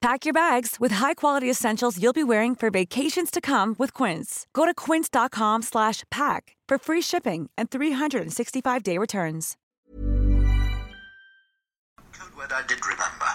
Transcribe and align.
Pack 0.00 0.24
your 0.24 0.32
bags 0.32 0.76
with 0.78 0.92
high-quality 0.92 1.50
essentials 1.50 2.00
you'll 2.00 2.12
be 2.12 2.22
wearing 2.22 2.54
for 2.54 2.70
vacations 2.70 3.32
to 3.32 3.40
come 3.40 3.74
with 3.80 3.92
Quince. 3.92 4.46
Go 4.52 4.64
to 4.64 4.72
quince.com 4.72 5.62
slash 5.62 6.04
pack 6.08 6.54
for 6.68 6.78
free 6.78 7.02
shipping 7.02 7.50
and 7.58 7.68
365-day 7.68 8.96
returns. 8.96 9.56
Code 12.12 12.36
word 12.36 12.52
I 12.52 12.62
did 12.68 12.78
remember. 12.86 13.26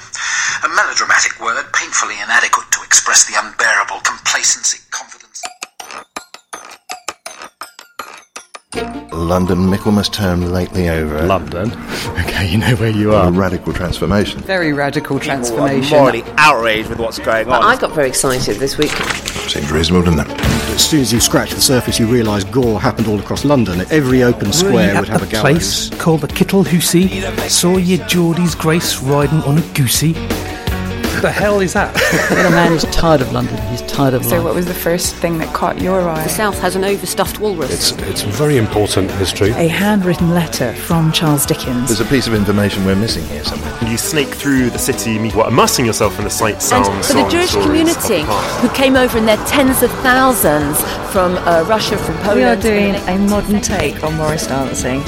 A 0.66 0.70
melodramatic 0.76 1.40
word, 1.40 1.64
painfully 1.74 2.16
inadequate 2.22 2.72
to 2.72 2.81
express 2.84 3.26
the 3.26 3.36
unbearable 3.40 4.02
complacency, 4.02 4.80
confidence. 4.92 5.42
London, 9.14 9.68
Michaelmas 9.68 10.09
term 10.09 10.42
lately 10.42 10.90
over. 10.90 11.22
London. 11.24 11.72
Okay, 12.34 12.48
you 12.52 12.58
know 12.58 12.76
where 12.76 12.90
you 12.90 13.14
A 13.14 13.18
are. 13.28 13.31
radical 13.31 13.72
transformation. 13.74 14.40
Very 14.42 14.74
radical 14.74 15.18
I'm 15.18 15.22
transformation. 15.22 15.98
morally 15.98 16.24
outraged 16.38 16.90
with 16.90 17.00
what's 17.00 17.20
going 17.20 17.48
on. 17.48 17.64
I 17.64 17.78
got 17.80 17.92
very 17.92 18.08
excited 18.10 18.58
this 18.58 18.78
week. 18.78 18.90
Seems 19.50 19.72
reasonable, 19.72 20.04
doesn't 20.12 20.30
it? 20.31 20.62
As 20.73 20.89
soon 20.89 21.01
as 21.01 21.13
you 21.13 21.19
scratch 21.19 21.51
the 21.51 21.61
surface, 21.61 22.00
you 22.00 22.07
realise 22.07 22.44
gore 22.45 22.81
happened 22.81 23.07
all 23.07 23.19
across 23.19 23.45
London. 23.45 23.81
Every 23.91 24.23
open 24.23 24.51
square 24.51 25.00
would 25.00 25.07
have 25.07 25.22
a 25.22 25.28
gallows. 25.28 25.89
place 25.89 26.01
called 26.01 26.22
the 26.22 26.28
Kittle 26.28 26.63
Hussey. 26.63 27.22
Saw 27.47 27.78
your 27.78 28.03
Geordie's 28.07 28.56
Grace 28.56 29.00
riding 29.03 29.39
on 29.44 29.59
a 29.59 29.62
goosey. 29.75 30.13
The 31.23 31.31
hell 31.31 31.61
is 31.61 31.72
that? 31.72 31.95
When 32.34 32.45
a 32.45 32.50
man 32.50 32.73
is 32.73 32.84
tired 32.91 33.22
of 33.22 33.31
London, 33.31 33.56
he's 33.69 33.81
tired 33.84 34.13
of 34.13 34.23
London. 34.23 34.29
So, 34.29 34.35
life. 34.35 34.45
what 34.45 34.56
was 34.56 34.66
the 34.66 34.73
first 34.73 35.16
thing 35.16 35.38
that 35.38 35.53
caught 35.53 35.79
your 35.79 36.01
eye? 36.09 36.23
The 36.23 36.29
South 36.29 36.59
has 36.59 36.75
an 36.75 36.84
overstuffed 36.84 37.39
walrus. 37.39 37.72
It's, 37.72 37.91
it's 38.09 38.23
very 38.23 38.57
important 38.57 39.09
history. 39.11 39.51
A 39.51 39.67
handwritten 39.67 40.31
letter 40.31 40.73
from 40.73 41.13
Charles 41.13 41.45
Dickens. 41.45 41.88
There's 41.88 42.01
a 42.01 42.06
piece 42.06 42.28
of 42.28 42.33
information 42.33 42.83
we're 42.85 42.97
missing 42.97 43.25
here 43.28 43.44
somewhere. 43.45 43.73
You 43.89 43.97
snake 43.97 44.28
through 44.28 44.69
the 44.72 44.78
city, 44.78 45.29
what, 45.31 45.47
immersing 45.47 45.85
yourself 45.85 46.17
in 46.17 46.25
the 46.25 46.29
sights, 46.29 46.66
sounds, 46.66 46.89
and 46.89 47.06
for 47.06 47.13
the 47.13 47.29
Jewish 47.29 47.53
community 47.53 48.23
the 48.23 48.33
who 48.62 48.69
came 48.75 48.97
over 48.97 49.17
in 49.17 49.25
their 49.25 49.44
tens 49.45 49.81
of 49.81 49.91
thousands 50.01 50.81
from 51.13 51.38
uh, 51.47 51.63
Russia, 51.69 51.97
from 51.97 52.16
Poland. 52.17 52.38
We 52.38 52.44
are 52.44 52.57
doing 52.57 52.95
a 52.95 53.17
modern 53.29 53.62
take 53.62 54.03
on 54.03 54.17
Morris 54.17 54.47
dancing. 54.47 55.00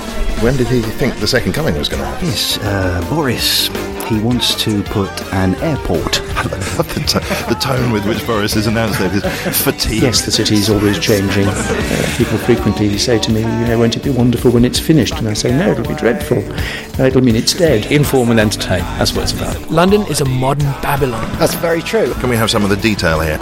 When 0.41 0.55
did 0.55 0.67
he 0.67 0.81
think 0.81 1.19
the 1.19 1.27
second 1.27 1.53
coming 1.53 1.77
was 1.77 1.89
going 1.89 2.01
to 2.01 2.07
happen? 2.07 2.27
Yes, 2.27 2.57
uh, 2.59 3.05
Boris. 3.09 3.69
He 4.07 4.19
wants 4.19 4.53
to 4.63 4.83
put 4.83 5.09
an 5.33 5.55
airport. 5.55 6.13
the, 6.45 7.03
t- 7.07 7.53
the 7.53 7.59
tone 7.59 7.91
with 7.91 8.05
which 8.05 8.23
Boris 8.27 8.53
has 8.53 8.67
announced 8.67 8.99
that 8.99 9.11
is 9.15 9.23
fatigue. 9.63 10.03
Yes, 10.03 10.23
the 10.25 10.31
city 10.31 10.55
is 10.55 10.69
always 10.69 10.99
changing. 10.99 11.45
Uh, 11.47 12.15
people 12.15 12.37
frequently 12.37 12.97
say 12.99 13.17
to 13.17 13.31
me, 13.31 13.39
you 13.41 13.45
know, 13.67 13.79
won't 13.79 13.97
it 13.97 14.03
be 14.03 14.11
wonderful 14.11 14.51
when 14.51 14.63
it's 14.63 14.79
finished? 14.79 15.15
And 15.15 15.27
I 15.27 15.33
say, 15.33 15.57
no, 15.57 15.71
it'll 15.71 15.87
be 15.87 15.95
dreadful. 15.95 16.37
Uh, 16.99 17.07
it'll 17.07 17.21
mean 17.21 17.35
it's 17.35 17.53
dead. 17.53 17.91
Inform 17.91 18.29
and 18.29 18.39
entertain. 18.39 18.81
That's 18.99 19.13
what 19.13 19.23
it's 19.23 19.33
about. 19.33 19.71
London 19.71 20.01
is 20.03 20.21
a 20.21 20.25
modern 20.25 20.71
Babylon. 20.81 21.27
That's 21.39 21.55
very 21.55 21.81
true. 21.81 22.13
Can 22.15 22.29
we 22.29 22.35
have 22.35 22.51
some 22.51 22.63
of 22.63 22.69
the 22.69 22.77
detail 22.77 23.19
here? 23.21 23.39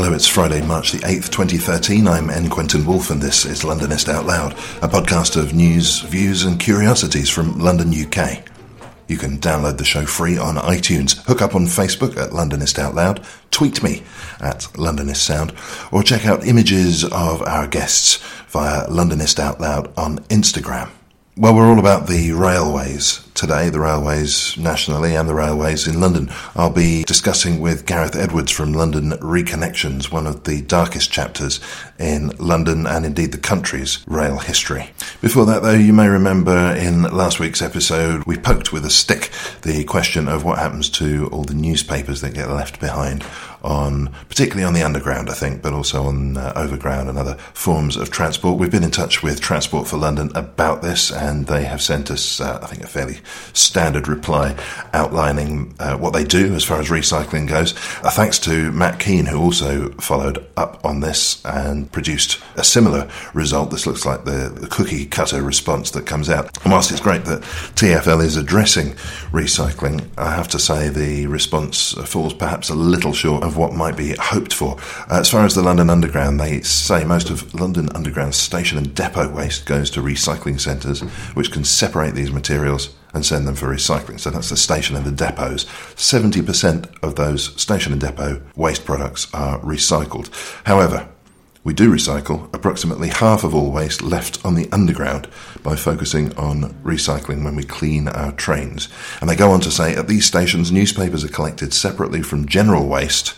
Hello, 0.00 0.14
it's 0.14 0.26
Friday, 0.26 0.62
March 0.62 0.92
the 0.92 0.98
8th, 1.00 1.28
2013. 1.28 2.08
I'm 2.08 2.30
N. 2.30 2.48
Quentin 2.48 2.86
Woolf, 2.86 3.10
and 3.10 3.20
this 3.20 3.44
is 3.44 3.64
Londonist 3.64 4.08
Out 4.08 4.24
Loud, 4.24 4.54
a 4.82 4.88
podcast 4.88 5.36
of 5.36 5.52
news, 5.52 6.00
views, 6.00 6.42
and 6.42 6.58
curiosities 6.58 7.28
from 7.28 7.58
London, 7.58 7.92
UK. 7.92 8.42
You 9.08 9.18
can 9.18 9.36
download 9.36 9.76
the 9.76 9.84
show 9.84 10.06
free 10.06 10.38
on 10.38 10.54
iTunes, 10.54 11.22
hook 11.26 11.42
up 11.42 11.54
on 11.54 11.66
Facebook 11.66 12.16
at 12.16 12.30
Londonist 12.30 12.78
Out 12.78 12.94
Loud, 12.94 13.22
tweet 13.50 13.82
me 13.82 14.02
at 14.40 14.60
Londonist 14.72 15.16
Sound, 15.16 15.52
or 15.92 16.02
check 16.02 16.24
out 16.24 16.46
images 16.46 17.04
of 17.04 17.42
our 17.42 17.66
guests 17.66 18.16
via 18.48 18.86
Londonist 18.86 19.38
Out 19.38 19.60
Loud 19.60 19.92
on 19.98 20.20
Instagram. 20.30 20.88
Well, 21.36 21.54
we're 21.54 21.68
all 21.70 21.78
about 21.78 22.06
the 22.06 22.32
railways 22.32 23.18
today, 23.40 23.70
the 23.70 23.80
railways 23.80 24.54
nationally 24.58 25.16
and 25.16 25.26
the 25.26 25.34
railways 25.34 25.88
in 25.88 25.98
London. 25.98 26.30
I'll 26.54 26.70
be 26.70 27.04
discussing 27.04 27.58
with 27.58 27.86
Gareth 27.86 28.14
Edwards 28.14 28.52
from 28.52 28.74
London 28.74 29.12
Reconnections, 29.12 30.12
one 30.12 30.26
of 30.26 30.44
the 30.44 30.60
darkest 30.60 31.10
chapters 31.10 31.58
in 31.98 32.28
London 32.36 32.86
and 32.86 33.06
indeed 33.06 33.32
the 33.32 33.38
country's 33.38 34.04
rail 34.06 34.36
history. 34.36 34.90
Before 35.22 35.46
that, 35.46 35.62
though, 35.62 35.72
you 35.72 35.94
may 35.94 36.06
remember 36.06 36.76
in 36.76 37.04
last 37.04 37.40
week's 37.40 37.62
episode, 37.62 38.24
we 38.24 38.36
poked 38.36 38.74
with 38.74 38.84
a 38.84 38.90
stick 38.90 39.30
the 39.62 39.84
question 39.84 40.28
of 40.28 40.44
what 40.44 40.58
happens 40.58 40.90
to 40.90 41.30
all 41.32 41.44
the 41.44 41.54
newspapers 41.54 42.20
that 42.20 42.34
get 42.34 42.50
left 42.50 42.78
behind 42.78 43.24
on, 43.62 44.12
particularly 44.28 44.64
on 44.64 44.74
the 44.74 44.82
underground, 44.82 45.30
I 45.30 45.34
think, 45.34 45.62
but 45.62 45.72
also 45.72 46.04
on 46.04 46.36
uh, 46.36 46.52
overground 46.56 47.08
and 47.08 47.18
other 47.18 47.34
forms 47.54 47.96
of 47.96 48.10
transport. 48.10 48.58
We've 48.58 48.70
been 48.70 48.84
in 48.84 48.90
touch 48.90 49.22
with 49.22 49.40
Transport 49.40 49.86
for 49.86 49.96
London 49.96 50.30
about 50.34 50.82
this, 50.82 51.10
and 51.10 51.46
they 51.46 51.64
have 51.64 51.82
sent 51.82 52.10
us, 52.10 52.40
uh, 52.40 52.58
I 52.62 52.66
think, 52.66 52.82
a 52.82 52.86
fairly 52.86 53.18
standard 53.52 54.08
reply 54.08 54.56
outlining 54.92 55.74
uh, 55.78 55.96
what 55.96 56.12
they 56.12 56.24
do 56.24 56.54
as 56.54 56.64
far 56.64 56.80
as 56.80 56.88
recycling 56.88 57.48
goes. 57.48 57.74
Uh, 58.02 58.10
thanks 58.10 58.38
to 58.40 58.72
Matt 58.72 59.00
Keane, 59.00 59.26
who 59.26 59.40
also 59.40 59.90
followed 59.92 60.44
up 60.56 60.84
on 60.84 61.00
this 61.00 61.44
and 61.44 61.90
produced 61.92 62.40
a 62.56 62.64
similar 62.64 63.10
result. 63.34 63.70
This 63.70 63.86
looks 63.86 64.06
like 64.06 64.24
the, 64.24 64.48
the 64.54 64.66
cookie 64.68 65.06
cutter 65.06 65.42
response 65.42 65.90
that 65.92 66.06
comes 66.06 66.30
out. 66.30 66.56
And 66.62 66.72
whilst 66.72 66.90
it's 66.90 67.00
great 67.00 67.24
that 67.26 67.42
TFL 67.42 68.22
is 68.24 68.36
addressing 68.36 68.92
recycling, 69.32 70.06
I 70.16 70.34
have 70.34 70.48
to 70.48 70.58
say 70.58 70.88
the 70.88 71.26
response 71.26 71.92
falls 72.04 72.34
perhaps 72.34 72.70
a 72.70 72.74
little 72.74 73.12
short 73.12 73.42
of 73.50 73.56
what 73.56 73.74
might 73.74 73.96
be 73.96 74.14
hoped 74.14 74.54
for. 74.54 74.76
Uh, 75.10 75.18
as 75.18 75.28
far 75.28 75.44
as 75.44 75.56
the 75.56 75.62
London 75.62 75.90
Underground, 75.90 76.38
they 76.38 76.60
say 76.62 77.04
most 77.04 77.30
of 77.30 77.52
London 77.52 77.88
Underground 77.96 78.32
station 78.34 78.78
and 78.78 78.94
depot 78.94 79.28
waste 79.28 79.66
goes 79.66 79.90
to 79.90 80.00
recycling 80.00 80.60
centres, 80.60 81.00
which 81.34 81.50
can 81.50 81.64
separate 81.64 82.14
these 82.14 82.30
materials 82.30 82.94
and 83.12 83.26
send 83.26 83.48
them 83.48 83.56
for 83.56 83.66
recycling. 83.66 84.20
So 84.20 84.30
that's 84.30 84.50
the 84.50 84.56
station 84.56 84.94
and 84.94 85.04
the 85.04 85.10
depots. 85.10 85.64
70% 85.96 86.86
of 87.02 87.16
those 87.16 87.60
station 87.60 87.92
and 87.92 88.00
depot 88.00 88.40
waste 88.54 88.84
products 88.84 89.26
are 89.34 89.58
recycled. 89.60 90.30
However, 90.64 91.08
we 91.62 91.74
do 91.74 91.92
recycle 91.92 92.52
approximately 92.54 93.08
half 93.08 93.44
of 93.44 93.54
all 93.54 93.70
waste 93.70 94.00
left 94.00 94.42
on 94.44 94.54
the 94.54 94.68
underground 94.72 95.28
by 95.62 95.76
focusing 95.76 96.36
on 96.38 96.72
recycling 96.82 97.44
when 97.44 97.54
we 97.54 97.64
clean 97.64 98.08
our 98.08 98.32
trains. 98.32 98.88
And 99.20 99.28
they 99.28 99.36
go 99.36 99.50
on 99.50 99.60
to 99.60 99.70
say 99.70 99.94
at 99.94 100.08
these 100.08 100.24
stations, 100.24 100.72
newspapers 100.72 101.22
are 101.22 101.28
collected 101.28 101.74
separately 101.74 102.22
from 102.22 102.46
general 102.46 102.86
waste. 102.86 103.34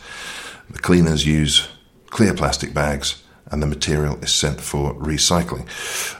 The 0.71 0.79
cleaners 0.79 1.27
use 1.27 1.69
clear 2.11 2.33
plastic 2.33 2.73
bags 2.73 3.21
and 3.51 3.61
the 3.61 3.67
material 3.67 4.17
is 4.23 4.33
sent 4.33 4.61
for 4.61 4.95
recycling. 4.95 5.67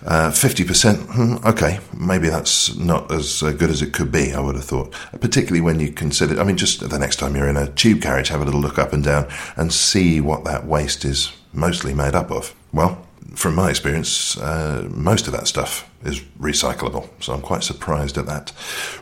Uh, 0.05 0.31
50%, 0.31 0.97
hmm, 1.15 1.47
okay, 1.47 1.79
maybe 1.97 2.29
that's 2.29 2.77
not 2.77 3.11
as 3.13 3.43
uh, 3.43 3.53
good 3.53 3.71
as 3.71 3.81
it 3.81 3.95
could 3.95 4.11
be, 4.11 4.35
I 4.35 4.41
would 4.41 4.57
have 4.57 4.65
thought. 4.65 4.93
Particularly 5.21 5.63
when 5.63 5.79
you 5.79 5.93
consider, 5.93 6.39
I 6.39 6.45
mean, 6.45 6.57
just 6.57 6.87
the 6.87 6.99
next 6.99 7.17
time 7.17 7.37
you're 7.37 7.49
in 7.49 7.57
a 7.57 7.69
tube 7.69 8.03
carriage, 8.03 8.29
have 8.29 8.43
a 8.43 8.45
little 8.45 8.61
look 8.61 8.79
up 8.79 8.93
and 8.93 9.05
down 9.05 9.29
and 9.57 9.73
see 9.73 10.21
what 10.21 10.45
that 10.45 10.67
waste 10.67 11.05
is 11.05 11.33
mostly 11.53 11.95
made 11.95 12.15
up 12.15 12.31
of. 12.31 12.55
Well, 12.73 13.07
from 13.35 13.55
my 13.55 13.71
experience, 13.71 14.37
uh, 14.39 14.87
most 14.91 15.27
of 15.27 15.33
that 15.33 15.47
stuff 15.47 15.89
is 16.05 16.21
recyclable. 16.41 17.09
So 17.21 17.33
I'm 17.33 17.41
quite 17.41 17.63
surprised 17.63 18.19
at 18.19 18.27
that 18.27 18.53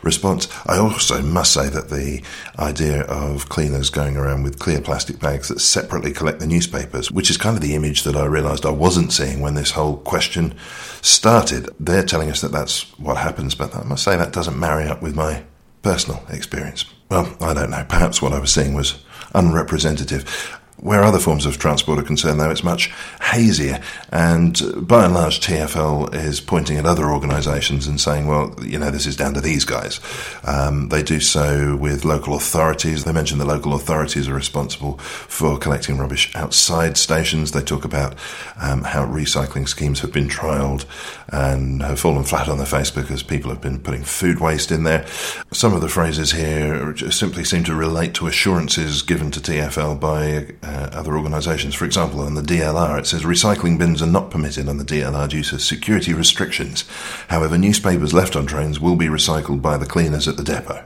response. 0.03 0.47
I 0.67 0.77
also 0.77 1.21
must 1.21 1.53
say 1.53 1.69
that 1.69 1.89
the 1.89 2.21
idea 2.59 3.01
of 3.03 3.49
cleaners 3.49 3.89
going 3.89 4.17
around 4.17 4.43
with 4.43 4.59
clear 4.59 4.81
plastic 4.81 5.19
bags 5.19 5.49
that 5.49 5.59
separately 5.59 6.13
collect 6.13 6.39
the 6.39 6.47
newspapers, 6.47 7.11
which 7.11 7.29
is 7.29 7.37
kind 7.37 7.55
of 7.57 7.61
the 7.61 7.75
image 7.75 8.03
that 8.03 8.15
I 8.15 8.25
realised 8.25 8.65
I 8.65 8.71
wasn't 8.71 9.11
seeing 9.11 9.41
when 9.41 9.55
this 9.55 9.71
whole 9.71 9.97
question 9.97 10.53
started. 11.01 11.69
They're 11.79 12.05
telling 12.05 12.29
us 12.29 12.41
that 12.41 12.51
that's 12.51 12.83
what 12.99 13.17
happens, 13.17 13.55
but 13.55 13.75
I 13.75 13.83
must 13.83 14.03
say 14.03 14.15
that 14.15 14.33
doesn't 14.33 14.59
marry 14.59 14.85
up 14.85 15.01
with 15.01 15.15
my 15.15 15.43
personal 15.81 16.23
experience. 16.29 16.85
Well, 17.09 17.35
I 17.41 17.53
don't 17.53 17.71
know. 17.71 17.85
Perhaps 17.89 18.21
what 18.21 18.33
I 18.33 18.39
was 18.39 18.53
seeing 18.53 18.73
was 18.73 19.03
unrepresentative. 19.33 20.59
Where 20.81 21.03
other 21.03 21.19
forms 21.19 21.45
of 21.45 21.59
transport 21.59 21.99
are 21.99 22.03
concerned, 22.03 22.39
though, 22.39 22.49
it's 22.49 22.63
much 22.63 22.91
hazier. 23.21 23.79
And 24.11 24.59
by 24.87 25.05
and 25.05 25.13
large, 25.13 25.39
TFL 25.39 26.15
is 26.15 26.41
pointing 26.41 26.77
at 26.77 26.87
other 26.87 27.11
organisations 27.11 27.85
and 27.85 28.01
saying, 28.01 28.25
well, 28.25 28.55
you 28.63 28.79
know, 28.79 28.89
this 28.89 29.05
is 29.05 29.15
down 29.15 29.35
to 29.35 29.41
these 29.41 29.63
guys. 29.63 29.99
Um, 30.43 30.89
they 30.89 31.03
do 31.03 31.19
so 31.19 31.75
with 31.75 32.03
local 32.03 32.33
authorities. 32.33 33.03
They 33.03 33.11
mention 33.11 33.37
the 33.37 33.45
local 33.45 33.75
authorities 33.75 34.27
are 34.27 34.33
responsible 34.33 34.97
for 34.97 35.59
collecting 35.59 35.99
rubbish 35.99 36.35
outside 36.35 36.97
stations. 36.97 37.51
They 37.51 37.61
talk 37.61 37.85
about 37.85 38.15
um, 38.59 38.83
how 38.83 39.05
recycling 39.05 39.67
schemes 39.67 39.99
have 39.99 40.11
been 40.11 40.29
trialled 40.29 40.85
and 41.27 41.83
have 41.83 41.99
fallen 41.99 42.23
flat 42.23 42.49
on 42.49 42.57
their 42.57 42.65
face 42.65 42.89
because 42.89 43.21
people 43.21 43.51
have 43.51 43.61
been 43.61 43.79
putting 43.79 44.03
food 44.03 44.39
waste 44.39 44.71
in 44.71 44.83
there. 44.83 45.05
Some 45.51 45.75
of 45.75 45.81
the 45.81 45.89
phrases 45.89 46.31
here 46.31 46.97
simply 47.11 47.43
seem 47.43 47.63
to 47.65 47.75
relate 47.75 48.15
to 48.15 48.25
assurances 48.25 49.03
given 49.03 49.29
to 49.29 49.39
TFL 49.39 49.99
by 49.99 50.55
uh, 50.67 50.70
Uh, 50.71 50.89
other 50.93 51.17
organisations. 51.17 51.75
For 51.75 51.83
example, 51.83 52.21
on 52.21 52.35
the 52.35 52.41
DLR, 52.41 52.97
it 52.97 53.05
says 53.05 53.23
recycling 53.23 53.77
bins 53.77 54.01
are 54.01 54.07
not 54.07 54.31
permitted 54.31 54.69
on 54.69 54.77
the 54.77 54.85
DLR 54.85 55.27
due 55.27 55.43
to 55.43 55.59
security 55.59 56.13
restrictions. 56.13 56.85
However, 57.27 57.57
newspapers 57.57 58.13
left 58.13 58.37
on 58.37 58.45
trains 58.45 58.79
will 58.79 58.95
be 58.95 59.07
recycled 59.07 59.61
by 59.61 59.75
the 59.75 59.85
cleaners 59.85 60.29
at 60.29 60.37
the 60.37 60.45
depot. 60.45 60.85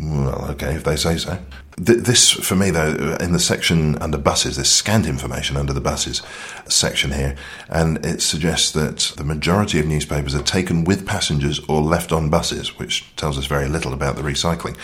Well, 0.00 0.50
okay, 0.52 0.74
if 0.74 0.84
they 0.84 0.96
say 0.96 1.16
so. 1.16 1.38
This, 1.76 2.30
for 2.32 2.56
me, 2.56 2.70
though, 2.70 3.16
in 3.20 3.32
the 3.32 3.38
section 3.38 3.96
under 3.98 4.18
buses, 4.18 4.56
there's 4.56 4.70
scanned 4.70 5.06
information 5.06 5.56
under 5.56 5.72
the 5.72 5.80
buses 5.80 6.22
section 6.68 7.12
here, 7.12 7.36
and 7.68 8.04
it 8.04 8.20
suggests 8.20 8.72
that 8.72 9.12
the 9.16 9.24
majority 9.24 9.78
of 9.78 9.86
newspapers 9.86 10.34
are 10.34 10.42
taken 10.42 10.84
with 10.84 11.06
passengers 11.06 11.60
or 11.68 11.80
left 11.80 12.12
on 12.12 12.30
buses, 12.30 12.78
which 12.78 13.04
tells 13.16 13.38
us 13.38 13.46
very 13.46 13.68
little 13.68 13.92
about 13.92 14.16
the 14.16 14.22
recycling. 14.22 14.76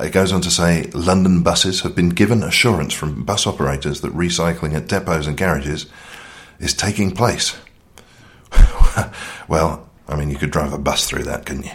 It 0.00 0.12
goes 0.12 0.32
on 0.32 0.40
to 0.42 0.50
say 0.50 0.84
London 0.92 1.42
buses 1.42 1.80
have 1.82 1.94
been 1.94 2.10
given 2.10 2.42
assurance 2.42 2.92
from 2.92 3.24
bus 3.24 3.46
operators 3.46 4.00
that 4.00 4.12
recycling 4.12 4.74
at 4.74 4.88
depots 4.88 5.26
and 5.26 5.36
garages 5.36 5.86
is 6.58 6.74
taking 6.74 7.12
place. 7.12 7.56
well, 9.48 9.88
I 10.08 10.16
mean, 10.16 10.30
you 10.30 10.36
could 10.36 10.50
drive 10.50 10.72
a 10.72 10.78
bus 10.78 11.08
through 11.08 11.24
that, 11.24 11.46
couldn't 11.46 11.64
you? 11.64 11.72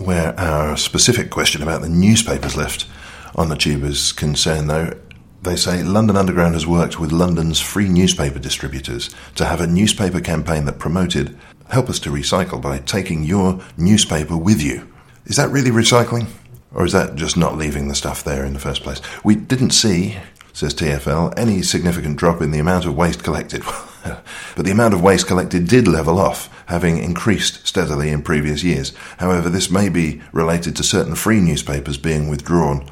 Where 0.00 0.38
our 0.40 0.78
specific 0.78 1.28
question 1.28 1.62
about 1.62 1.82
the 1.82 1.88
newspapers 1.90 2.56
left 2.56 2.86
on 3.34 3.50
the 3.50 3.54
tube 3.54 3.84
is 3.84 4.12
concerned, 4.12 4.70
though, 4.70 4.98
they 5.42 5.56
say 5.56 5.82
London 5.82 6.16
Underground 6.16 6.54
has 6.54 6.66
worked 6.66 6.98
with 6.98 7.12
London's 7.12 7.60
free 7.60 7.86
newspaper 7.86 8.38
distributors 8.38 9.14
to 9.34 9.44
have 9.44 9.60
a 9.60 9.66
newspaper 9.66 10.18
campaign 10.22 10.64
that 10.64 10.78
promoted 10.78 11.38
help 11.68 11.90
us 11.90 11.98
to 12.00 12.10
recycle 12.10 12.62
by 12.62 12.78
taking 12.78 13.24
your 13.24 13.60
newspaper 13.76 14.38
with 14.38 14.62
you. 14.62 14.90
Is 15.26 15.36
that 15.36 15.50
really 15.50 15.70
recycling? 15.70 16.28
Or 16.72 16.86
is 16.86 16.92
that 16.92 17.16
just 17.16 17.36
not 17.36 17.58
leaving 17.58 17.88
the 17.88 17.94
stuff 17.94 18.24
there 18.24 18.46
in 18.46 18.54
the 18.54 18.58
first 18.58 18.82
place? 18.82 19.02
We 19.22 19.34
didn't 19.34 19.72
see, 19.72 20.16
says 20.54 20.74
TFL, 20.74 21.34
any 21.36 21.60
significant 21.60 22.16
drop 22.16 22.40
in 22.40 22.52
the 22.52 22.58
amount 22.58 22.86
of 22.86 22.96
waste 22.96 23.22
collected. 23.22 23.62
but 24.56 24.64
the 24.64 24.70
amount 24.70 24.94
of 24.94 25.02
waste 25.02 25.26
collected 25.26 25.68
did 25.68 25.88
level 25.88 26.18
off, 26.18 26.48
having 26.66 26.98
increased 26.98 27.66
steadily 27.66 28.10
in 28.10 28.22
previous 28.22 28.62
years. 28.62 28.92
However, 29.18 29.48
this 29.48 29.70
may 29.70 29.88
be 29.88 30.22
related 30.32 30.76
to 30.76 30.82
certain 30.82 31.14
free 31.14 31.40
newspapers 31.40 31.98
being 31.98 32.28
withdrawn 32.28 32.88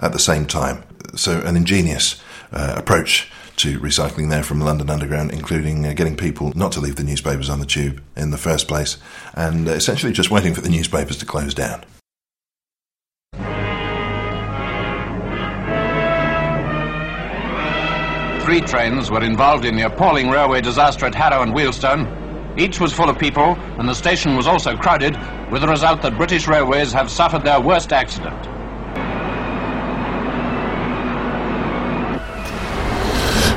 at 0.00 0.12
the 0.12 0.18
same 0.18 0.46
time. 0.46 0.82
So, 1.16 1.40
an 1.40 1.56
ingenious 1.56 2.22
uh, 2.52 2.74
approach 2.76 3.30
to 3.56 3.78
recycling 3.80 4.30
there 4.30 4.42
from 4.42 4.60
London 4.60 4.88
Underground, 4.88 5.32
including 5.32 5.84
uh, 5.84 5.92
getting 5.92 6.16
people 6.16 6.52
not 6.56 6.72
to 6.72 6.80
leave 6.80 6.96
the 6.96 7.04
newspapers 7.04 7.50
on 7.50 7.60
the 7.60 7.66
tube 7.66 8.02
in 8.16 8.30
the 8.30 8.38
first 8.38 8.68
place, 8.68 8.96
and 9.34 9.68
uh, 9.68 9.72
essentially 9.72 10.12
just 10.12 10.30
waiting 10.30 10.54
for 10.54 10.62
the 10.62 10.70
newspapers 10.70 11.18
to 11.18 11.26
close 11.26 11.52
down. 11.52 11.84
Three 18.50 18.60
trains 18.62 19.12
were 19.12 19.22
involved 19.22 19.64
in 19.64 19.76
the 19.76 19.82
appalling 19.82 20.28
railway 20.28 20.60
disaster 20.60 21.06
at 21.06 21.14
Harrow 21.14 21.42
and 21.42 21.54
Wealdstone. 21.54 22.58
Each 22.58 22.80
was 22.80 22.92
full 22.92 23.08
of 23.08 23.16
people, 23.16 23.56
and 23.78 23.88
the 23.88 23.94
station 23.94 24.34
was 24.34 24.48
also 24.48 24.76
crowded, 24.76 25.16
with 25.52 25.62
the 25.62 25.68
result 25.68 26.02
that 26.02 26.16
British 26.16 26.48
Railways 26.48 26.92
have 26.92 27.08
suffered 27.12 27.44
their 27.44 27.60
worst 27.60 27.92
accident. 27.92 28.34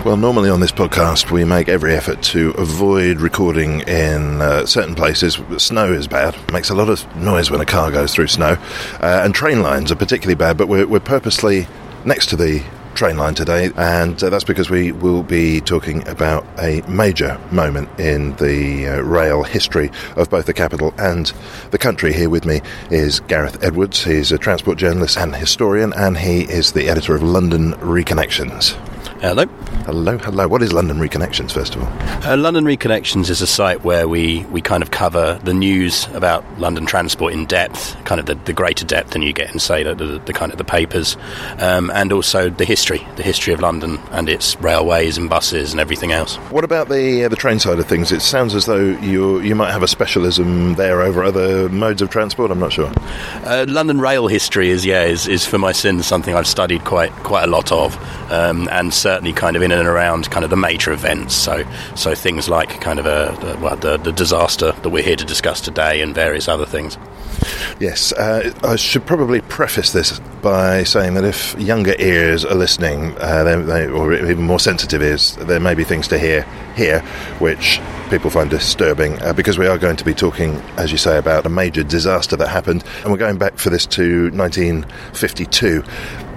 Well, 0.06 0.18
normally 0.18 0.51
on 0.51 0.60
this 0.60 0.72
podcast, 0.72 1.31
we 1.31 1.44
make 1.44 1.69
every 1.69 1.96
effort 1.96 2.22
to 2.25 2.51
avoid 2.51 3.19
recording 3.19 3.80
in 3.88 4.44
uh, 4.44 4.68
certain 4.68 4.94
places. 4.94 5.42
Snow 5.57 5.92
is 5.92 6.07
bad, 6.07 6.36
it 6.36 6.54
makes 6.54 6.69
a 6.69 6.75
lot 6.75 6.89
of 6.89 7.16
noise 7.16 7.50
when 7.50 7.62
a 7.62 7.66
car 7.66 7.89
goes 7.89 8.13
through 8.13 8.27
snow, 8.27 8.58
uh, 9.01 9.22
and 9.24 9.34
train 9.34 9.63
lines 9.63 9.91
are 9.91 9.96
particularly 9.96 10.36
bad, 10.36 10.56
but 10.56 10.68
we're, 10.68 10.86
we're 10.86 11.00
purposely 11.00 11.65
next 12.06 12.27
to 12.27 12.36
the 12.36 12.63
train 12.96 13.18
line 13.18 13.36
today, 13.36 13.72
and 13.76 14.24
uh, 14.24 14.30
that's 14.30 14.44
because 14.44 14.70
we 14.70 14.92
will 14.92 15.24
be 15.24 15.62
talking 15.62 16.08
about 16.08 16.46
a 16.60 16.82
major 16.88 17.40
moment 17.52 17.90
in 18.00 18.36
the 18.38 18.88
uh, 18.88 19.02
rail 19.02 19.44
history 19.44 19.92
of 20.16 20.30
both 20.30 20.46
the 20.46 20.54
capital 20.54 20.94
and 20.98 21.34
the 21.72 21.78
country. 21.78 22.14
Here 22.14 22.30
with 22.30 22.46
me 22.46 22.62
is 22.90 23.20
Gareth 23.22 23.64
Edwards. 23.64 24.04
He's 24.04 24.32
a 24.32 24.38
transport 24.38 24.78
journalist 24.78 25.18
and 25.18 25.36
historian, 25.36 25.94
and 25.94 26.18
he 26.18 26.42
is 26.42 26.74
the 26.74 26.90
editor 26.90 27.16
of 27.16 27.24
London 27.24 27.74
Reconnections. 27.74 28.78
Hello. 29.24 29.46
Hello, 29.86 30.18
hello. 30.18 30.48
What 30.50 30.62
is 30.62 30.74
London 30.74 30.98
Reconnections, 30.98 31.53
first 31.53 31.75
of 31.75 31.82
all? 31.82 31.89
Uh, 32.30 32.36
London 32.36 32.65
Reconnections 32.65 33.30
is 33.30 33.42
a 33.42 33.48
site 33.48 33.84
where 33.86 34.06
we, 34.06 34.44
we 34.46 34.62
kind 34.62 34.84
of 34.84 34.92
cover 34.92 35.39
the 35.44 35.53
news 35.53 36.08
about 36.13 36.44
London 36.60 36.86
transport 36.86 37.32
in 37.32 37.46
depth, 37.46 37.96
kind 38.03 38.20
of 38.20 38.25
the, 38.25 38.36
the 38.36 38.51
greater 38.51 38.86
depth 38.86 39.12
than 39.12 39.22
you 39.22 39.32
get 39.32 39.51
in, 39.53 39.60
say, 39.60 39.82
the, 39.84 39.96
the, 39.96 40.20
the 40.25 40.34
kind 40.34 40.51
of 40.51 40.58
the 40.58 40.65
papers, 40.65 41.15
um, 41.60 41.89
and 41.92 42.12
also 42.12 42.50
the 42.50 42.65
history, 42.65 43.06
the 43.15 43.24
history 43.24 43.53
of 43.53 43.62
London 43.62 43.98
and 44.12 44.27
its 44.27 44.60
railways 44.60 45.18
and 45.18 45.30
buses 45.30 45.72
and 45.72 45.80
everything 45.80 46.12
else. 46.12 46.36
What 46.50 46.65
about 46.65 46.89
the 46.89 47.24
uh, 47.24 47.30
the 47.30 47.38
train 47.38 47.60
side 47.60 47.80
of 47.80 47.88
things? 47.88 48.12
It 48.12 48.22
sounds 48.22 48.53
as 48.56 48.65
though 48.65 48.98
you 49.00 49.39
you 49.39 49.56
might 49.56 49.72
have 49.72 49.84
a 49.84 49.88
specialism 49.88 50.75
there 50.75 51.01
over 51.01 51.24
other 51.24 51.70
modes 51.70 52.01
of 52.01 52.10
transport. 52.10 52.51
I'm 52.51 52.60
not 52.60 52.74
sure. 52.74 52.92
Uh, 53.46 53.65
London 53.70 54.01
rail 54.01 54.27
history 54.27 54.70
is 54.70 54.86
yeah 54.86 55.03
is, 55.03 55.30
is 55.30 55.46
for 55.46 55.58
my 55.58 55.72
sins 55.72 56.06
something 56.06 56.36
I've 56.36 56.48
studied 56.48 56.84
quite 56.84 57.12
quite 57.24 57.44
a 57.44 57.48
lot 57.48 57.72
of, 57.72 57.98
um, 58.30 58.68
and. 58.70 58.94
Uh, 59.06 59.12
certainly 59.13 59.32
kind 59.32 59.55
of 59.55 59.62
in 59.62 59.72
and 59.72 59.88
around 59.88 60.32
kind 60.32 60.43
of 60.43 60.50
the 60.50 60.58
major 60.58 60.91
events. 60.91 61.36
So, 61.36 61.63
so 61.96 62.15
things 62.15 62.50
like 62.50 62.82
kind 62.82 62.98
of 62.98 63.05
a, 63.05 63.38
the, 63.41 63.60
well, 63.62 63.75
the, 63.75 63.98
the 63.98 64.12
disaster 64.12 64.72
that 64.72 64.89
we're 64.89 65.03
here 65.03 65.15
to 65.15 65.24
discuss 65.24 65.62
today 65.62 66.01
and 66.01 66.15
various 66.15 66.48
other 66.48 66.65
things. 66.65 66.98
Yes, 67.79 68.12
uh, 68.13 68.51
I 68.63 68.75
should 68.75 69.05
probably 69.05 69.41
preface 69.41 69.91
this 69.91 70.20
by 70.41 70.84
saying 70.84 71.13
that 71.13 71.25
if 71.25 71.53
younger 71.60 71.93
ears 72.00 72.43
are 72.43 72.55
listening, 72.55 73.15
uh, 73.20 73.43
they, 73.43 73.62
they, 73.62 73.88
or 73.88 74.13
even 74.13 74.46
more 74.46 74.60
sensitive 74.60 75.03
ears, 75.03 75.36
there 75.36 75.60
may 75.60 75.75
be 75.75 75.84
things 75.84 76.08
to 76.08 76.17
hear 76.17 76.41
here 76.75 77.01
which 77.38 77.79
people 78.10 78.32
find 78.32 78.50
disturbing 78.50 79.22
uh, 79.22 79.32
because 79.34 79.60
we 79.60 79.67
are 79.67 79.77
going 79.77 79.98
to 79.98 80.05
be 80.05 80.15
talking, 80.15 80.55
as 80.77 80.91
you 80.91 80.98
say, 80.98 81.20
about 81.20 81.46
a 81.46 81.50
major 81.50 81.84
disaster 81.84 82.36
that 82.36 82.48
happened, 82.48 82.84
and 83.03 83.12
we're 83.12 83.20
going 83.20 83.38
back 83.38 83.60
for 83.60 83.70
this 83.70 83.86
to 83.86 84.32
1952. 84.32 85.84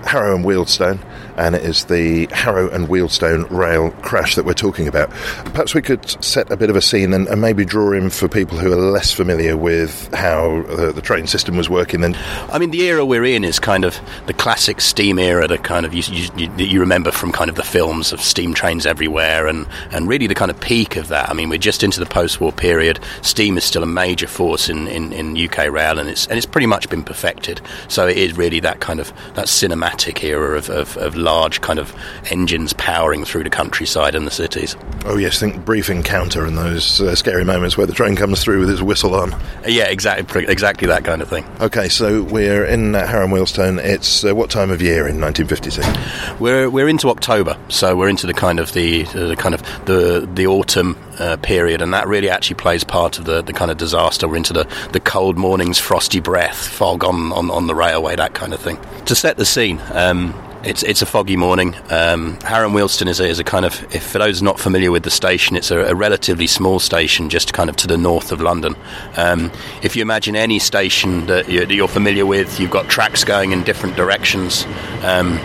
Harrow 0.04 0.36
and 0.36 0.44
Wealdstone 0.44 1.00
and 1.36 1.54
it 1.54 1.62
is 1.62 1.84
the 1.84 2.26
Harrow 2.32 2.70
and 2.70 2.88
Wealdstone 2.88 3.48
rail 3.50 3.90
crash 4.02 4.34
that 4.34 4.44
we're 4.44 4.54
talking 4.54 4.88
about. 4.88 5.10
Perhaps 5.10 5.74
we 5.74 5.82
could 5.82 6.22
set 6.24 6.50
a 6.50 6.56
bit 6.56 6.70
of 6.70 6.76
a 6.76 6.82
scene 6.82 7.12
and, 7.12 7.28
and 7.28 7.40
maybe 7.40 7.64
draw 7.64 7.92
in 7.92 8.10
for 8.10 8.28
people 8.28 8.58
who 8.58 8.72
are 8.72 8.76
less 8.76 9.12
familiar 9.12 9.56
with 9.56 10.12
how 10.14 10.62
uh, 10.62 10.92
the 10.92 11.02
train 11.02 11.26
system 11.26 11.56
was 11.56 11.68
working 11.68 12.00
then. 12.00 12.16
I 12.50 12.58
mean, 12.58 12.70
the 12.70 12.82
era 12.82 13.04
we're 13.04 13.24
in 13.24 13.44
is 13.44 13.58
kind 13.58 13.84
of 13.84 13.98
the 14.26 14.32
classic 14.32 14.80
steam 14.80 15.18
era 15.18 15.46
that 15.46 15.64
kind 15.64 15.84
of 15.84 15.94
you, 15.94 16.02
you, 16.36 16.50
you 16.56 16.80
remember 16.80 17.10
from 17.10 17.32
kind 17.32 17.50
of 17.50 17.56
the 17.56 17.62
films 17.62 18.12
of 18.12 18.20
steam 18.20 18.54
trains 18.54 18.86
everywhere 18.86 19.46
and, 19.46 19.66
and 19.92 20.08
really 20.08 20.26
the 20.26 20.34
kind 20.34 20.50
of 20.50 20.58
peak 20.60 20.96
of 20.96 21.08
that. 21.08 21.28
I 21.28 21.34
mean, 21.34 21.48
we're 21.48 21.58
just 21.58 21.82
into 21.82 22.00
the 22.00 22.06
post-war 22.06 22.52
period. 22.52 22.98
Steam 23.22 23.56
is 23.56 23.64
still 23.64 23.82
a 23.82 23.86
major 23.86 24.26
force 24.26 24.68
in, 24.68 24.88
in, 24.88 25.12
in 25.12 25.36
UK 25.36 25.70
rail 25.70 25.98
and 25.98 26.08
it's, 26.08 26.26
and 26.26 26.36
it's 26.36 26.46
pretty 26.46 26.66
much 26.66 26.88
been 26.88 27.02
perfected. 27.02 27.60
So 27.88 28.06
it 28.06 28.16
is 28.16 28.36
really 28.36 28.60
that 28.60 28.80
kind 28.80 29.00
of 29.00 29.12
that 29.34 29.46
cinematic 29.46 30.22
era 30.22 30.56
of, 30.56 30.70
of, 30.70 30.96
of 30.96 31.16
large 31.26 31.60
kind 31.60 31.80
of 31.80 31.92
engines 32.30 32.72
powering 32.72 33.24
through 33.24 33.42
the 33.42 33.50
countryside 33.50 34.14
and 34.14 34.26
the 34.26 34.30
cities. 34.30 34.76
Oh 35.04 35.16
yes, 35.16 35.40
think 35.40 35.64
brief 35.64 35.90
encounter 35.90 36.46
and 36.46 36.56
those 36.56 37.00
uh, 37.00 37.16
scary 37.16 37.44
moments 37.44 37.76
where 37.76 37.86
the 37.86 37.92
train 37.92 38.14
comes 38.14 38.42
through 38.42 38.60
with 38.60 38.70
its 38.70 38.80
whistle 38.80 39.14
on. 39.14 39.34
Uh, 39.34 39.40
yeah, 39.66 39.88
exactly, 39.88 40.46
exactly 40.46 40.86
that 40.86 41.04
kind 41.04 41.20
of 41.20 41.28
thing. 41.28 41.44
Okay, 41.60 41.88
so 41.88 42.22
we're 42.22 42.64
in 42.64 42.94
uh, 42.94 43.04
Harrow 43.06 43.24
and 43.24 43.32
Wealdstone. 43.32 43.82
It's 43.84 44.24
uh, 44.24 44.34
what 44.34 44.50
time 44.50 44.70
of 44.70 44.80
year 44.80 45.08
in 45.08 45.20
1956? 45.20 46.40
We're 46.40 46.70
we're 46.70 46.88
into 46.88 47.08
October, 47.10 47.58
so 47.68 47.96
we're 47.96 48.08
into 48.08 48.26
the 48.28 48.34
kind 48.34 48.60
of 48.60 48.72
the, 48.72 49.02
the 49.02 49.36
kind 49.36 49.54
of 49.54 49.62
the 49.86 50.28
the 50.32 50.46
autumn 50.46 50.96
uh, 51.18 51.36
period, 51.38 51.82
and 51.82 51.92
that 51.94 52.06
really 52.06 52.28
actually 52.28 52.56
plays 52.56 52.84
part 52.84 53.18
of 53.18 53.24
the, 53.24 53.42
the 53.42 53.52
kind 53.52 53.70
of 53.70 53.76
disaster. 53.76 54.28
We're 54.28 54.36
into 54.36 54.52
the, 54.52 54.64
the 54.92 55.00
cold 55.00 55.36
mornings, 55.36 55.78
frosty 55.78 56.20
breath, 56.20 56.56
fog 56.56 57.04
on, 57.04 57.32
on, 57.32 57.50
on 57.50 57.66
the 57.66 57.74
railway, 57.74 58.16
that 58.16 58.34
kind 58.34 58.52
of 58.52 58.60
thing. 58.60 58.78
To 59.06 59.14
set 59.14 59.36
the 59.36 59.46
scene, 59.46 59.80
um, 59.92 60.34
it's 60.66 60.82
it's 60.82 61.00
a 61.00 61.06
foggy 61.06 61.36
morning. 61.36 61.76
Um, 61.90 62.38
Harrow 62.40 62.66
and 62.66 62.74
Wealdstone 62.74 63.08
is 63.08 63.20
a, 63.20 63.26
is 63.26 63.38
a 63.38 63.44
kind 63.44 63.64
of, 63.64 63.94
if 63.94 64.04
for 64.10 64.18
those 64.18 64.42
not 64.42 64.58
familiar 64.58 64.90
with 64.90 65.04
the 65.04 65.10
station, 65.10 65.56
it's 65.56 65.70
a, 65.70 65.78
a 65.78 65.94
relatively 65.94 66.48
small 66.48 66.80
station 66.80 67.30
just 67.30 67.52
kind 67.52 67.70
of 67.70 67.76
to 67.76 67.86
the 67.86 67.96
north 67.96 68.32
of 68.32 68.40
London. 68.40 68.74
Um, 69.16 69.52
if 69.82 69.94
you 69.94 70.02
imagine 70.02 70.34
any 70.34 70.58
station 70.58 71.26
that 71.26 71.48
you're, 71.48 71.66
that 71.66 71.74
you're, 71.74 71.86
familiar 71.86 72.26
with, 72.26 72.58
you've 72.58 72.72
got 72.72 72.90
tracks 72.90 73.22
going 73.22 73.52
in 73.52 73.62
different 73.62 73.96
directions. 73.96 74.66
Um, 75.02 75.38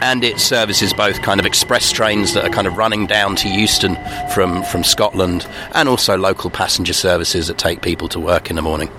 and 0.00 0.22
it 0.22 0.38
services 0.38 0.92
both 0.92 1.22
kind 1.22 1.40
of 1.40 1.46
express 1.46 1.90
trains 1.90 2.34
that 2.34 2.44
are 2.44 2.50
kind 2.50 2.66
of 2.66 2.76
running 2.76 3.06
down 3.06 3.36
to 3.36 3.48
Euston 3.48 3.96
from, 4.32 4.62
from 4.64 4.84
Scotland 4.84 5.46
and 5.74 5.88
also 5.88 6.16
local 6.16 6.50
passenger 6.50 6.92
services 6.92 7.46
that 7.46 7.58
take 7.58 7.82
people 7.82 8.08
to 8.08 8.20
work 8.20 8.50
in 8.50 8.56
the 8.56 8.62
morning. 8.62 8.90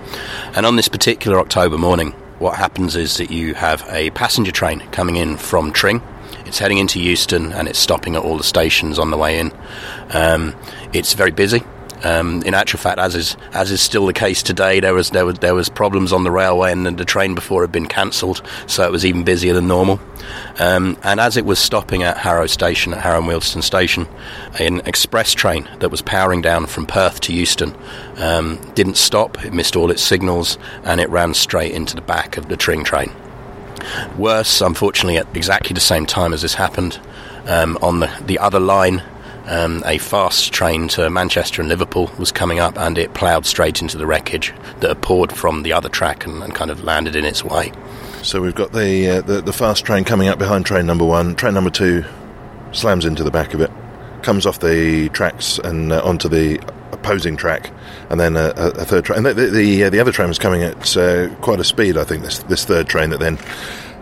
And 0.54 0.66
on 0.66 0.76
this 0.76 0.88
particular 0.88 1.38
October 1.38 1.78
morning, 1.78 2.14
what 2.40 2.56
happens 2.56 2.96
is 2.96 3.18
that 3.18 3.30
you 3.30 3.54
have 3.54 3.86
a 3.90 4.10
passenger 4.10 4.50
train 4.50 4.80
coming 4.92 5.16
in 5.16 5.36
from 5.36 5.72
Tring. 5.72 6.02
It's 6.46 6.58
heading 6.58 6.78
into 6.78 6.98
Euston 6.98 7.52
and 7.52 7.68
it's 7.68 7.78
stopping 7.78 8.16
at 8.16 8.22
all 8.22 8.38
the 8.38 8.44
stations 8.44 8.98
on 8.98 9.10
the 9.10 9.18
way 9.18 9.38
in. 9.38 9.52
Um, 10.10 10.56
it's 10.92 11.12
very 11.12 11.30
busy. 11.30 11.62
Um, 12.02 12.42
in 12.42 12.54
actual 12.54 12.78
fact, 12.78 12.98
as 12.98 13.14
is 13.14 13.36
as 13.52 13.70
is 13.70 13.80
still 13.80 14.06
the 14.06 14.12
case 14.12 14.42
today, 14.42 14.80
there 14.80 14.94
was 14.94 15.10
there 15.10 15.26
was 15.26 15.38
there 15.38 15.54
was 15.54 15.68
problems 15.68 16.12
on 16.12 16.24
the 16.24 16.30
railway, 16.30 16.72
and 16.72 16.86
the 16.86 17.04
train 17.04 17.34
before 17.34 17.62
had 17.62 17.72
been 17.72 17.86
cancelled, 17.86 18.42
so 18.66 18.84
it 18.84 18.92
was 18.92 19.04
even 19.04 19.22
busier 19.22 19.52
than 19.52 19.68
normal. 19.68 20.00
Um, 20.58 20.96
and 21.02 21.20
as 21.20 21.36
it 21.36 21.44
was 21.44 21.58
stopping 21.58 22.02
at 22.02 22.16
Harrow 22.16 22.46
Station, 22.46 22.94
at 22.94 23.00
Harrow 23.00 23.18
and 23.18 23.26
Wealdstone 23.26 23.62
Station, 23.62 24.06
an 24.58 24.80
express 24.86 25.32
train 25.32 25.68
that 25.80 25.90
was 25.90 26.02
powering 26.02 26.40
down 26.42 26.66
from 26.66 26.86
Perth 26.86 27.20
to 27.20 27.32
Euston 27.32 27.74
um, 28.16 28.58
didn't 28.74 28.96
stop. 28.96 29.44
It 29.44 29.52
missed 29.52 29.76
all 29.76 29.90
its 29.90 30.02
signals, 30.02 30.58
and 30.84 31.00
it 31.00 31.08
ran 31.10 31.34
straight 31.34 31.72
into 31.72 31.94
the 31.94 32.02
back 32.02 32.36
of 32.36 32.48
the 32.48 32.56
Tring 32.56 32.84
train. 32.84 33.12
Worse, 34.16 34.60
unfortunately, 34.60 35.16
at 35.16 35.26
exactly 35.34 35.74
the 35.74 35.80
same 35.80 36.06
time 36.06 36.32
as 36.32 36.42
this 36.42 36.54
happened, 36.54 37.00
um, 37.46 37.78
on 37.82 38.00
the, 38.00 38.10
the 38.26 38.38
other 38.38 38.60
line 38.60 39.02
um, 39.46 39.82
a 39.86 39.98
fast 39.98 40.52
train 40.52 40.88
to 40.88 41.10
Manchester 41.10 41.62
and 41.62 41.68
Liverpool 41.68 42.10
was 42.18 42.32
coming 42.32 42.58
up, 42.58 42.78
and 42.78 42.98
it 42.98 43.14
ploughed 43.14 43.46
straight 43.46 43.82
into 43.82 43.98
the 43.98 44.06
wreckage 44.06 44.52
that 44.80 44.88
had 44.88 45.02
poured 45.02 45.32
from 45.32 45.62
the 45.62 45.72
other 45.72 45.88
track 45.88 46.26
and, 46.26 46.42
and 46.42 46.54
kind 46.54 46.70
of 46.70 46.84
landed 46.84 47.16
in 47.16 47.24
its 47.24 47.44
way. 47.44 47.72
So 48.22 48.40
we've 48.40 48.54
got 48.54 48.72
the, 48.72 49.08
uh, 49.08 49.20
the, 49.22 49.40
the 49.40 49.52
fast 49.52 49.84
train 49.84 50.04
coming 50.04 50.28
up 50.28 50.38
behind 50.38 50.66
train 50.66 50.86
number 50.86 51.04
one. 51.04 51.34
Train 51.36 51.54
number 51.54 51.70
two 51.70 52.04
slams 52.72 53.04
into 53.04 53.24
the 53.24 53.30
back 53.30 53.54
of 53.54 53.60
it, 53.60 53.70
comes 54.22 54.46
off 54.46 54.60
the 54.60 55.08
tracks 55.10 55.58
and 55.58 55.92
uh, 55.92 56.02
onto 56.04 56.28
the 56.28 56.58
opposing 56.92 57.36
track, 57.36 57.70
and 58.10 58.20
then 58.20 58.36
a, 58.36 58.52
a 58.56 58.84
third 58.84 59.04
train. 59.04 59.18
And 59.18 59.26
the 59.26 59.34
the, 59.34 59.46
the, 59.46 59.84
uh, 59.84 59.90
the, 59.90 60.00
other 60.00 60.12
train 60.12 60.28
was 60.28 60.38
coming 60.38 60.62
at 60.62 60.96
uh, 60.96 61.34
quite 61.36 61.60
a 61.60 61.64
speed. 61.64 61.96
I 61.96 62.04
think 62.04 62.22
this 62.22 62.40
this 62.40 62.64
third 62.64 62.88
train 62.88 63.10
that 63.10 63.20
then 63.20 63.38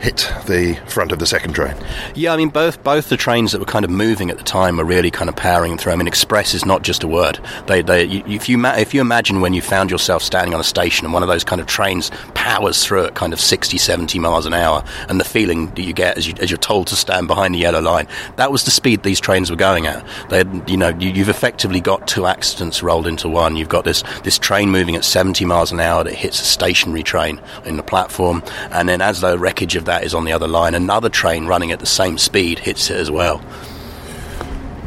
hit 0.01 0.33
the 0.47 0.79
front 0.87 1.13
of 1.13 1.19
the 1.19 1.27
second 1.27 1.55
train. 1.55 1.75
Yeah, 2.15 2.33
I 2.33 2.37
mean 2.37 2.51
both 2.51 2.83
both 2.85 3.09
the 3.09 3.17
trains 3.17 3.53
that 3.53 3.59
were 3.59 3.67
kind 3.67 3.85
of 3.85 3.91
moving 3.91 4.31
at 4.31 4.39
the 4.39 4.45
time 4.45 4.77
were 4.77 4.85
really 4.85 5.11
kind 5.11 5.29
of 5.29 5.37
powering 5.37 5.77
through. 5.77 5.93
I 5.93 5.97
mean, 5.97 6.07
express 6.07 6.55
is 6.55 6.65
not 6.65 6.83
just 6.83 7.03
a 7.03 7.09
word. 7.09 7.41
They, 7.67 7.83
they, 7.83 8.07
if 8.07 8.49
you 8.49 8.65
if 8.65 8.95
you 8.95 9.01
imagine 9.01 9.41
when 9.41 9.53
you 9.53 9.63
found 9.63 9.91
yourself 9.91 10.23
standing 10.23 10.55
on 10.55 10.61
a 10.61 10.65
station 10.65 11.05
and 11.05 11.13
one 11.13 11.23
of 11.23 11.29
those 11.29 11.45
kind 11.45 11.61
of 11.61 11.67
trains 11.67 12.11
powers 12.35 12.85
through 12.85 13.07
at 13.07 13.15
kind 13.15 13.33
of 13.33 13.41
60, 13.41 13.79
70 13.79 14.19
miles 14.19 14.47
an 14.47 14.55
hour, 14.55 14.85
and 15.09 15.21
the 15.21 15.25
feeling 15.25 15.67
that 15.75 15.83
you 15.83 15.93
get 15.93 16.17
as, 16.17 16.27
you, 16.27 16.35
as 16.41 16.51
you're 16.51 16.59
told 16.59 16.87
to 16.89 16.97
stand 16.97 17.27
behind 17.27 17.55
the 17.55 17.59
yellow 17.59 17.81
line, 17.81 18.07
that 18.37 18.53
was 18.53 18.65
the 18.65 18.71
speed 18.71 19.03
these 19.03 19.21
trains 19.21 19.51
were 19.51 19.57
going 19.57 19.87
at. 19.87 20.07
They, 20.29 20.45
you 20.67 20.77
know, 20.77 20.89
you, 20.89 21.11
you've 21.11 21.29
effectively 21.29 21.81
got 21.81 22.07
two 22.07 22.27
accidents 22.27 22.83
rolled 22.83 23.07
into 23.07 23.29
one. 23.29 23.57
You've 23.57 23.69
got 23.69 23.85
this 23.85 24.05
this 24.23 24.39
train 24.39 24.71
moving 24.71 24.97
at 24.97 25.05
70 25.05 25.45
miles 25.45 25.73
an 25.73 25.81
hour 25.81 26.05
that 26.05 26.15
hits 26.15 26.41
a 26.41 26.45
stationary 26.45 27.03
train 27.03 27.41
in 27.65 27.77
the 27.77 27.83
platform, 27.83 28.43
and 28.71 28.89
then 28.89 29.01
as 29.01 29.21
the 29.21 29.39
wreckage 29.39 29.77
of 29.77 29.88
that 29.89 30.05
is 30.05 30.15
on 30.15 30.25
the 30.25 30.33
other 30.33 30.49
line, 30.49 30.75
another 30.75 31.09
train 31.09 31.47
running 31.47 31.73
at 31.73 31.81
the 31.81 31.87
same 31.87 32.19
speed 32.19 32.59
hits 32.59 32.91
it 32.91 32.97
as 32.97 33.11
well. 33.11 33.43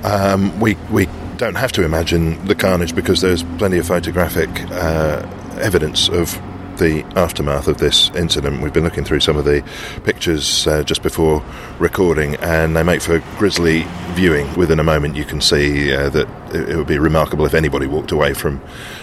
Um, 0.03 0.59
we 0.59 0.75
we 0.89 1.07
don't 1.37 1.55
have 1.55 1.71
to 1.73 1.83
imagine 1.83 2.43
the 2.45 2.55
carnage 2.55 2.95
because 2.95 3.21
there's 3.21 3.43
plenty 3.57 3.77
of 3.77 3.87
photographic 3.87 4.49
uh, 4.71 5.27
evidence 5.59 6.07
of 6.09 6.39
the 6.81 7.03
aftermath 7.15 7.67
of 7.67 7.77
this 7.77 8.09
incident. 8.15 8.61
We've 8.61 8.73
been 8.73 8.83
looking 8.83 9.05
through 9.05 9.19
some 9.19 9.37
of 9.37 9.45
the 9.45 9.63
pictures 10.03 10.65
uh, 10.65 10.83
just 10.83 11.03
before 11.03 11.43
recording, 11.77 12.35
and 12.37 12.75
they 12.75 12.81
make 12.81 13.01
for 13.01 13.19
grisly 13.37 13.85
viewing. 14.13 14.51
Within 14.55 14.79
a 14.79 14.83
moment, 14.83 15.15
you 15.15 15.23
can 15.23 15.41
see 15.41 15.93
uh, 15.93 16.09
that 16.09 16.27
it 16.53 16.75
would 16.75 16.87
be 16.87 16.97
remarkable 16.97 17.45
if 17.45 17.53
anybody 17.53 17.85
walked 17.85 18.11
away 18.11 18.33
from 18.33 18.59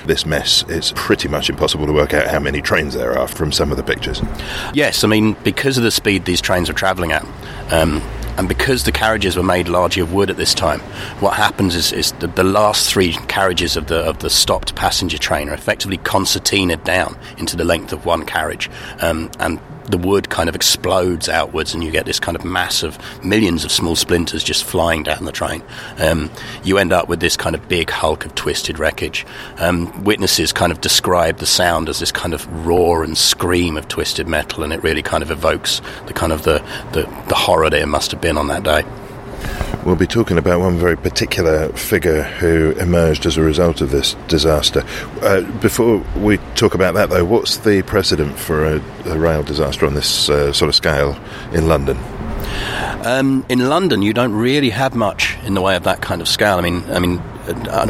this 0.06 0.26
mess. 0.26 0.64
It's 0.68 0.92
pretty 0.96 1.28
much 1.28 1.48
impossible 1.48 1.86
to 1.86 1.92
work 1.92 2.12
out 2.12 2.26
how 2.26 2.40
many 2.40 2.60
trains 2.60 2.94
there 2.94 3.16
are 3.16 3.28
from 3.28 3.52
some 3.52 3.70
of 3.70 3.76
the 3.76 3.84
pictures. 3.84 4.20
Yes, 4.74 5.04
I 5.04 5.06
mean, 5.06 5.34
because 5.44 5.78
of 5.78 5.84
the 5.84 5.92
speed 5.92 6.24
these 6.24 6.40
trains 6.40 6.68
are 6.68 6.74
travelling 6.74 7.12
at, 7.12 7.24
um, 7.70 8.02
and 8.38 8.48
because 8.48 8.84
the 8.84 8.92
carriages 8.92 9.36
were 9.36 9.42
made 9.42 9.68
largely 9.68 10.00
of 10.00 10.12
wood 10.12 10.30
at 10.30 10.36
this 10.36 10.54
time, 10.54 10.80
what 11.20 11.34
happens 11.34 11.74
is, 11.74 11.92
is 11.92 12.12
the, 12.12 12.28
the, 12.28 12.44
last 12.44 12.88
three 12.88 13.12
carriages 13.26 13.76
of 13.76 13.88
the 13.88 13.98
of 13.98 14.20
the 14.20 14.30
stopped 14.30 14.74
passenger 14.74 15.18
train 15.18 15.48
are 15.48 15.54
effectively 15.54 15.98
concertinaed 15.98 16.84
down 16.84 17.18
into 17.36 17.56
the 17.56 17.64
length 17.64 17.92
of 17.92 18.06
one 18.06 18.24
carriage, 18.24 18.70
um, 19.00 19.30
and 19.40 19.60
the 19.90 19.98
wood 19.98 20.28
kind 20.28 20.48
of 20.48 20.54
explodes 20.54 21.28
outwards, 21.28 21.74
and 21.74 21.82
you 21.82 21.90
get 21.90 22.06
this 22.06 22.20
kind 22.20 22.36
of 22.36 22.44
mass 22.44 22.82
of 22.82 22.98
millions 23.24 23.64
of 23.64 23.72
small 23.72 23.96
splinters 23.96 24.44
just 24.44 24.64
flying 24.64 25.02
down 25.02 25.24
the 25.24 25.32
train. 25.32 25.62
Um, 25.98 26.30
you 26.62 26.78
end 26.78 26.92
up 26.92 27.08
with 27.08 27.20
this 27.20 27.36
kind 27.36 27.54
of 27.54 27.68
big 27.68 27.90
hulk 27.90 28.24
of 28.24 28.34
twisted 28.34 28.78
wreckage. 28.78 29.26
Um, 29.58 30.04
witnesses 30.04 30.52
kind 30.52 30.72
of 30.72 30.80
describe 30.80 31.38
the 31.38 31.46
sound 31.46 31.88
as 31.88 31.98
this 31.98 32.12
kind 32.12 32.34
of 32.34 32.66
roar 32.66 33.04
and 33.04 33.16
scream 33.16 33.76
of 33.76 33.88
twisted 33.88 34.28
metal, 34.28 34.62
and 34.62 34.72
it 34.72 34.82
really 34.82 35.02
kind 35.02 35.22
of 35.22 35.30
evokes 35.30 35.80
the 36.06 36.12
kind 36.12 36.32
of 36.32 36.42
the, 36.42 36.58
the, 36.92 37.02
the 37.28 37.34
horror 37.34 37.70
that 37.70 37.80
it 37.80 37.86
must 37.86 38.10
have 38.10 38.20
been 38.20 38.36
on 38.36 38.48
that 38.48 38.62
day. 38.62 38.84
We'll 39.84 39.96
be 39.96 40.06
talking 40.06 40.38
about 40.38 40.60
one 40.60 40.76
very 40.76 40.96
particular 40.96 41.68
figure 41.70 42.22
who 42.22 42.72
emerged 42.72 43.26
as 43.26 43.36
a 43.36 43.42
result 43.42 43.80
of 43.80 43.90
this 43.90 44.14
disaster. 44.26 44.84
Uh, 45.22 45.42
before 45.60 45.98
we 46.16 46.38
talk 46.56 46.74
about 46.74 46.94
that, 46.94 47.10
though, 47.10 47.24
what's 47.24 47.58
the 47.58 47.82
precedent 47.82 48.38
for 48.38 48.64
a, 48.64 48.82
a 49.06 49.18
rail 49.18 49.42
disaster 49.42 49.86
on 49.86 49.94
this 49.94 50.28
uh, 50.28 50.52
sort 50.52 50.68
of 50.68 50.74
scale 50.74 51.18
in 51.52 51.68
London? 51.68 51.96
Um, 53.04 53.44
in 53.48 53.68
London, 53.68 54.02
you 54.02 54.12
don't 54.12 54.34
really 54.34 54.70
have 54.70 54.94
much 54.94 55.36
in 55.44 55.54
the 55.54 55.62
way 55.62 55.76
of 55.76 55.84
that 55.84 56.00
kind 56.02 56.20
of 56.20 56.28
scale. 56.28 56.58
I 56.58 56.60
mean, 56.60 56.84
I 56.90 56.98
mean, 56.98 57.22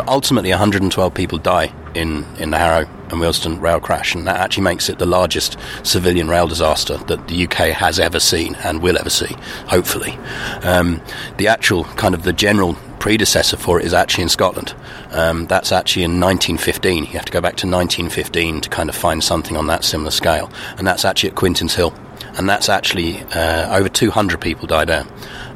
ultimately, 0.06 0.50
112 0.50 1.14
people 1.14 1.38
die 1.38 1.72
in, 1.94 2.24
in 2.38 2.50
the 2.50 2.58
Harrow 2.58 2.88
and 3.10 3.20
Wealdstone 3.20 3.60
rail 3.60 3.80
crash, 3.80 4.14
and 4.14 4.26
that 4.26 4.36
actually 4.36 4.64
makes 4.64 4.88
it 4.88 4.98
the 4.98 5.06
largest 5.06 5.56
civilian 5.82 6.28
rail 6.28 6.46
disaster 6.46 6.96
that 6.96 7.28
the 7.28 7.44
UK 7.44 7.70
has 7.70 7.98
ever 7.98 8.20
seen 8.20 8.54
and 8.56 8.82
will 8.82 8.98
ever 8.98 9.10
see, 9.10 9.34
hopefully. 9.66 10.18
Um, 10.62 11.00
the 11.38 11.48
actual 11.48 11.84
kind 11.84 12.14
of 12.14 12.22
the 12.22 12.32
general 12.32 12.74
predecessor 12.98 13.56
for 13.56 13.80
it 13.80 13.86
is 13.86 13.94
actually 13.94 14.22
in 14.22 14.28
Scotland. 14.28 14.74
Um, 15.10 15.46
that's 15.46 15.72
actually 15.72 16.04
in 16.04 16.20
1915. 16.20 17.04
You 17.04 17.12
have 17.12 17.24
to 17.24 17.32
go 17.32 17.40
back 17.40 17.56
to 17.56 17.66
1915 17.66 18.60
to 18.62 18.68
kind 18.68 18.88
of 18.88 18.94
find 18.94 19.22
something 19.22 19.56
on 19.56 19.66
that 19.68 19.84
similar 19.84 20.10
scale, 20.10 20.50
and 20.76 20.86
that's 20.86 21.04
actually 21.04 21.30
at 21.30 21.36
Quintinshill. 21.36 21.96
And 22.38 22.48
that's 22.48 22.68
actually 22.68 23.20
uh, 23.34 23.76
over 23.76 23.88
200 23.88 24.40
people 24.40 24.66
died 24.66 24.88
there. 24.88 25.04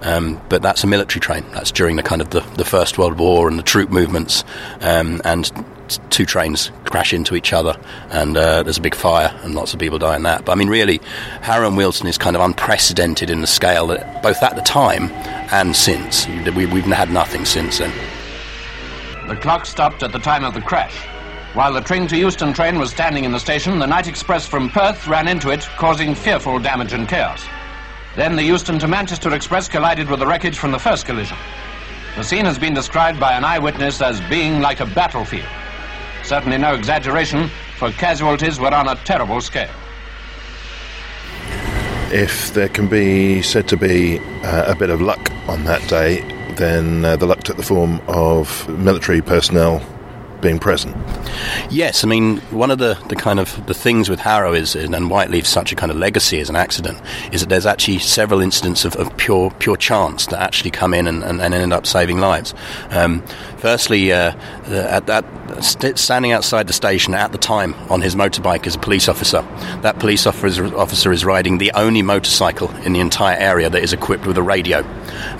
Um, 0.02 0.40
but 0.48 0.62
that's 0.62 0.82
a 0.82 0.88
military 0.88 1.20
train. 1.20 1.44
That's 1.52 1.70
during 1.70 1.94
the 1.94 2.02
kind 2.02 2.20
of 2.20 2.30
the, 2.30 2.40
the 2.56 2.64
First 2.64 2.98
World 2.98 3.18
War 3.18 3.48
and 3.48 3.56
the 3.56 3.62
troop 3.62 3.88
movements, 3.88 4.42
um, 4.80 5.20
and 5.24 5.50
two 6.10 6.26
trains 6.26 6.72
crash 6.84 7.12
into 7.12 7.36
each 7.36 7.52
other, 7.52 7.78
and 8.10 8.36
uh, 8.36 8.62
there's 8.64 8.78
a 8.78 8.82
big 8.82 8.96
fire, 8.96 9.32
and 9.42 9.54
lots 9.54 9.72
of 9.74 9.78
people 9.78 9.98
die 9.98 10.16
in 10.16 10.24
that. 10.24 10.44
But 10.44 10.52
I 10.52 10.54
mean, 10.56 10.68
really, 10.68 11.00
Harrow 11.40 11.68
and 11.68 11.76
Wealdstone 11.76 12.08
is 12.08 12.18
kind 12.18 12.34
of 12.34 12.42
unprecedented 12.42 13.30
in 13.30 13.42
the 13.42 13.46
scale 13.46 13.86
that 13.88 14.22
both 14.22 14.42
at 14.42 14.56
the 14.56 14.62
time 14.62 15.10
and 15.52 15.76
since. 15.76 16.26
We, 16.26 16.66
we've 16.66 16.84
had 16.84 17.10
nothing 17.10 17.44
since 17.44 17.78
then. 17.78 17.92
The 19.28 19.36
clock 19.36 19.66
stopped 19.66 20.02
at 20.02 20.12
the 20.12 20.18
time 20.18 20.44
of 20.44 20.54
the 20.54 20.60
crash. 20.60 21.11
While 21.54 21.74
the 21.74 21.82
Tring 21.82 22.06
to 22.06 22.16
Euston 22.16 22.54
train 22.54 22.78
was 22.78 22.88
standing 22.88 23.24
in 23.24 23.32
the 23.32 23.38
station, 23.38 23.78
the 23.78 23.86
night 23.86 24.08
express 24.08 24.46
from 24.46 24.70
Perth 24.70 25.06
ran 25.06 25.28
into 25.28 25.50
it, 25.50 25.60
causing 25.76 26.14
fearful 26.14 26.58
damage 26.58 26.94
and 26.94 27.06
chaos. 27.06 27.44
Then 28.16 28.36
the 28.36 28.42
Euston 28.42 28.78
to 28.78 28.88
Manchester 28.88 29.34
express 29.34 29.68
collided 29.68 30.08
with 30.08 30.20
the 30.20 30.26
wreckage 30.26 30.56
from 30.56 30.72
the 30.72 30.78
first 30.78 31.04
collision. 31.04 31.36
The 32.16 32.24
scene 32.24 32.46
has 32.46 32.58
been 32.58 32.72
described 32.72 33.20
by 33.20 33.34
an 33.34 33.44
eyewitness 33.44 34.00
as 34.00 34.18
being 34.30 34.62
like 34.62 34.80
a 34.80 34.86
battlefield. 34.86 35.46
Certainly 36.22 36.56
no 36.56 36.74
exaggeration, 36.74 37.50
for 37.76 37.90
casualties 37.92 38.58
were 38.58 38.72
on 38.72 38.88
a 38.88 38.94
terrible 39.04 39.42
scale. 39.42 39.70
If 42.10 42.54
there 42.54 42.70
can 42.70 42.88
be 42.88 43.42
said 43.42 43.68
to 43.68 43.76
be 43.76 44.20
uh, 44.42 44.72
a 44.72 44.74
bit 44.74 44.88
of 44.88 45.02
luck 45.02 45.30
on 45.48 45.64
that 45.64 45.86
day, 45.86 46.22
then 46.54 47.04
uh, 47.04 47.16
the 47.16 47.26
luck 47.26 47.42
took 47.42 47.58
the 47.58 47.62
form 47.62 48.00
of 48.08 48.66
military 48.70 49.20
personnel 49.20 49.82
being 50.42 50.58
present. 50.58 50.94
Yes, 51.70 52.04
I 52.04 52.08
mean 52.08 52.38
one 52.50 52.70
of 52.70 52.78
the, 52.78 53.02
the 53.08 53.16
kind 53.16 53.40
of 53.40 53.64
the 53.66 53.74
things 53.74 54.10
with 54.10 54.20
Harrow 54.20 54.52
is 54.52 54.74
and 54.74 55.08
why 55.08 55.24
it 55.24 55.30
leaves 55.30 55.48
such 55.48 55.72
a 55.72 55.76
kind 55.76 55.90
of 55.90 55.96
legacy 55.96 56.40
as 56.40 56.50
an 56.50 56.56
accident 56.56 57.00
is 57.32 57.40
that 57.40 57.48
there's 57.48 57.66
actually 57.66 57.98
several 58.00 58.40
incidents 58.40 58.84
of, 58.84 58.96
of 58.96 59.16
pure 59.16 59.50
pure 59.58 59.76
chance 59.76 60.26
that 60.26 60.40
actually 60.40 60.70
come 60.70 60.92
in 60.92 61.06
and, 61.06 61.22
and, 61.22 61.40
and 61.40 61.54
end 61.54 61.72
up 61.72 61.86
saving 61.86 62.18
lives. 62.18 62.52
Um, 62.90 63.22
firstly, 63.58 64.12
uh, 64.12 64.34
at 64.66 65.06
that 65.06 65.24
st- 65.62 65.98
standing 65.98 66.32
outside 66.32 66.66
the 66.66 66.72
station 66.72 67.14
at 67.14 67.32
the 67.32 67.38
time 67.38 67.74
on 67.88 68.00
his 68.00 68.14
motorbike 68.14 68.66
is 68.66 68.74
a 68.74 68.78
police 68.78 69.08
officer. 69.08 69.42
That 69.82 69.98
police 69.98 70.26
officer, 70.26 70.76
officer 70.76 71.12
is 71.12 71.24
riding 71.24 71.58
the 71.58 71.72
only 71.74 72.02
motorcycle 72.02 72.70
in 72.84 72.92
the 72.92 73.00
entire 73.00 73.36
area 73.36 73.70
that 73.70 73.82
is 73.82 73.92
equipped 73.92 74.26
with 74.26 74.36
a 74.36 74.42
radio, 74.42 74.78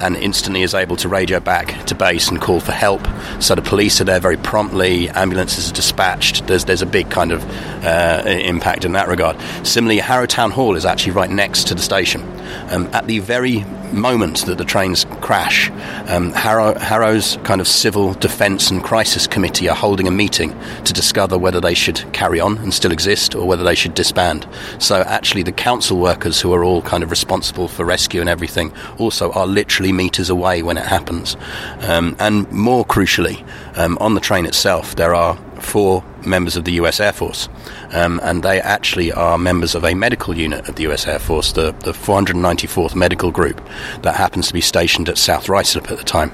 and 0.01 0.17
instantly 0.17 0.63
is 0.63 0.75
able 0.75 0.97
to 0.97 1.09
radio 1.09 1.41
back 1.41 1.85
to 1.87 1.95
base 1.95 2.29
and 2.29 2.41
call 2.41 2.61
for 2.61 2.73
help. 2.73 3.07
So 3.41 3.55
the 3.55 3.63
police 3.63 4.01
are 4.01 4.05
there 4.05 4.21
very 4.21 4.37
promptly 4.37 4.92
ambulances 5.11 5.71
are 5.71 5.75
dispatched. 5.75 6.47
There's 6.47 6.65
there's 6.65 6.83
a 6.83 6.87
big 6.87 7.11
kind 7.11 7.33
of 7.33 7.43
uh, 7.85 8.23
impact 8.27 8.85
in 8.85 8.93
that 8.93 9.09
regard. 9.09 9.37
Similarly, 9.67 10.01
Harrow 10.01 10.27
Town 10.27 10.51
Hall 10.51 10.77
is 10.77 10.85
actually 10.85 11.13
right 11.13 11.31
next 11.31 11.69
to 11.69 11.75
the 11.75 11.83
station. 11.83 12.23
Um, 12.71 12.89
at 12.93 13.07
the 13.07 13.19
very 13.19 13.65
moment 13.93 14.47
that 14.47 14.59
the 14.59 14.65
trains 14.65 15.05
crash, 15.21 15.71
um, 16.09 16.33
Harrow, 16.33 16.79
Harrow's 16.79 17.39
kind 17.45 17.61
of 17.61 17.69
civil 17.69 18.15
defence 18.15 18.71
and 18.71 18.83
crisis 18.83 19.27
committee 19.27 19.69
are 19.69 19.77
holding 19.77 20.09
a 20.09 20.11
meeting 20.11 20.59
to 20.85 20.93
discover 20.93 21.37
whether 21.39 21.61
they 21.61 21.75
should 21.75 22.05
carry 22.13 22.41
on 22.41 22.59
and 22.59 22.73
still 22.73 22.93
exist 22.93 23.35
or 23.35 23.47
whether 23.47 23.63
they 23.63 23.75
should 23.75 23.95
disband. 23.95 24.47
So 24.79 25.03
actually, 25.03 25.43
the 25.43 25.53
council 25.53 25.99
workers 25.99 26.41
who 26.41 26.53
are 26.53 26.65
all 26.65 26.83
kind 26.83 27.03
of 27.03 27.11
responsible 27.11 27.69
for 27.69 27.85
rescue 27.85 28.21
and 28.21 28.31
everything 28.31 28.73
also 28.99 29.31
are 29.33 29.47
literally 29.47 29.93
meters 29.93 30.31
away 30.31 30.63
when 30.63 30.79
it 30.79 30.87
happens. 30.87 31.37
Um, 31.81 32.17
and 32.19 32.51
more 32.51 32.85
crucially, 32.85 33.47
um, 33.77 33.99
on 34.01 34.15
the 34.15 34.21
train 34.21 34.47
itself, 34.47 34.82
there 34.97 35.15
are 35.15 35.37
four 35.61 36.05
members 36.27 36.57
of 36.57 36.65
the 36.65 36.73
US 36.73 37.01
Air 37.01 37.13
Force, 37.13 37.49
um, 37.93 38.21
and 38.23 38.43
they 38.43 38.61
actually 38.61 39.13
are 39.13 39.39
members 39.39 39.75
of 39.75 39.85
a 39.85 39.95
medical 39.95 40.37
unit 40.37 40.69
of 40.69 40.77
the 40.77 40.85
US 40.91 41.07
Air 41.07 41.19
Force, 41.19 41.53
the, 41.53 41.73
the 41.81 41.93
494th 41.93 42.95
Medical 42.95 43.31
Group, 43.31 43.61
that 44.03 44.17
happens 44.17 44.49
to 44.49 44.55
be 44.55 44.61
stationed 44.61 45.09
at 45.09 45.19
South 45.19 45.47
Ruislip 45.47 45.91
at 45.91 45.99
the 45.99 46.05
time. 46.05 46.33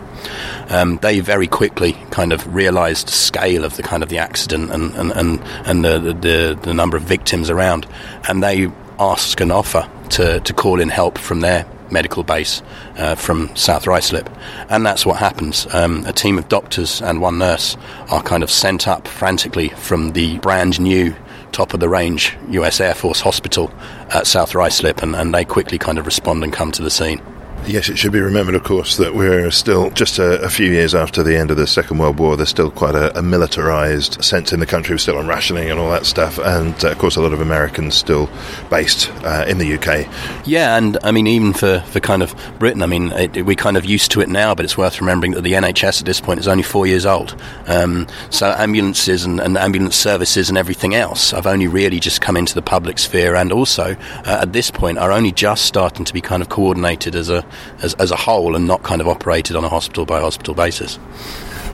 Um, 0.68 0.98
they 0.98 1.20
very 1.20 1.46
quickly 1.46 1.92
kind 2.10 2.32
of 2.32 2.54
realised 2.54 3.08
the 3.08 3.12
scale 3.12 3.64
of 3.64 3.76
the 3.76 3.82
kind 3.82 4.02
of 4.02 4.08
the 4.08 4.18
accident 4.18 4.70
and 4.72 4.94
and, 4.94 5.12
and, 5.12 5.40
and 5.66 5.84
the, 5.84 5.98
the, 5.98 6.58
the 6.62 6.74
number 6.74 6.96
of 6.96 7.02
victims 7.04 7.50
around, 7.50 7.86
and 8.28 8.42
they 8.42 8.70
asked 8.98 9.40
and 9.40 9.52
offer 9.52 9.88
to, 10.10 10.40
to 10.40 10.52
call 10.52 10.80
in 10.80 10.88
help 10.88 11.18
from 11.18 11.40
their 11.40 11.64
medical 11.90 12.22
base 12.22 12.62
uh, 12.96 13.14
from 13.14 13.54
South 13.56 13.84
Ruislip. 13.84 14.32
And 14.68 14.84
that's 14.84 15.04
what 15.06 15.18
happens. 15.18 15.66
Um, 15.72 16.04
a 16.06 16.12
team 16.12 16.38
of 16.38 16.48
doctors 16.48 17.00
and 17.02 17.20
one 17.20 17.38
nurse 17.38 17.76
are 18.10 18.22
kind 18.22 18.42
of 18.42 18.50
sent 18.50 18.88
up 18.88 19.06
frantically 19.08 19.68
from 19.70 20.12
the 20.12 20.38
brand 20.38 20.80
new 20.80 21.14
top 21.52 21.74
of 21.74 21.80
the 21.80 21.88
range 21.88 22.36
US 22.50 22.80
Air 22.80 22.94
Force 22.94 23.20
hospital 23.20 23.72
at 24.10 24.26
South 24.26 24.52
Ruislip, 24.52 25.02
and, 25.02 25.16
and 25.16 25.34
they 25.34 25.44
quickly 25.44 25.78
kind 25.78 25.98
of 25.98 26.06
respond 26.06 26.44
and 26.44 26.52
come 26.52 26.72
to 26.72 26.82
the 26.82 26.90
scene. 26.90 27.20
Yes, 27.66 27.90
it 27.90 27.98
should 27.98 28.12
be 28.12 28.20
remembered, 28.20 28.54
of 28.54 28.64
course, 28.64 28.96
that 28.96 29.14
we're 29.14 29.50
still 29.50 29.90
just 29.90 30.18
a, 30.18 30.40
a, 30.40 30.48
few 30.48 30.70
years 30.70 30.94
after 30.94 31.22
the 31.22 31.36
end 31.36 31.50
of 31.50 31.58
the 31.58 31.66
Second 31.66 31.98
World 31.98 32.18
War. 32.18 32.34
There's 32.34 32.48
still 32.48 32.70
quite 32.70 32.94
a, 32.94 33.16
a 33.18 33.20
militarised 33.20 34.24
sense 34.24 34.54
in 34.54 34.60
the 34.60 34.66
country. 34.66 34.94
We're 34.94 34.98
still 34.98 35.18
on 35.18 35.26
rationing 35.26 35.70
and 35.70 35.78
all 35.78 35.90
that 35.90 36.06
stuff. 36.06 36.38
And, 36.38 36.82
uh, 36.82 36.92
of 36.92 36.98
course, 36.98 37.16
a 37.16 37.20
lot 37.20 37.34
of 37.34 37.42
Americans 37.42 37.94
still 37.94 38.30
based 38.70 39.10
uh, 39.22 39.44
in 39.46 39.58
the 39.58 39.74
UK. 39.74 40.08
Yeah, 40.46 40.78
and 40.78 40.96
I 41.02 41.10
mean, 41.10 41.26
even 41.26 41.52
for, 41.52 41.80
for 41.80 42.00
kind 42.00 42.22
of 42.22 42.34
Britain, 42.58 42.82
I 42.82 42.86
mean, 42.86 43.12
it, 43.12 43.44
we're 43.44 43.54
kind 43.54 43.76
of 43.76 43.84
used 43.84 44.12
to 44.12 44.22
it 44.22 44.30
now, 44.30 44.54
but 44.54 44.64
it's 44.64 44.78
worth 44.78 44.98
remembering 44.98 45.32
that 45.32 45.42
the 45.42 45.52
NHS 45.52 46.00
at 46.00 46.06
this 46.06 46.22
point 46.22 46.40
is 46.40 46.48
only 46.48 46.62
four 46.62 46.86
years 46.86 47.04
old. 47.04 47.38
Um, 47.66 48.06
so 48.30 48.46
ambulances 48.46 49.24
and, 49.24 49.40
and, 49.40 49.58
ambulance 49.58 49.96
services 49.96 50.48
and 50.48 50.56
everything 50.56 50.94
else 50.94 51.32
have 51.32 51.46
only 51.46 51.66
really 51.66 52.00
just 52.00 52.22
come 52.22 52.36
into 52.36 52.54
the 52.54 52.62
public 52.62 52.98
sphere 52.98 53.34
and 53.34 53.52
also, 53.52 53.94
uh, 54.24 54.38
at 54.42 54.54
this 54.54 54.70
point, 54.70 54.96
are 54.96 55.12
only 55.12 55.32
just 55.32 55.66
starting 55.66 56.06
to 56.06 56.14
be 56.14 56.20
kind 56.22 56.42
of 56.42 56.48
coordinated 56.48 57.14
as 57.14 57.28
a 57.28 57.44
as, 57.82 57.94
as 57.94 58.10
a 58.10 58.16
whole 58.16 58.54
and 58.54 58.66
not 58.66 58.82
kind 58.82 59.00
of 59.00 59.08
operated 59.08 59.56
on 59.56 59.64
a 59.64 59.68
hospital 59.68 60.04
by 60.04 60.20
hospital 60.20 60.54
basis. 60.54 60.98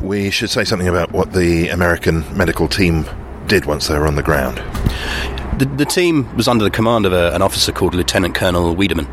We 0.01 0.31
should 0.31 0.51
say 0.51 0.65
something 0.65 0.89
about 0.89 1.13
what 1.13 1.33
the 1.33 1.69
American 1.69 2.25
medical 2.37 2.69
team 2.69 3.07
did 3.47 3.67
once 3.67 3.89
they 3.89 3.99
were 3.99 4.07
on 4.07 4.17
the 4.17 4.23
ground. 4.23 4.59
The, 5.59 5.67
the 5.77 5.85
team 5.85 6.35
was 6.37 6.49
under 6.49 6.65
the 6.65 6.71
command 6.71 7.07
of 7.07 7.13
a, 7.13 7.33
an 7.35 7.43
officer 7.43 7.73
called 7.73 7.95
Lieutenant 7.95 8.35
Colonel 8.35 8.75
Wiedemann. 8.75 9.07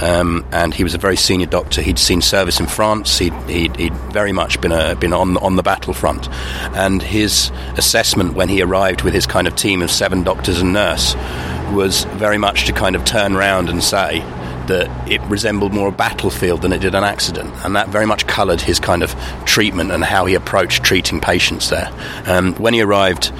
Um, 0.00 0.46
and 0.52 0.72
he 0.72 0.84
was 0.84 0.94
a 0.94 0.98
very 0.98 1.16
senior 1.16 1.46
doctor. 1.46 1.82
He'd 1.82 1.98
seen 1.98 2.22
service 2.22 2.60
in 2.60 2.68
France. 2.68 3.18
He'd, 3.18 3.32
he'd, 3.48 3.74
he'd 3.74 3.94
very 4.12 4.30
much 4.30 4.60
been 4.60 4.70
a, 4.70 4.94
been 4.94 5.12
on 5.12 5.36
on 5.38 5.56
the 5.56 5.62
battlefront, 5.64 6.28
and 6.76 7.02
his 7.02 7.50
assessment 7.76 8.34
when 8.34 8.48
he 8.48 8.62
arrived 8.62 9.02
with 9.02 9.12
his 9.12 9.26
kind 9.26 9.48
of 9.48 9.56
team 9.56 9.82
of 9.82 9.90
seven 9.90 10.22
doctors 10.22 10.60
and 10.60 10.72
nurse 10.72 11.16
was 11.72 12.04
very 12.14 12.38
much 12.38 12.66
to 12.66 12.72
kind 12.72 12.94
of 12.94 13.04
turn 13.04 13.34
around 13.34 13.68
and 13.68 13.82
say, 13.82 14.20
that 14.68 15.10
it 15.10 15.20
resembled 15.22 15.72
more 15.72 15.88
a 15.88 15.92
battlefield 15.92 16.62
than 16.62 16.72
it 16.72 16.80
did 16.80 16.94
an 16.94 17.04
accident, 17.04 17.52
and 17.64 17.74
that 17.76 17.88
very 17.88 18.06
much 18.06 18.26
coloured 18.26 18.60
his 18.60 18.78
kind 18.78 19.02
of 19.02 19.14
treatment 19.44 19.90
and 19.90 20.04
how 20.04 20.26
he 20.26 20.34
approached 20.34 20.84
treating 20.84 21.20
patients 21.20 21.70
there. 21.70 21.90
Um, 22.26 22.54
when 22.54 22.74
he 22.74 22.80
arrived, 22.80 23.32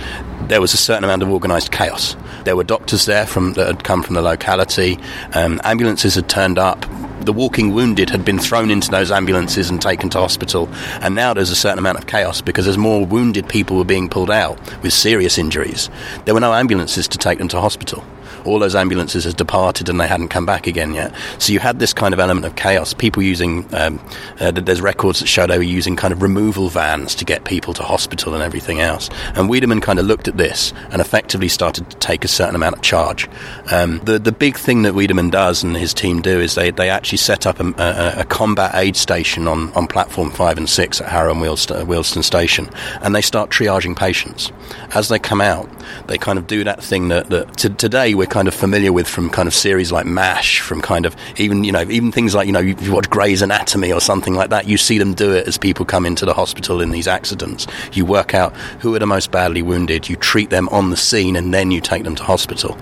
there 0.49 0.61
was 0.61 0.75
a 0.75 0.77
certain 0.79 1.05
amount 1.05 1.23
of 1.23 1.31
organised 1.31 1.71
chaos. 1.71 2.17
There 2.45 2.57
were 2.57 2.65
doctors 2.65 3.07
there 3.07 3.27
from 3.27 3.53
that 3.55 3.67
had 3.67 3.85
come 3.85 4.03
from 4.03 4.15
the 4.15 4.23
locality. 4.23 4.99
Um, 5.35 5.61
ambulances 5.65 6.15
had 6.15 6.29
turned 6.29 6.59
up. 6.59 6.87
The 7.21 7.33
walking 7.33 7.75
wounded 7.75 8.09
had 8.09 8.25
been 8.25 8.39
thrown 8.39 8.71
into 8.71 8.91
those 8.91 9.11
ambulances 9.11 9.69
and 9.69 9.83
taken 9.83 10.09
to 10.11 10.19
hospital. 10.19 10.69
And 11.03 11.15
now 11.15 11.35
there's 11.35 11.51
a 11.51 11.57
certain 11.57 11.79
amount 11.79 11.99
of 11.99 12.07
chaos 12.07 12.41
because 12.41 12.67
as 12.67 12.79
more 12.79 13.05
wounded 13.05 13.49
people 13.49 13.77
were 13.77 13.85
being 13.85 14.09
pulled 14.09 14.31
out 14.31 14.59
with 14.83 14.93
serious 14.93 15.37
injuries, 15.37 15.91
there 16.25 16.33
were 16.33 16.41
no 16.41 16.55
ambulances 16.55 17.09
to 17.09 17.19
take 17.19 17.39
them 17.39 17.49
to 17.49 17.61
hospital 17.61 18.03
all 18.45 18.59
those 18.59 18.75
ambulances 18.75 19.25
had 19.25 19.37
departed 19.37 19.89
and 19.89 20.01
they 20.01 20.07
hadn't 20.07 20.29
come 20.29 20.47
back 20.47 20.67
again 20.67 20.95
yet. 20.95 21.15
So 21.39 21.53
you 21.53 21.59
had 21.59 21.79
this 21.79 21.93
kind 21.93 22.15
of 22.15 22.21
element 22.21 22.47
of 22.47 22.57
chaos. 22.57 22.95
People 22.95 23.23
using, 23.23 23.67
um, 23.75 24.01
uh, 24.41 24.51
there's 24.51 24.81
records 24.81 25.21
that 25.21 25.27
show 25.27 25.47
they 25.47 25.59
were 25.59 25.65
using 25.65 25.97
kind 25.97 26.13
of 26.13 26.23
removal 26.23 26.69
vans 26.69 27.15
to 27.17 27.25
get 27.25 27.45
people 27.45 27.75
to 27.75 27.83
hospital 27.83 28.35
and 28.35 28.43
everything 28.43 28.81
else. 28.81 29.11
And 29.35 29.49
Wiedemann 29.49 29.81
kind 29.81 29.99
of 29.99 30.07
looked 30.07 30.29
at 30.29 30.37
this 30.37 30.73
and 30.91 31.01
effectively 31.01 31.49
started 31.49 31.91
to 31.91 31.97
take 31.97 32.25
a 32.25 32.29
certain 32.29 32.55
amount 32.55 32.77
of 32.77 32.83
charge. 32.83 33.29
Um, 33.73 33.99
the 34.05 34.19
the 34.19 34.33
big 34.33 34.57
thing 34.57 34.83
that 34.83 34.95
Wiedemann 34.95 35.31
does 35.31 35.65
and 35.65 35.77
his 35.77 35.93
team 35.95 36.21
do 36.23 36.41
is 36.41 36.55
they, 36.55 36.71
they 36.71 36.91
actually 36.91 37.19
set 37.19 37.47
up 37.47 37.61
a, 37.61 37.67
a, 37.79 38.21
a 38.21 38.25
combat 38.25 38.75
aid 38.75 38.97
station 38.97 39.49
on, 39.49 39.73
on 39.73 39.87
platform 39.87 40.31
five 40.31 40.59
and 40.59 40.69
six 40.69 41.01
at 41.01 41.09
Harrow 41.09 41.33
and 41.33 41.43
Wealdstone, 41.43 41.87
Wealdstone 41.87 42.25
Station, 42.25 42.69
and 43.01 43.15
they 43.15 43.23
start 43.23 43.51
triaging 43.51 43.97
patients. 43.97 44.53
As 44.95 45.09
they 45.09 45.19
come 45.19 45.41
out, 45.41 45.69
they 46.07 46.19
kind 46.19 46.39
of 46.39 46.47
do 46.47 46.65
that 46.65 46.83
thing 46.83 47.09
that, 47.09 47.31
that 47.31 47.57
today 47.57 48.15
we're 48.15 48.27
kind 48.29 48.49
of 48.49 48.55
familiar 48.55 48.93
with 48.93 49.09
from 49.09 49.31
kind 49.31 49.47
of 49.47 49.55
series 49.55 49.93
like 49.93 50.07
MASH, 50.07 50.61
from 50.61 50.81
kind 50.81 51.07
of 51.07 51.17
even 51.37 51.65
you 51.65 51.73
know 51.73 51.83
even 51.83 52.13
things 52.13 52.35
like 52.35 52.47
you 52.47 52.53
know 52.53 52.61
you 52.61 52.93
watch 52.93 53.09
Grey's 53.11 53.43
Anatomy 53.43 53.93
or 53.93 54.01
something 54.01 54.35
like 54.35 54.51
that. 54.51 54.67
You 54.67 54.77
see 54.77 54.99
them 54.99 55.15
do 55.15 55.33
it 55.33 55.47
as 55.47 55.59
people 55.59 55.85
come 55.85 56.07
into 56.07 56.25
the 56.25 56.35
hospital 56.35 56.81
in 56.81 56.91
these 56.91 57.09
accidents. 57.09 57.67
You 57.93 58.05
work 58.05 58.35
out 58.35 58.55
who 58.81 58.95
are 58.95 58.99
the 58.99 59.07
most 59.07 59.31
badly 59.31 59.63
wounded. 59.63 60.09
You 60.09 60.17
treat 60.17 60.51
them 60.51 60.69
on 60.71 60.91
the 60.91 60.97
scene, 60.97 61.37
and 61.37 61.53
then 61.53 61.71
you 61.71 61.81
take 61.81 62.05
them 62.05 62.15
to 62.17 62.23
hospital. 62.23 62.77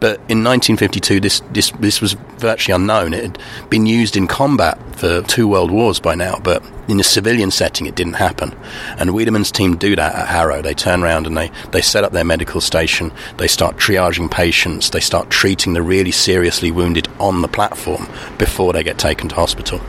But 0.00 0.16
in 0.28 0.44
1952, 0.44 1.20
this 1.20 1.40
this 1.52 1.70
this 1.80 2.00
was 2.00 2.14
virtually 2.38 2.74
unknown. 2.74 3.14
It 3.14 3.22
had 3.22 3.70
been 3.70 3.86
used 3.86 4.16
in 4.16 4.26
combat 4.26 4.78
for 5.00 5.22
two 5.22 5.48
world 5.48 5.70
wars 5.70 5.98
by 5.98 6.14
now, 6.14 6.38
but 6.42 6.62
in 6.86 7.00
a 7.00 7.04
civilian 7.04 7.50
setting, 7.50 7.86
it 7.86 7.94
didn't 7.94 8.14
happen. 8.14 8.54
And 8.98 9.10
Wiedemann's 9.10 9.50
team 9.50 9.76
do 9.76 9.96
that 9.96 10.14
at 10.14 10.28
Harrow. 10.28 10.60
They 10.60 10.74
turn 10.74 11.02
around 11.02 11.26
and 11.26 11.36
they, 11.36 11.50
they 11.72 11.80
set 11.80 12.04
up 12.04 12.12
their 12.12 12.24
medical 12.24 12.60
station. 12.60 13.10
They 13.38 13.48
start 13.48 13.76
triaging 13.76 14.30
patients. 14.30 14.90
They 14.90 15.00
start 15.00 15.30
treating 15.30 15.72
the 15.72 15.82
really 15.82 16.10
seriously 16.10 16.70
wounded 16.70 17.08
on 17.18 17.40
the 17.40 17.48
platform 17.48 18.06
before 18.36 18.74
they 18.74 18.82
get 18.82 18.98
taken 18.98 19.30
to 19.30 19.34
hospital. 19.34 19.80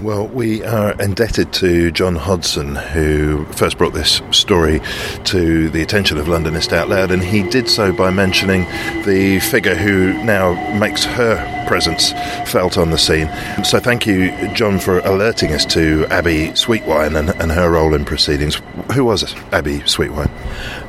Well, 0.00 0.28
we 0.28 0.62
are 0.62 0.92
indebted 1.00 1.52
to 1.54 1.90
John 1.90 2.14
Hodson, 2.14 2.76
who 2.76 3.44
first 3.46 3.78
brought 3.78 3.94
this 3.94 4.22
story 4.30 4.80
to 5.24 5.68
the 5.70 5.82
attention 5.82 6.18
of 6.18 6.26
Londonist 6.26 6.72
Out 6.72 6.88
Loud, 6.88 7.10
and 7.10 7.20
he 7.20 7.42
did 7.42 7.68
so 7.68 7.92
by 7.92 8.10
mentioning 8.10 8.62
the 9.04 9.40
figure 9.40 9.74
who 9.74 10.12
now 10.22 10.54
makes 10.78 11.04
her 11.04 11.66
presence 11.66 12.12
felt 12.48 12.78
on 12.78 12.90
the 12.90 12.96
scene. 12.96 13.28
So, 13.64 13.80
thank 13.80 14.06
you, 14.06 14.30
John, 14.54 14.78
for 14.78 15.00
alerting 15.00 15.52
us 15.52 15.66
to 15.66 16.06
Abbie 16.10 16.50
Sweetwine 16.50 17.18
and, 17.18 17.30
and 17.30 17.50
her 17.50 17.68
role 17.68 17.92
in 17.92 18.04
proceedings. 18.04 18.62
Who 18.94 19.04
was 19.04 19.24
it, 19.24 19.34
Abbie 19.52 19.80
Sweetwine? 19.80 20.30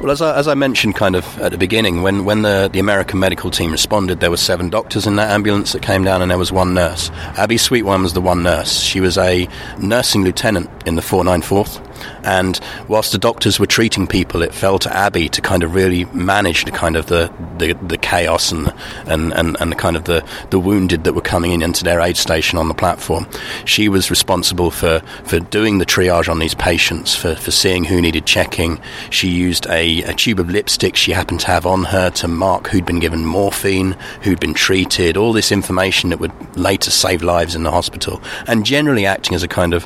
Well, 0.01 0.11
as 0.11 0.21
I, 0.21 0.37
as 0.37 0.47
I 0.47 0.53
mentioned 0.53 0.95
kind 0.95 1.15
of 1.15 1.39
at 1.39 1.51
the 1.51 1.57
beginning, 1.57 2.03
when, 2.03 2.25
when 2.25 2.43
the, 2.43 2.69
the 2.71 2.79
American 2.79 3.19
medical 3.19 3.49
team 3.49 3.71
responded, 3.71 4.19
there 4.19 4.31
were 4.31 4.37
seven 4.37 4.69
doctors 4.69 5.07
in 5.07 5.15
that 5.17 5.31
ambulance 5.31 5.73
that 5.73 5.81
came 5.81 6.03
down 6.03 6.21
and 6.21 6.29
there 6.29 6.37
was 6.37 6.51
one 6.51 6.73
nurse. 6.75 7.09
Abbie 7.35 7.57
Sweetwine 7.57 8.03
was 8.03 8.13
the 8.13 8.21
one 8.21 8.43
nurse. 8.43 8.79
She 8.79 8.98
was 8.99 9.17
a 9.17 9.47
nursing 9.79 10.23
lieutenant 10.23 10.69
in 10.85 10.95
the 10.95 11.01
494th. 11.01 11.88
And 12.23 12.59
whilst 12.87 13.11
the 13.11 13.17
doctors 13.17 13.59
were 13.59 13.65
treating 13.65 14.07
people, 14.07 14.41
it 14.41 14.53
fell 14.53 14.79
to 14.79 14.95
Abbie 14.95 15.29
to 15.29 15.41
kind 15.41 15.63
of 15.63 15.73
really 15.73 16.05
manage 16.05 16.65
the 16.65 16.71
kind 16.71 16.95
of 16.95 17.07
the, 17.07 17.31
the, 17.57 17.73
the 17.73 17.97
chaos 17.97 18.51
and, 18.51 18.73
and, 19.05 19.33
and, 19.33 19.57
and 19.59 19.71
the 19.71 19.75
kind 19.75 19.95
of 19.95 20.05
the, 20.05 20.25
the 20.49 20.59
wounded 20.59 21.03
that 21.03 21.13
were 21.13 21.21
coming 21.21 21.51
in 21.51 21.61
into 21.61 21.83
their 21.83 22.01
aid 22.01 22.17
station 22.17 22.57
on 22.57 22.67
the 22.67 22.73
platform. 22.73 23.27
She 23.65 23.89
was 23.89 24.09
responsible 24.09 24.71
for, 24.71 25.01
for 25.25 25.39
doing 25.39 25.77
the 25.77 25.85
triage 25.85 26.29
on 26.29 26.39
these 26.39 26.55
patients, 26.55 27.15
for, 27.15 27.35
for 27.35 27.51
seeing 27.51 27.83
who 27.83 28.01
needed 28.01 28.25
checking. 28.25 28.79
She 29.09 29.29
used 29.29 29.67
a, 29.67 30.03
a 30.03 30.13
tube 30.13 30.39
of 30.39 30.49
lipstick 30.49 30.95
she 30.95 31.11
happened 31.11 31.41
to 31.41 31.47
have 31.47 31.65
on 31.65 31.85
her 31.85 32.09
to 32.11 32.27
mark 32.27 32.67
who'd 32.67 32.85
been 32.85 32.99
given 32.99 33.25
morphine, 33.25 33.97
who'd 34.21 34.39
been 34.39 34.53
treated, 34.53 35.17
all 35.17 35.33
this 35.33 35.51
information 35.51 36.09
that 36.09 36.19
would 36.19 36.57
later 36.57 36.91
save 36.91 37.23
lives 37.23 37.55
in 37.55 37.63
the 37.63 37.71
hospital, 37.71 38.21
and 38.47 38.65
generally 38.65 39.05
acting 39.05 39.35
as 39.35 39.43
a 39.43 39.47
kind 39.47 39.73
of 39.73 39.85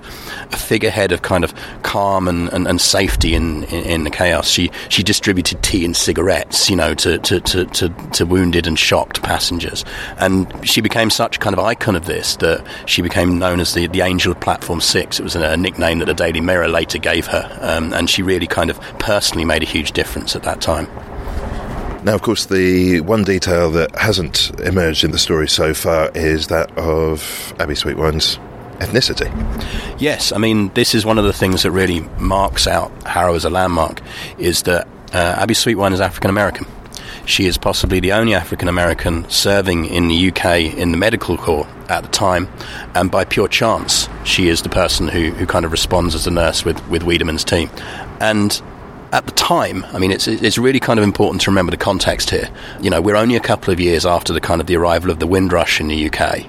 a 0.51 0.57
figurehead 0.57 1.11
of 1.11 1.21
kind 1.21 1.43
of 1.43 1.53
calm 1.81 2.02
and, 2.27 2.51
and, 2.51 2.67
and 2.67 2.81
safety 2.81 3.33
in, 3.33 3.63
in, 3.65 3.83
in, 3.85 4.03
the 4.03 4.09
chaos. 4.09 4.47
She 4.47 4.71
she 4.89 5.03
distributed 5.03 5.63
tea 5.63 5.85
and 5.85 5.95
cigarettes, 5.95 6.69
you 6.69 6.75
know, 6.75 6.93
to, 6.95 7.17
to, 7.19 7.39
to, 7.39 7.65
to, 7.65 7.89
to 7.89 8.25
wounded 8.25 8.67
and 8.67 8.77
shocked 8.77 9.21
passengers. 9.23 9.85
And 10.17 10.47
she 10.67 10.81
became 10.81 11.09
such 11.09 11.37
a 11.37 11.39
kind 11.39 11.53
of 11.53 11.59
icon 11.59 11.95
of 11.95 12.05
this 12.05 12.35
that 12.37 12.65
she 12.85 13.01
became 13.01 13.39
known 13.39 13.59
as 13.59 13.73
the, 13.73 13.87
the 13.87 14.01
Angel 14.01 14.33
of 14.33 14.39
Platform 14.39 14.81
6. 14.81 15.19
It 15.19 15.23
was 15.23 15.35
a, 15.35 15.51
a 15.51 15.57
nickname 15.57 15.99
that 15.99 16.05
the 16.05 16.13
Daily 16.13 16.41
Mirror 16.41 16.67
later 16.69 16.97
gave 16.97 17.27
her. 17.27 17.57
Um, 17.61 17.93
and 17.93 18.09
she 18.09 18.21
really 18.21 18.47
kind 18.47 18.69
of 18.69 18.79
personally 18.99 19.45
made 19.45 19.63
a 19.63 19.67
huge 19.67 19.91
difference 19.93 20.35
at 20.35 20.43
that 20.43 20.61
time. 20.61 20.87
Now, 22.03 22.15
of 22.15 22.21
course, 22.21 22.47
the 22.47 22.99
one 22.99 23.23
detail 23.23 23.71
that 23.71 23.95
hasn't 23.95 24.51
emerged 24.59 25.05
in 25.05 25.11
the 25.11 25.19
story 25.19 25.47
so 25.47 25.73
far 25.73 26.11
is 26.13 26.47
that 26.47 26.77
of 26.77 27.53
Abbie 27.59 27.75
Sweetwine's 27.75 28.37
ethnicity. 28.79 29.29
Yes, 29.99 30.31
I 30.31 30.37
mean 30.37 30.69
this 30.73 30.95
is 30.95 31.05
one 31.05 31.17
of 31.17 31.25
the 31.25 31.33
things 31.33 31.63
that 31.63 31.71
really 31.71 32.01
marks 32.19 32.67
out 32.67 32.91
Harrow 33.03 33.35
as 33.35 33.45
a 33.45 33.49
landmark 33.49 34.01
is 34.37 34.63
that 34.63 34.87
uh, 35.13 35.35
Abbie 35.37 35.53
Sweetwine 35.53 35.93
is 35.93 36.01
African 36.01 36.29
American. 36.29 36.65
She 37.25 37.45
is 37.45 37.57
possibly 37.57 37.99
the 37.99 38.11
only 38.11 38.33
African 38.33 38.67
American 38.67 39.29
serving 39.29 39.85
in 39.85 40.09
the 40.09 40.29
UK 40.29 40.77
in 40.77 40.91
the 40.91 40.97
medical 40.97 41.37
corps 41.37 41.67
at 41.87 42.03
the 42.03 42.09
time, 42.09 42.49
and 42.95 43.09
by 43.09 43.23
pure 43.23 43.47
chance, 43.47 44.09
she 44.25 44.49
is 44.49 44.61
the 44.61 44.69
person 44.69 45.07
who, 45.07 45.31
who 45.31 45.45
kind 45.45 45.63
of 45.63 45.71
responds 45.71 46.15
as 46.15 46.25
the 46.25 46.31
nurse 46.31 46.65
with, 46.65 46.85
with 46.89 47.03
Wiedemann's 47.03 47.45
team. 47.45 47.69
And 48.19 48.61
at 49.13 49.27
the 49.27 49.31
time, 49.33 49.85
I 49.93 49.99
mean, 49.99 50.11
it's 50.11 50.27
it's 50.27 50.57
really 50.57 50.79
kind 50.79 50.97
of 50.97 51.03
important 51.03 51.41
to 51.43 51.51
remember 51.51 51.69
the 51.69 51.77
context 51.77 52.31
here. 52.31 52.49
You 52.81 52.89
know, 52.89 52.99
we're 52.99 53.15
only 53.15 53.35
a 53.35 53.39
couple 53.39 53.71
of 53.71 53.79
years 53.79 54.07
after 54.07 54.33
the 54.33 54.41
kind 54.41 54.59
of 54.59 54.65
the 54.65 54.75
arrival 54.75 55.11
of 55.11 55.19
the 55.19 55.27
Windrush 55.27 55.79
in 55.79 55.87
the 55.87 56.09
UK. 56.09 56.45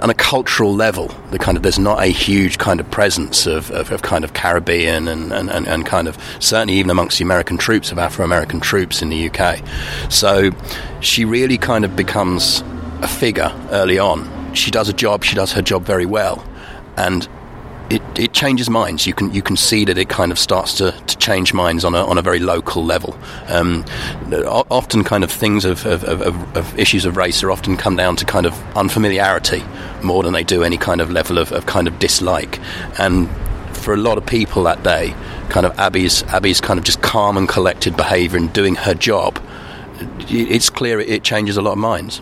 On 0.00 0.08
a 0.08 0.14
cultural 0.14 0.72
level, 0.72 1.08
the 1.32 1.40
kind 1.40 1.56
of 1.56 1.64
there's 1.64 1.78
not 1.78 2.00
a 2.00 2.06
huge 2.06 2.58
kind 2.58 2.78
of 2.78 2.88
presence 2.92 3.46
of, 3.46 3.68
of, 3.72 3.90
of 3.90 4.02
kind 4.02 4.22
of 4.22 4.32
Caribbean 4.32 5.08
and, 5.08 5.32
and, 5.32 5.50
and, 5.50 5.66
and, 5.66 5.84
kind 5.84 6.06
of 6.06 6.16
certainly 6.38 6.74
even 6.74 6.88
amongst 6.88 7.18
the 7.18 7.24
American 7.24 7.58
troops 7.58 7.90
of 7.90 7.98
Afro 7.98 8.24
American 8.24 8.60
troops 8.60 9.02
in 9.02 9.08
the 9.08 9.28
UK. 9.28 9.60
So 10.08 10.52
she 11.00 11.24
really 11.24 11.58
kind 11.58 11.84
of 11.84 11.96
becomes 11.96 12.62
a 13.02 13.08
figure 13.08 13.52
early 13.72 13.98
on. 13.98 14.54
She 14.54 14.70
does 14.70 14.88
a 14.88 14.92
job. 14.92 15.24
She 15.24 15.34
does 15.34 15.52
her 15.54 15.62
job 15.62 15.82
very 15.82 16.06
well, 16.06 16.46
and 16.96 17.28
it, 18.18 18.32
changes 18.32 18.68
minds. 18.70 19.06
You 19.06 19.14
can 19.14 19.32
you 19.32 19.42
can 19.42 19.56
see 19.56 19.84
that 19.84 19.98
it 19.98 20.08
kind 20.08 20.32
of 20.32 20.38
starts 20.38 20.74
to, 20.74 20.92
to 20.92 21.18
change 21.18 21.54
minds 21.54 21.84
on 21.84 21.94
a, 21.94 22.04
on 22.04 22.18
a 22.18 22.22
very 22.22 22.38
local 22.38 22.84
level. 22.84 23.16
Um, 23.48 23.84
often, 24.70 25.04
kind 25.04 25.24
of 25.24 25.30
things 25.30 25.64
of, 25.64 25.84
of, 25.86 26.04
of, 26.04 26.56
of, 26.56 26.78
issues 26.78 27.04
of 27.04 27.16
race 27.16 27.42
are 27.42 27.50
often 27.50 27.76
come 27.76 27.96
down 27.96 28.16
to 28.16 28.24
kind 28.24 28.46
of 28.46 28.54
unfamiliarity 28.76 29.62
more 30.02 30.22
than 30.22 30.32
they 30.32 30.44
do 30.44 30.62
any 30.62 30.76
kind 30.76 31.00
of 31.00 31.10
level 31.10 31.38
of, 31.38 31.52
of 31.52 31.66
kind 31.66 31.88
of 31.88 31.98
dislike. 31.98 32.60
And 32.98 33.28
for 33.76 33.94
a 33.94 33.98
lot 33.98 34.18
of 34.18 34.26
people 34.26 34.62
that 34.64 34.82
day, 34.82 35.14
kind 35.48 35.66
of 35.66 35.78
Abbie's 35.78 36.22
Abbie's 36.24 36.60
kind 36.60 36.78
of 36.78 36.84
just 36.84 37.02
calm 37.02 37.36
and 37.36 37.48
collected 37.48 37.96
behaviour 37.96 38.38
and 38.38 38.52
doing 38.52 38.74
her 38.74 38.94
job, 38.94 39.42
it's 40.28 40.70
clear 40.70 41.00
it 41.00 41.22
changes 41.22 41.56
a 41.56 41.62
lot 41.62 41.72
of 41.72 41.78
minds 41.78 42.20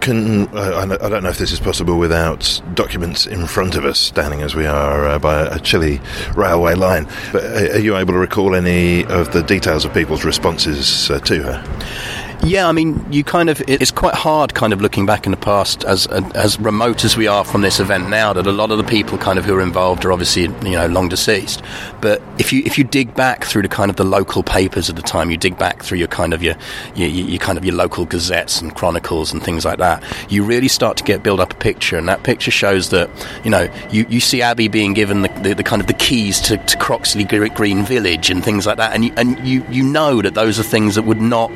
can 0.00 0.48
uh, 0.56 0.86
I 1.00 1.08
don't 1.08 1.22
know 1.22 1.28
if 1.28 1.38
this 1.38 1.52
is 1.52 1.60
possible 1.60 1.98
without 1.98 2.60
documents 2.74 3.26
in 3.26 3.46
front 3.46 3.76
of 3.76 3.84
us, 3.84 3.98
standing 3.98 4.42
as 4.42 4.54
we 4.54 4.66
are 4.66 5.06
uh, 5.06 5.18
by 5.18 5.42
a 5.46 5.58
chilly 5.60 6.00
railway 6.34 6.74
line. 6.74 7.06
But 7.32 7.44
uh, 7.44 7.74
are 7.74 7.78
you 7.78 7.96
able 7.96 8.14
to 8.14 8.18
recall 8.18 8.54
any 8.54 9.04
of 9.06 9.32
the 9.32 9.42
details 9.42 9.84
of 9.84 9.94
people's 9.94 10.24
responses 10.24 11.10
uh, 11.10 11.20
to 11.20 11.42
her? 11.42 12.29
Yeah, 12.42 12.66
I 12.66 12.72
mean, 12.72 13.04
you 13.12 13.22
kind 13.22 13.50
of 13.50 13.62
it's 13.68 13.90
quite 13.90 14.14
hard, 14.14 14.54
kind 14.54 14.72
of 14.72 14.80
looking 14.80 15.04
back 15.04 15.26
in 15.26 15.30
the 15.30 15.36
past, 15.36 15.84
as 15.84 16.06
as 16.06 16.58
remote 16.58 17.04
as 17.04 17.14
we 17.14 17.26
are 17.26 17.44
from 17.44 17.60
this 17.60 17.80
event 17.80 18.08
now. 18.08 18.32
That 18.32 18.46
a 18.46 18.52
lot 18.52 18.70
of 18.70 18.78
the 18.78 18.84
people 18.84 19.18
kind 19.18 19.38
of 19.38 19.44
who 19.44 19.54
are 19.54 19.60
involved 19.60 20.06
are 20.06 20.12
obviously 20.12 20.42
you 20.42 20.76
know 20.76 20.86
long 20.86 21.10
deceased. 21.10 21.62
But 22.00 22.22
if 22.38 22.50
you 22.50 22.62
if 22.64 22.78
you 22.78 22.84
dig 22.84 23.14
back 23.14 23.44
through 23.44 23.62
the 23.62 23.68
kind 23.68 23.90
of 23.90 23.96
the 23.96 24.04
local 24.04 24.42
papers 24.42 24.88
at 24.88 24.96
the 24.96 25.02
time, 25.02 25.30
you 25.30 25.36
dig 25.36 25.58
back 25.58 25.82
through 25.82 25.98
your 25.98 26.08
kind 26.08 26.32
of 26.32 26.42
your 26.42 26.54
your, 26.94 27.08
your 27.08 27.38
kind 27.38 27.58
of 27.58 27.64
your 27.64 27.74
local 27.74 28.06
gazettes 28.06 28.62
and 28.62 28.74
chronicles 28.74 29.34
and 29.34 29.42
things 29.42 29.66
like 29.66 29.78
that, 29.78 30.02
you 30.30 30.42
really 30.42 30.68
start 30.68 30.96
to 30.96 31.04
get 31.04 31.22
build 31.22 31.40
up 31.40 31.52
a 31.52 31.56
picture, 31.56 31.98
and 31.98 32.08
that 32.08 32.22
picture 32.22 32.50
shows 32.50 32.88
that 32.88 33.10
you 33.44 33.50
know 33.50 33.70
you, 33.90 34.06
you 34.08 34.18
see 34.18 34.40
Abbie 34.40 34.68
being 34.68 34.94
given 34.94 35.22
the, 35.22 35.28
the, 35.42 35.54
the 35.56 35.62
kind 35.62 35.82
of 35.82 35.88
the 35.88 35.94
keys 35.94 36.40
to, 36.40 36.56
to 36.56 36.78
Croxley 36.78 37.24
Green 37.54 37.84
Village 37.84 38.30
and 38.30 38.42
things 38.42 38.66
like 38.66 38.78
that, 38.78 38.94
and 38.94 39.04
you, 39.04 39.12
and 39.18 39.38
you 39.46 39.62
you 39.70 39.82
know 39.82 40.22
that 40.22 40.32
those 40.32 40.58
are 40.58 40.62
things 40.62 40.94
that 40.94 41.02
would 41.02 41.20
not 41.20 41.50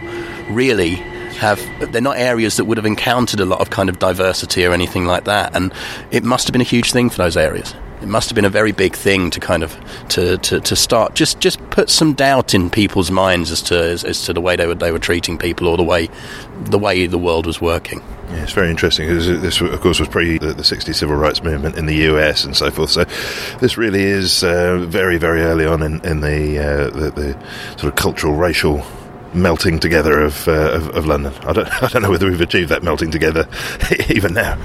really 0.48 0.94
have 1.34 1.60
they're 1.92 2.00
not 2.00 2.16
areas 2.16 2.56
that 2.56 2.64
would 2.64 2.76
have 2.76 2.86
encountered 2.86 3.40
a 3.40 3.44
lot 3.44 3.60
of 3.60 3.70
kind 3.70 3.88
of 3.88 3.98
diversity 3.98 4.64
or 4.64 4.72
anything 4.72 5.04
like 5.04 5.24
that 5.24 5.54
and 5.56 5.72
it 6.10 6.22
must 6.22 6.46
have 6.46 6.52
been 6.52 6.60
a 6.60 6.64
huge 6.64 6.92
thing 6.92 7.10
for 7.10 7.16
those 7.18 7.36
areas 7.36 7.74
it 8.04 8.08
must 8.08 8.28
have 8.28 8.34
been 8.34 8.44
a 8.44 8.50
very 8.50 8.72
big 8.72 8.94
thing 8.94 9.30
to 9.30 9.40
kind 9.40 9.62
of 9.62 9.74
to, 10.10 10.36
to, 10.38 10.60
to 10.60 10.76
start 10.76 11.14
just 11.14 11.40
just 11.40 11.58
put 11.70 11.88
some 11.88 12.12
doubt 12.12 12.54
in 12.54 12.68
people's 12.68 13.10
minds 13.10 13.50
as 13.50 13.62
to 13.62 13.78
as, 13.78 14.04
as, 14.04 14.22
to 14.24 14.32
the 14.32 14.40
way 14.40 14.56
they 14.56 14.66
were 14.66 14.74
they 14.74 14.92
were 14.92 14.98
treating 14.98 15.38
people 15.38 15.66
or 15.68 15.76
the 15.76 15.82
way 15.82 16.08
the 16.64 16.78
way 16.78 17.06
the 17.06 17.18
world 17.18 17.46
was 17.46 17.60
working. 17.60 18.02
Yeah, 18.28 18.42
it's 18.42 18.52
very 18.52 18.70
interesting 18.70 19.08
because 19.08 19.26
this, 19.26 19.60
of 19.60 19.80
course, 19.80 20.00
was 20.00 20.08
pre 20.08 20.38
the, 20.38 20.52
the 20.52 20.62
60s 20.62 20.94
civil 20.94 21.16
rights 21.16 21.42
movement 21.42 21.76
in 21.76 21.86
the 21.86 21.94
US 22.10 22.44
and 22.44 22.56
so 22.56 22.70
forth. 22.70 22.90
So 22.90 23.04
this 23.60 23.76
really 23.78 24.02
is 24.02 24.44
uh, 24.44 24.78
very, 24.86 25.16
very 25.16 25.42
early 25.42 25.66
on 25.66 25.82
in, 25.82 26.04
in 26.04 26.20
the, 26.20 26.58
uh, 26.58 26.90
the, 26.90 27.10
the 27.10 27.32
sort 27.78 27.84
of 27.84 27.96
cultural, 27.96 28.34
racial 28.34 28.84
melting 29.34 29.80
together 29.80 30.20
of, 30.20 30.46
uh, 30.48 30.72
of, 30.72 30.88
of 30.96 31.06
London. 31.06 31.32
I 31.42 31.52
don't 31.52 31.68
I 31.82 31.88
don't 31.88 32.02
know 32.02 32.10
whether 32.10 32.26
we've 32.26 32.40
achieved 32.40 32.70
that 32.70 32.82
melting 32.82 33.10
together 33.10 33.48
even 34.08 34.34
now. 34.34 34.58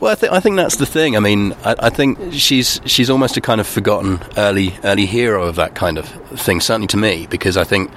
Well, 0.00 0.12
I, 0.12 0.14
th- 0.16 0.32
I 0.32 0.40
think 0.40 0.56
that's 0.56 0.76
the 0.76 0.86
thing. 0.86 1.16
I 1.16 1.20
mean, 1.20 1.52
I, 1.64 1.74
I, 1.78 1.90
think 1.90 2.32
she's 2.32 2.80
she's 2.84 3.10
almost 3.10 3.36
a 3.36 3.40
kind 3.40 3.60
of 3.60 3.66
forgotten 3.66 4.20
early 4.36 4.74
early 4.84 5.06
hero 5.06 5.44
of 5.44 5.56
that 5.56 5.74
kind 5.74 5.98
of 5.98 6.08
thing. 6.38 6.60
Certainly 6.60 6.88
to 6.88 6.96
me, 6.96 7.26
because 7.26 7.56
I 7.56 7.64
think 7.64 7.90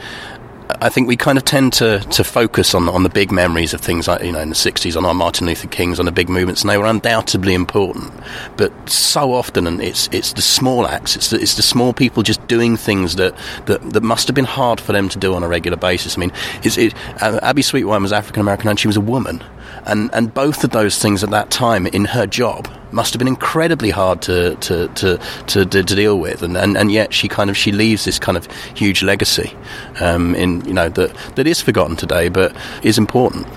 I 0.69 0.89
think 0.89 1.08
we 1.08 1.15
kind 1.15 1.38
of 1.38 1.45
tend 1.45 1.73
to, 1.73 1.99
to 1.99 2.23
focus 2.23 2.75
on 2.75 2.89
on 2.89 3.03
the 3.03 3.10
big 3.10 3.32
memories 3.32 3.73
of 3.73 3.82
things 3.82 4.08
like 4.08 4.21
you 4.21 4.32
know 4.32 4.39
in 4.39 4.49
the 4.49 4.56
'60s 4.56 4.97
on 4.97 5.06
our 5.06 5.13
Martin 5.13 5.47
Luther 5.47 5.67
Kings 5.67 5.99
on 5.99 6.06
the 6.06 6.12
big 6.12 6.30
movements, 6.30 6.62
and 6.62 6.69
they 6.69 6.77
were 6.77 6.86
undoubtedly 6.86 7.53
important. 7.53 8.13
But 8.58 8.71
so 8.89 9.34
often, 9.34 9.65
and 9.65 9.82
it's 9.82 10.10
it's 10.12 10.34
the 10.34 10.41
small 10.41 10.88
acts, 10.88 11.15
it's 11.15 11.30
the, 11.30 11.39
it's 11.39 11.56
the 11.56 11.62
small 11.62 11.93
people 11.93 12.21
just 12.23 12.45
doing 12.47 12.75
things 12.75 13.15
that, 13.15 13.36
that, 13.65 13.82
that 13.91 14.03
must 14.03 14.27
have 14.27 14.36
been 14.36 14.45
hard 14.45 14.82
for 14.82 14.91
them 14.91 15.10
to 15.10 15.17
do 15.17 15.34
on 15.34 15.43
a 15.43 15.47
regular 15.47 15.77
basis. 15.77 16.17
I 16.17 16.19
mean, 16.19 16.32
it's, 16.63 16.77
it, 16.77 16.93
uh, 17.21 17.39
Abbie 17.41 17.62
Sweetwine 17.62 18.01
was 18.01 18.12
African 18.12 18.41
American 18.41 18.69
and 18.69 18.80
she 18.80 18.88
was 18.88 18.97
a 18.97 19.01
woman, 19.01 19.43
and 19.85 20.09
and 20.13 20.33
both 20.33 20.63
of 20.63 20.71
those 20.71 20.99
things 20.99 21.23
at 21.23 21.29
that 21.31 21.49
time 21.51 21.87
in 21.87 22.05
her 22.05 22.27
job 22.27 22.67
must 22.91 23.13
have 23.13 23.19
been 23.19 23.27
incredibly 23.27 23.89
hard 23.89 24.21
to 24.23 24.55
to, 24.55 24.87
to, 24.89 25.19
to, 25.47 25.65
to 25.65 25.83
deal 25.83 26.19
with, 26.19 26.41
and, 26.41 26.57
and, 26.57 26.77
and 26.77 26.91
yet 26.91 27.13
she 27.13 27.27
kind 27.27 27.49
of 27.49 27.57
she 27.57 27.71
leaves 27.71 28.05
this 28.05 28.19
kind 28.19 28.37
of 28.37 28.45
huge 28.75 29.03
legacy 29.03 29.55
um, 29.99 30.35
in 30.35 30.63
you 30.65 30.73
know 30.73 30.89
that 30.89 31.13
that 31.35 31.47
is 31.47 31.61
forgotten 31.61 31.95
today, 31.95 32.29
but 32.29 32.55
is 32.83 32.97
important. 32.97 33.47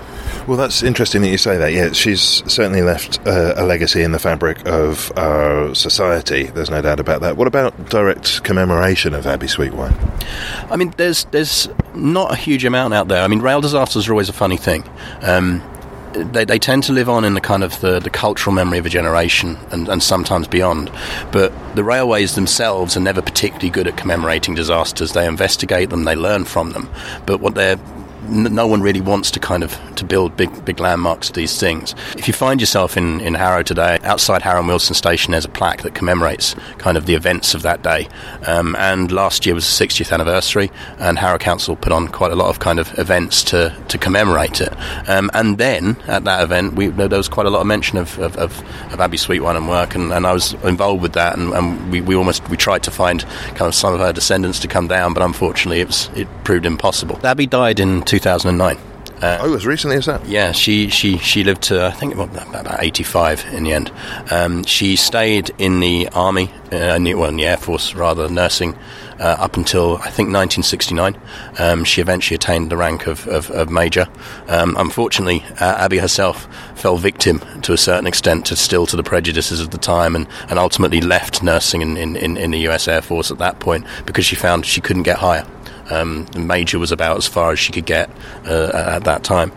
Well, 0.47 0.57
that's 0.57 0.81
interesting 0.81 1.21
that 1.21 1.29
you 1.29 1.37
say 1.37 1.57
that. 1.57 1.71
Yeah, 1.71 1.91
she's 1.91 2.21
certainly 2.51 2.81
left 2.81 3.19
uh, 3.27 3.53
a 3.57 3.65
legacy 3.65 4.01
in 4.01 4.11
the 4.11 4.19
fabric 4.19 4.67
of 4.67 5.11
our 5.15 5.75
society. 5.75 6.43
There's 6.43 6.69
no 6.69 6.81
doubt 6.81 6.99
about 6.99 7.21
that. 7.21 7.37
What 7.37 7.47
about 7.47 7.89
direct 7.89 8.43
commemoration 8.43 9.13
of 9.13 9.27
Abbie 9.27 9.47
Sweetwine? 9.47 9.93
I 10.71 10.77
mean, 10.77 10.93
there's 10.97 11.25
there's 11.25 11.69
not 11.93 12.31
a 12.31 12.35
huge 12.35 12.65
amount 12.65 12.93
out 12.93 13.07
there. 13.07 13.23
I 13.23 13.27
mean, 13.27 13.41
rail 13.41 13.61
disasters 13.61 14.07
are 14.07 14.13
always 14.13 14.29
a 14.29 14.33
funny 14.33 14.57
thing. 14.57 14.83
Um, 15.21 15.61
they, 16.13 16.45
they 16.45 16.59
tend 16.59 16.83
to 16.83 16.93
live 16.93 17.09
on 17.09 17.25
in 17.25 17.33
the 17.33 17.41
kind 17.41 17.63
of 17.63 17.79
the, 17.81 17.99
the 17.99 18.09
cultural 18.09 18.53
memory 18.53 18.77
of 18.77 18.85
a 18.85 18.89
generation 18.89 19.57
and, 19.71 19.87
and 19.87 20.01
sometimes 20.03 20.47
beyond. 20.47 20.91
But 21.31 21.53
the 21.75 21.83
railways 21.83 22.35
themselves 22.35 22.97
are 22.97 23.01
never 23.01 23.21
particularly 23.21 23.69
good 23.69 23.87
at 23.87 23.97
commemorating 23.97 24.55
disasters. 24.55 25.13
They 25.13 25.27
investigate 25.27 25.89
them, 25.89 26.03
they 26.03 26.15
learn 26.15 26.45
from 26.45 26.71
them. 26.71 26.89
But 27.25 27.39
what 27.39 27.55
they're 27.55 27.79
no 28.29 28.67
one 28.67 28.81
really 28.81 29.01
wants 29.01 29.31
to 29.31 29.39
kind 29.39 29.63
of 29.63 29.77
to 29.95 30.05
build 30.05 30.37
big 30.37 30.65
big 30.65 30.79
landmarks 30.79 31.29
of 31.29 31.35
these 31.35 31.59
things. 31.59 31.95
If 32.17 32.27
you 32.27 32.33
find 32.33 32.59
yourself 32.59 32.97
in, 32.97 33.21
in 33.21 33.33
Harrow 33.33 33.63
today, 33.63 33.99
outside 34.03 34.41
Harrow 34.41 34.59
and 34.59 34.69
Wealdstone 34.69 34.95
Station, 34.95 35.31
there's 35.31 35.45
a 35.45 35.49
plaque 35.49 35.83
that 35.83 35.95
commemorates 35.95 36.55
kind 36.77 36.97
of 36.97 37.05
the 37.05 37.15
events 37.15 37.53
of 37.53 37.61
that 37.63 37.81
day. 37.81 38.07
Um, 38.47 38.75
and 38.77 39.11
last 39.11 39.45
year 39.45 39.55
was 39.55 39.65
the 39.65 39.85
60th 39.85 40.11
anniversary, 40.11 40.71
and 40.99 41.17
Harrow 41.17 41.37
Council 41.37 41.75
put 41.75 41.91
on 41.91 42.07
quite 42.07 42.31
a 42.31 42.35
lot 42.35 42.49
of 42.49 42.59
kind 42.59 42.79
of 42.79 42.97
events 42.97 43.43
to, 43.45 43.75
to 43.87 43.97
commemorate 43.97 44.61
it. 44.61 44.73
Um, 45.07 45.29
and 45.33 45.57
then 45.57 45.97
at 46.07 46.23
that 46.25 46.43
event, 46.43 46.73
we, 46.73 46.87
there 46.87 47.09
was 47.09 47.29
quite 47.29 47.45
a 47.45 47.49
lot 47.49 47.61
of 47.61 47.67
mention 47.67 47.97
of, 47.97 48.17
of, 48.19 48.35
of, 48.37 48.59
of 48.93 48.99
Abbie 48.99 49.17
Sweetwine 49.17 49.57
and 49.57 49.67
work, 49.67 49.95
and, 49.95 50.11
and 50.11 50.25
I 50.25 50.33
was 50.33 50.53
involved 50.63 51.01
with 51.01 51.13
that, 51.13 51.37
and, 51.37 51.53
and 51.53 51.91
we, 51.91 52.01
we 52.01 52.15
almost 52.15 52.47
we 52.49 52.57
tried 52.57 52.83
to 52.83 52.91
find 52.91 53.21
kind 53.49 53.61
of 53.61 53.75
some 53.75 53.93
of 53.93 53.99
her 53.99 54.13
descendants 54.13 54.59
to 54.59 54.67
come 54.67 54.87
down, 54.87 55.13
but 55.13 55.23
unfortunately 55.23 55.81
it 55.81 55.87
was 55.87 56.09
it 56.15 56.27
proved 56.43 56.65
impossible. 56.65 57.19
Abbie 57.25 57.47
died 57.47 57.79
in 57.79 58.01
2009. 58.11 58.77
Uh, 59.21 59.37
oh, 59.41 59.55
as 59.55 59.65
recently 59.65 59.95
as 59.95 60.07
that? 60.07 60.25
Yeah, 60.25 60.51
she, 60.51 60.89
she, 60.89 61.17
she 61.19 61.45
lived 61.45 61.61
to, 61.63 61.85
I 61.85 61.91
think, 61.91 62.13
about 62.13 62.29
about 62.29 62.83
85 62.83 63.45
in 63.53 63.63
the 63.63 63.71
end. 63.71 63.91
Um, 64.31 64.65
she 64.65 64.97
stayed 64.97 65.51
in 65.59 65.79
the 65.79 66.09
Army, 66.09 66.51
uh, 66.71 66.99
well, 66.99 67.25
in 67.25 67.37
the 67.37 67.45
Air 67.45 67.55
Force, 67.55 67.93
rather, 67.93 68.27
nursing, 68.27 68.75
uh, 69.19 69.37
up 69.39 69.55
until, 69.55 69.97
I 69.97 70.09
think, 70.09 70.33
1969. 70.33 71.21
Um, 71.59 71.85
she 71.85 72.01
eventually 72.01 72.35
attained 72.35 72.69
the 72.69 72.77
rank 72.77 73.07
of, 73.07 73.27
of, 73.27 73.49
of 73.51 73.69
Major. 73.69 74.07
Um, 74.47 74.75
unfortunately, 74.77 75.45
uh, 75.61 75.75
Abbie 75.77 75.99
herself 75.99 76.47
fell 76.75 76.97
victim, 76.97 77.39
to 77.61 77.71
a 77.71 77.77
certain 77.77 78.07
extent, 78.07 78.47
to 78.47 78.57
still 78.57 78.87
to 78.87 78.97
the 78.97 79.03
prejudices 79.03 79.61
of 79.61 79.69
the 79.69 79.77
time 79.77 80.15
and, 80.15 80.27
and 80.49 80.59
ultimately 80.59 80.99
left 80.99 81.43
nursing 81.43 81.81
in, 81.81 81.95
in, 81.95 82.37
in 82.37 82.51
the 82.51 82.67
US 82.67 82.89
Air 82.89 83.01
Force 83.03 83.31
at 83.31 83.37
that 83.37 83.59
point 83.59 83.85
because 84.05 84.25
she 84.25 84.35
found 84.35 84.65
she 84.65 84.81
couldn't 84.81 85.03
get 85.03 85.19
higher. 85.19 85.45
Um, 85.91 86.27
major 86.35 86.79
was 86.79 86.91
about 86.91 87.17
as 87.17 87.27
far 87.27 87.51
as 87.51 87.59
she 87.59 87.71
could 87.71 87.85
get 87.85 88.09
uh, 88.45 88.71
at 88.73 89.03
that 89.03 89.23
time. 89.23 89.51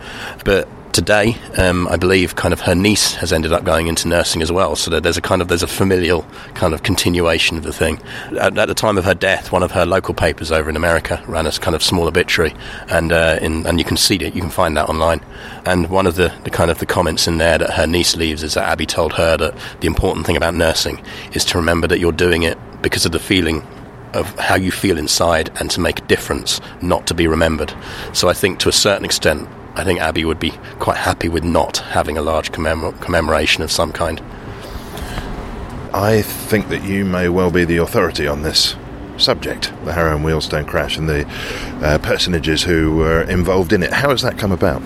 But 0.44 0.68
today, 0.94 1.37
um, 1.59 1.88
I 1.88 1.97
believe, 1.97 2.37
kind 2.37 2.55
of 2.55 2.61
her 2.61 2.75
niece 2.75 3.14
has 3.14 3.33
ended 3.33 3.53
up 3.53 3.64
going 3.64 3.88
into 3.88 4.07
nursing 4.07 4.42
as 4.42 4.53
well. 4.53 4.77
So 4.77 5.01
there's 5.01 5.16
a 5.16 5.20
kind 5.20 5.42
of 5.42 5.49
there's 5.49 5.64
a 5.64 5.66
familial 5.66 6.23
kind 6.55 6.73
of 6.73 6.85
continuation 6.85 7.59
of 7.59 7.64
the 7.64 7.73
thing. 7.73 8.01
At, 8.38 8.57
at, 8.57 8.66
the 8.66 8.75
time 8.75 8.97
of 8.97 9.05
her 9.05 9.14
death, 9.14 9.51
one 9.51 9.62
of 9.62 9.73
her 9.73 9.85
local 9.85 10.14
papers 10.14 10.53
over 10.53 10.70
in 10.70 10.77
America 10.77 11.23
ran 11.27 11.47
a 11.47 11.53
kind 11.53 11.75
of 11.75 11.83
small 11.83 12.07
obituary, 12.07 12.55
and 12.88 13.12
uh, 13.12 13.38
in, 13.42 13.66
and 13.66 13.79
you 13.79 13.85
can 13.85 13.97
see 13.97 14.16
it, 14.16 14.35
you 14.35 14.40
can 14.40 14.51
find 14.51 14.77
that 14.77 14.88
online. 14.88 15.20
And 15.66 15.90
one 15.90 16.07
of 16.07 16.14
the, 16.14 16.33
the 16.44 16.51
kind 16.51 16.70
of 16.70 16.79
the 16.79 16.87
comments 16.87 17.27
in 17.27 17.38
there 17.38 17.59
that 17.59 17.70
her 17.70 17.87
niece 17.87 18.16
leaves 18.16 18.42
is 18.42 18.55
that 18.55 18.68
Abbie 18.68 18.87
told 18.87 19.14
her 19.14 19.37
that 19.37 19.55
the 19.81 19.87
important 19.88 20.27
thing 20.27 20.37
about 20.37 20.55
nursing 20.55 21.05
is 21.33 21.44
to 21.47 21.59
remember 21.59 21.88
that 21.88 21.99
you're 21.99 22.12
doing 22.12 22.44
it 22.44 22.57
because 22.83 23.05
of 23.05 23.12
the 23.12 23.18
feeling 23.18 23.66
of 24.14 24.38
how 24.38 24.55
you 24.55 24.70
feel 24.70 24.98
inside 24.98 25.50
and 25.61 25.70
to 25.70 25.81
make 25.81 25.98
a 25.98 26.07
difference, 26.07 26.61
not 26.81 27.07
to 27.09 27.14
be 27.14 27.27
remembered. 27.27 27.74
So 28.12 28.29
I 28.29 28.33
think 28.33 28.59
to 28.61 28.68
a 28.68 28.72
certain 28.72 29.05
extent, 29.05 29.48
I 29.74 29.85
think 29.85 30.00
Abbie 30.00 30.24
would 30.24 30.38
be 30.38 30.53
quite 30.79 30.98
happy 30.98 31.29
with 31.29 31.44
not 31.44 31.79
having 31.79 32.16
a 32.16 32.22
large 32.22 32.53
commemor- 32.53 32.92
commemoration 33.00 33.62
of 33.62 33.72
some 33.72 33.92
kind. 33.92 34.22
I 35.92 36.22
think 36.22 36.68
that 36.68 36.85
you 36.85 37.05
may 37.05 37.29
well 37.29 37.50
be 37.50 37.64
the 37.64 37.77
authority 37.79 38.27
on 38.27 38.42
this 38.42 38.77
subject, 39.16 39.72
the 39.85 39.92
Harrow 39.92 40.16
and 40.16 40.24
Wealdstone 40.24 40.66
crash, 40.66 40.96
and 40.96 41.09
the 41.09 41.27
uh, 41.83 41.98
personages 41.98 42.62
who 42.62 42.96
were 42.96 43.22
involved 43.22 43.72
in 43.72 43.83
it. 43.83 43.92
How 43.92 44.11
has 44.11 44.22
that 44.22 44.38
come 44.38 44.53
about? 44.53 44.83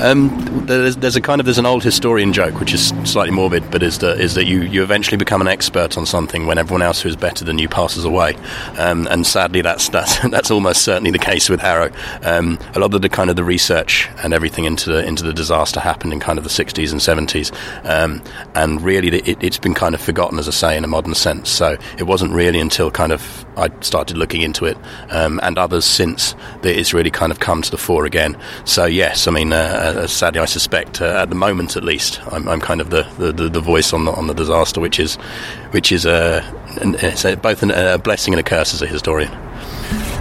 Um, 0.00 0.66
there's, 0.66 0.96
there's, 0.96 1.14
a 1.14 1.20
kind 1.20 1.40
of 1.40 1.44
there's 1.44 1.58
an 1.58 1.66
old 1.66 1.84
historian 1.84 2.32
joke 2.32 2.58
which 2.58 2.72
is 2.72 2.88
slightly 3.04 3.30
morbid, 3.30 3.70
but 3.70 3.82
is 3.82 3.98
that 3.98 4.20
is 4.20 4.34
that 4.34 4.44
you, 4.44 4.62
you 4.62 4.82
eventually 4.82 5.16
become 5.16 5.40
an 5.40 5.46
expert 5.46 5.96
on 5.96 6.04
something 6.04 6.46
when 6.46 6.58
everyone 6.58 6.82
else 6.82 7.00
who 7.00 7.08
is 7.08 7.14
better 7.16 7.44
than 7.44 7.58
you 7.58 7.68
passes 7.68 8.04
away, 8.04 8.34
um, 8.76 9.06
and 9.08 9.24
sadly 9.24 9.60
that's 9.60 9.88
that's 9.90 10.18
that's 10.30 10.50
almost 10.50 10.82
certainly 10.82 11.12
the 11.12 11.18
case 11.18 11.48
with 11.48 11.60
Harrow. 11.60 11.92
Um, 12.22 12.58
a 12.74 12.80
lot 12.80 12.92
of 12.92 13.02
the 13.02 13.08
kind 13.08 13.30
of 13.30 13.36
the 13.36 13.44
research 13.44 14.08
and 14.22 14.34
everything 14.34 14.64
into 14.64 14.90
the 14.90 15.06
into 15.06 15.22
the 15.22 15.32
disaster 15.32 15.78
happened 15.78 16.12
in 16.12 16.18
kind 16.18 16.38
of 16.38 16.44
the 16.44 16.50
60s 16.50 16.90
and 16.90 17.00
70s, 17.00 17.52
um, 17.88 18.20
and 18.56 18.82
really 18.82 19.18
it, 19.20 19.38
it's 19.42 19.58
been 19.58 19.74
kind 19.74 19.94
of 19.94 20.00
forgotten 20.00 20.40
as 20.40 20.48
I 20.48 20.52
say 20.52 20.76
in 20.76 20.82
a 20.82 20.88
modern 20.88 21.14
sense. 21.14 21.50
So 21.50 21.76
it 21.98 22.04
wasn't 22.04 22.32
really 22.32 22.58
until 22.58 22.90
kind 22.90 23.12
of 23.12 23.44
I 23.56 23.70
started 23.80 24.16
looking 24.16 24.42
into 24.42 24.64
it, 24.64 24.76
um, 25.10 25.38
and 25.44 25.56
others 25.56 25.84
since 25.84 26.34
that 26.62 26.76
it's 26.76 26.92
really 26.92 27.12
kind 27.12 27.30
of 27.30 27.38
come 27.38 27.62
to 27.62 27.70
the 27.70 27.78
fore 27.78 28.06
again. 28.06 28.36
So 28.64 28.86
yes, 28.86 29.28
I 29.28 29.30
mean. 29.30 29.52
Uh, 29.52 29.82
uh, 29.84 30.06
sadly, 30.06 30.40
I 30.40 30.44
suspect 30.46 31.00
uh, 31.00 31.06
at 31.06 31.28
the 31.28 31.34
moment, 31.34 31.76
at 31.76 31.84
least, 31.84 32.20
I'm, 32.32 32.48
I'm 32.48 32.60
kind 32.60 32.80
of 32.80 32.90
the, 32.90 33.02
the, 33.18 33.48
the, 33.48 33.60
voice 33.60 33.92
on 33.92 34.04
the 34.04 34.12
on 34.12 34.26
the 34.26 34.34
disaster, 34.34 34.80
which 34.80 34.98
is 34.98 35.16
which 35.70 35.92
is 35.92 36.06
uh, 36.06 36.42
a, 36.80 37.36
both 37.36 37.62
a 37.62 37.98
blessing 38.02 38.34
and 38.34 38.40
a 38.40 38.42
curse 38.42 38.74
as 38.74 38.82
a 38.82 38.86
historian. 38.86 39.30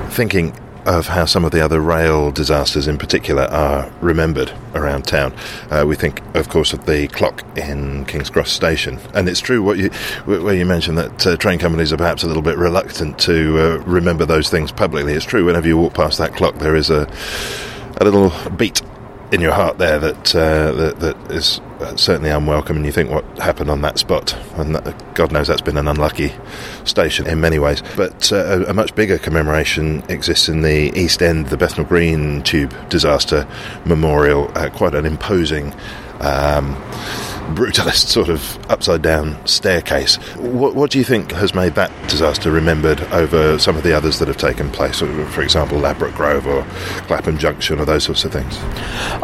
Thinking 0.10 0.58
of 0.86 1.08
how 1.08 1.26
some 1.26 1.46
of 1.46 1.52
the 1.52 1.62
other 1.62 1.80
rail 1.80 2.32
disasters 2.32 2.88
in 2.88 2.98
particular 2.98 3.44
are 3.44 3.92
remembered 4.02 4.52
around 4.76 5.04
town. 5.04 5.34
Uh, 5.70 5.86
we 5.88 5.96
think, 5.96 6.22
of 6.36 6.50
course, 6.50 6.74
of 6.74 6.86
the 6.86 7.08
clock 7.10 7.44
in 7.58 8.06
King's 8.06 8.30
Cross 8.30 8.52
Station, 8.52 9.00
and 9.14 9.30
it's 9.30 9.40
true 9.40 9.64
what 9.64 9.78
you 9.78 9.90
where 10.26 10.56
you 10.56 10.66
mentioned 10.66 10.98
that 10.98 11.28
uh, 11.28 11.38
train 11.38 11.60
companies 11.60 11.94
are 11.94 11.98
perhaps 11.98 12.24
a 12.24 12.28
little 12.28 12.42
bit 12.42 12.58
reluctant 12.58 13.18
to 13.20 13.60
uh, 13.60 13.84
remember 13.86 14.26
those 14.26 14.50
things 14.50 14.72
publicly. 14.72 15.14
It's 15.14 15.26
true. 15.26 15.46
Whenever 15.46 15.68
you 15.68 15.78
walk 15.78 15.94
past 15.94 16.18
that 16.18 16.34
clock, 16.34 16.56
there 16.56 16.76
is 16.76 16.90
a 16.90 17.12
a 17.98 18.04
little 18.04 18.32
beat 18.52 18.82
in 19.34 19.42
your 19.42 19.52
heart 19.52 19.80
there 19.80 19.98
that 19.98 20.36
uh, 20.36 20.72
that, 20.74 21.00
that 21.00 21.32
is 21.32 21.60
certainly 21.96 22.30
unwelcome, 22.30 22.78
and 22.78 22.86
you 22.86 22.92
think 22.92 23.10
what 23.10 23.26
happened 23.40 23.70
on 23.70 23.82
that 23.82 23.98
spot, 23.98 24.36
and 24.58 24.76
that, 24.76 25.16
God 25.16 25.32
knows 25.32 25.48
that's 25.48 25.62
been 25.62 25.78
an 25.78 25.88
unlucky 25.88 26.32
station 26.86 27.26
in 27.26 27.42
many 27.42 27.58
ways. 27.58 27.82
But 27.98 28.32
uh, 28.32 28.36
a, 28.36 28.70
a, 28.70 28.74
much 28.74 28.94
bigger 28.96 29.18
commemoration 29.18 30.04
exists 30.08 30.48
in 30.48 30.62
the 30.62 30.92
East 30.98 31.24
End, 31.24 31.48
the 31.48 31.58
Bethnal 31.58 31.86
Green 31.86 32.44
Tube 32.44 32.74
disaster 32.90 33.48
memorial, 33.86 34.52
uh, 34.56 34.70
quite 34.70 34.94
an 34.94 35.06
imposing. 35.06 35.74
Um, 36.20 36.76
brutalist 37.56 38.08
sort 38.08 38.30
of 38.30 38.58
upside 38.70 39.02
down 39.02 39.36
staircase. 39.46 40.16
What, 40.38 40.76
what, 40.76 40.92
do 40.92 40.98
you 40.98 41.04
think 41.04 41.32
has 41.32 41.54
made 41.54 41.76
that 41.76 41.92
disaster 42.08 42.52
remembered 42.52 43.02
over 43.14 43.60
some 43.60 43.76
of 43.76 43.84
the 43.84 43.94
others 43.94 44.20
that 44.20 44.28
have 44.28 44.38
taken 44.38 44.70
place? 44.70 45.00
For 45.00 45.42
example, 45.42 45.78
Ladbroke 45.80 46.16
Grove 46.16 46.48
or 46.48 46.64
Clapham 47.08 47.38
Junction 47.38 47.80
or 47.80 47.86
those 47.86 48.04
sorts 48.04 48.26
of 48.26 48.32
things? 48.32 48.58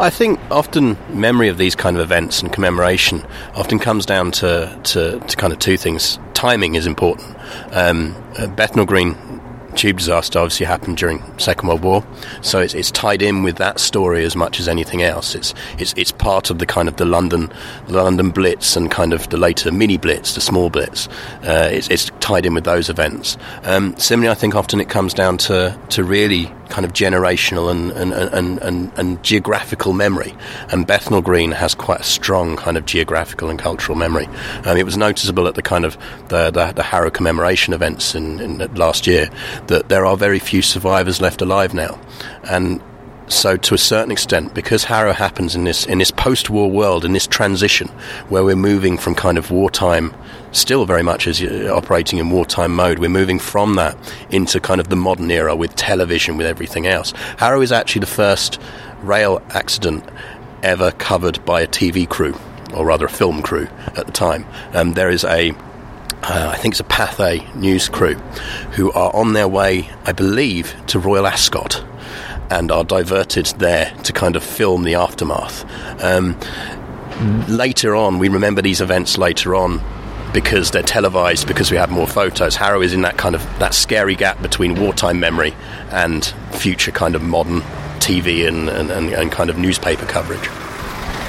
I 0.00 0.10
think 0.10 0.38
often 0.50 0.96
memory 1.10 1.48
of 1.48 1.58
these 1.58 1.74
kind 1.74 1.96
of 1.96 2.02
events 2.02 2.42
and 2.42 2.52
commemoration 2.52 3.24
often 3.54 3.78
comes 3.78 4.06
down 4.06 4.30
to, 4.32 4.78
to, 4.84 5.20
to 5.20 5.36
kind 5.36 5.52
of 5.52 5.58
two 5.58 5.76
things. 5.76 6.18
Timing 6.34 6.74
is 6.74 6.86
important. 6.86 7.36
Um, 7.72 8.14
uh, 8.38 8.46
Bethnal 8.48 8.86
Green 8.86 9.16
tube 9.80 9.96
disaster 9.96 10.38
obviously 10.38 10.66
happened 10.66 10.98
during 10.98 11.22
Second 11.38 11.66
World 11.66 11.82
War, 11.82 12.04
so 12.42 12.60
it's, 12.60 12.74
it's, 12.74 12.90
tied 12.90 13.22
in 13.22 13.42
with 13.42 13.56
that 13.56 13.80
story 13.80 14.24
as 14.24 14.36
much 14.36 14.60
as 14.60 14.68
anything 14.68 15.00
else. 15.00 15.34
It's 15.34 15.54
it's 15.78 15.94
it's 15.96 16.12
part 16.12 16.50
of 16.50 16.58
the 16.58 16.66
kind 16.66 16.86
of 16.86 16.96
the 16.96 17.06
London, 17.06 17.50
the 17.86 18.02
London 18.02 18.30
Blitz 18.30 18.76
and 18.76 18.90
kind 18.90 19.14
of 19.14 19.30
the 19.30 19.38
later 19.38 19.72
mini 19.72 19.96
Blitz, 19.96 20.34
the 20.34 20.42
small 20.42 20.68
Blitz. 20.68 21.08
Uh, 21.42 21.70
it's, 21.72 21.88
it's, 21.88 22.10
tied 22.20 22.44
in 22.44 22.52
with 22.52 22.64
those 22.64 22.90
events. 22.90 23.38
Um, 23.64 23.96
similarly, 23.96 24.30
I 24.30 24.34
think 24.34 24.54
often 24.54 24.80
it 24.80 24.90
comes 24.90 25.14
down 25.14 25.38
to, 25.38 25.78
to 25.88 26.04
really 26.04 26.52
kind 26.70 26.84
of 26.84 26.92
generational 26.92 27.70
and, 27.70 27.90
and, 27.92 28.12
and, 28.12 28.58
and, 28.62 28.92
and 28.96 29.22
geographical 29.22 29.92
memory. 29.92 30.34
And 30.70 30.86
Bethnal 30.86 31.20
Green 31.20 31.50
has 31.50 31.74
quite 31.74 32.00
a 32.00 32.04
strong 32.04 32.56
kind 32.56 32.76
of 32.76 32.86
geographical 32.86 33.50
and 33.50 33.58
cultural 33.58 33.98
memory. 33.98 34.26
Um, 34.64 34.76
it 34.76 34.84
was 34.84 34.96
noticeable 34.96 35.46
at 35.46 35.56
the 35.56 35.62
kind 35.62 35.84
of 35.84 35.98
the, 36.28 36.50
the, 36.50 36.72
the 36.72 36.82
Harrow 36.82 37.10
commemoration 37.10 37.74
events 37.74 38.14
in, 38.14 38.40
in 38.40 38.74
last 38.74 39.06
year 39.06 39.28
that 39.70 39.88
there 39.88 40.04
are 40.04 40.16
very 40.16 40.38
few 40.38 40.62
survivors 40.62 41.20
left 41.20 41.40
alive 41.40 41.72
now. 41.72 41.98
And 42.44 42.82
so, 43.28 43.56
to 43.56 43.74
a 43.74 43.78
certain 43.78 44.10
extent, 44.10 44.54
because 44.54 44.84
Harrow 44.84 45.12
happens 45.12 45.54
in 45.54 45.62
this 45.62 45.86
in 45.86 45.98
this 45.98 46.10
post-war 46.10 46.68
world, 46.68 47.04
in 47.04 47.12
this 47.12 47.28
transition 47.28 47.86
where 48.28 48.42
we're 48.42 48.56
moving 48.56 48.98
from 48.98 49.14
kind 49.14 49.38
of 49.38 49.52
wartime, 49.52 50.12
still 50.50 50.84
very 50.84 51.04
much 51.04 51.28
as 51.28 51.40
operating 51.68 52.18
in 52.18 52.30
wartime 52.30 52.74
mode, 52.74 52.98
we're 52.98 53.08
moving 53.08 53.38
from 53.38 53.76
that 53.76 53.96
into 54.30 54.58
kind 54.58 54.80
of 54.80 54.88
the 54.88 54.96
modern 54.96 55.30
era 55.30 55.54
with 55.54 55.76
television, 55.76 56.36
with 56.36 56.46
everything 56.46 56.88
else. 56.88 57.12
Harrow 57.38 57.62
is 57.62 57.70
actually 57.70 58.00
the 58.00 58.06
first 58.06 58.60
rail 59.02 59.40
accident 59.50 60.04
ever 60.64 60.90
covered 60.92 61.42
by 61.44 61.60
a 61.60 61.68
TV 61.68 62.08
crew, 62.08 62.34
or 62.74 62.84
rather 62.84 63.06
a 63.06 63.10
film 63.10 63.42
crew 63.42 63.68
at 63.96 64.06
the 64.06 64.12
time. 64.12 64.44
Um, 64.74 64.94
there 64.94 65.08
is 65.08 65.24
a 65.24 65.54
uh, 66.22 66.50
I 66.52 66.56
think 66.56 66.74
it's 66.74 66.80
a 66.80 66.84
Pathé 66.84 67.54
news 67.54 67.88
crew, 67.88 68.14
who 68.72 68.92
are 68.92 69.14
on 69.14 69.32
their 69.32 69.48
way, 69.48 69.90
I 70.04 70.12
believe, 70.12 70.74
to 70.88 70.98
Royal 70.98 71.26
Ascot 71.26 71.82
and 72.50 72.70
are 72.70 72.84
diverted 72.84 73.46
there 73.58 73.94
to 74.02 74.12
kind 74.12 74.36
of 74.36 74.42
film 74.42 74.82
the 74.82 74.96
aftermath. 74.96 75.64
Um, 76.02 76.38
later 77.48 77.94
on, 77.94 78.18
we 78.18 78.28
remember 78.28 78.60
these 78.60 78.80
events 78.80 79.16
later 79.16 79.54
on 79.54 79.80
because 80.32 80.70
they're 80.70 80.82
televised, 80.82 81.46
because 81.46 81.70
we 81.70 81.76
have 81.76 81.90
more 81.90 82.06
photos. 82.06 82.56
Harrow 82.56 82.82
is 82.82 82.92
in 82.92 83.02
that 83.02 83.16
kind 83.16 83.34
of 83.34 83.42
that 83.58 83.74
scary 83.74 84.14
gap 84.14 84.40
between 84.42 84.80
wartime 84.80 85.20
memory 85.20 85.54
and 85.90 86.26
future 86.52 86.92
kind 86.92 87.14
of 87.14 87.22
modern 87.22 87.60
TV 87.98 88.46
and, 88.46 88.68
and, 88.68 88.90
and, 88.90 89.12
and 89.12 89.32
kind 89.32 89.50
of 89.50 89.58
newspaper 89.58 90.06
coverage. 90.06 90.48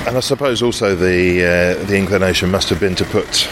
And 0.08 0.18
I 0.18 0.20
suppose 0.20 0.62
also 0.64 0.96
the 0.96 1.44
uh, 1.44 1.86
the 1.86 1.98
inclination 1.98 2.50
must 2.50 2.70
have 2.70 2.80
been 2.80 2.96
to 2.96 3.06
put 3.06 3.48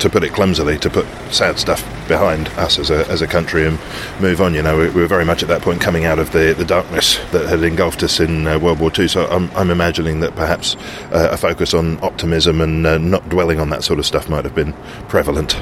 to 0.00 0.10
put 0.10 0.24
it 0.24 0.32
clumsily, 0.32 0.78
to 0.78 0.90
put 0.90 1.06
sad 1.30 1.58
stuff 1.58 1.82
behind 2.08 2.48
us 2.50 2.78
as 2.78 2.90
a, 2.90 3.06
as 3.08 3.22
a 3.22 3.26
country 3.26 3.66
and 3.66 3.78
move 4.20 4.40
on. 4.40 4.54
You 4.54 4.62
know, 4.62 4.78
we, 4.78 4.88
we 4.90 5.00
were 5.02 5.06
very 5.06 5.24
much 5.24 5.42
at 5.42 5.48
that 5.48 5.62
point 5.62 5.80
coming 5.80 6.04
out 6.04 6.18
of 6.18 6.32
the, 6.32 6.54
the 6.56 6.64
darkness 6.64 7.18
that 7.32 7.48
had 7.48 7.62
engulfed 7.62 8.02
us 8.02 8.18
in 8.18 8.46
uh, 8.46 8.58
World 8.58 8.80
War 8.80 8.90
II. 8.96 9.06
So 9.08 9.26
I'm, 9.26 9.50
I'm 9.52 9.70
imagining 9.70 10.20
that 10.20 10.34
perhaps 10.34 10.76
uh, 11.12 11.28
a 11.30 11.36
focus 11.36 11.74
on 11.74 12.02
optimism 12.02 12.60
and 12.60 12.86
uh, 12.86 12.98
not 12.98 13.28
dwelling 13.28 13.60
on 13.60 13.70
that 13.70 13.84
sort 13.84 13.98
of 13.98 14.06
stuff 14.06 14.28
might 14.28 14.44
have 14.44 14.54
been 14.54 14.72
prevalent. 15.08 15.56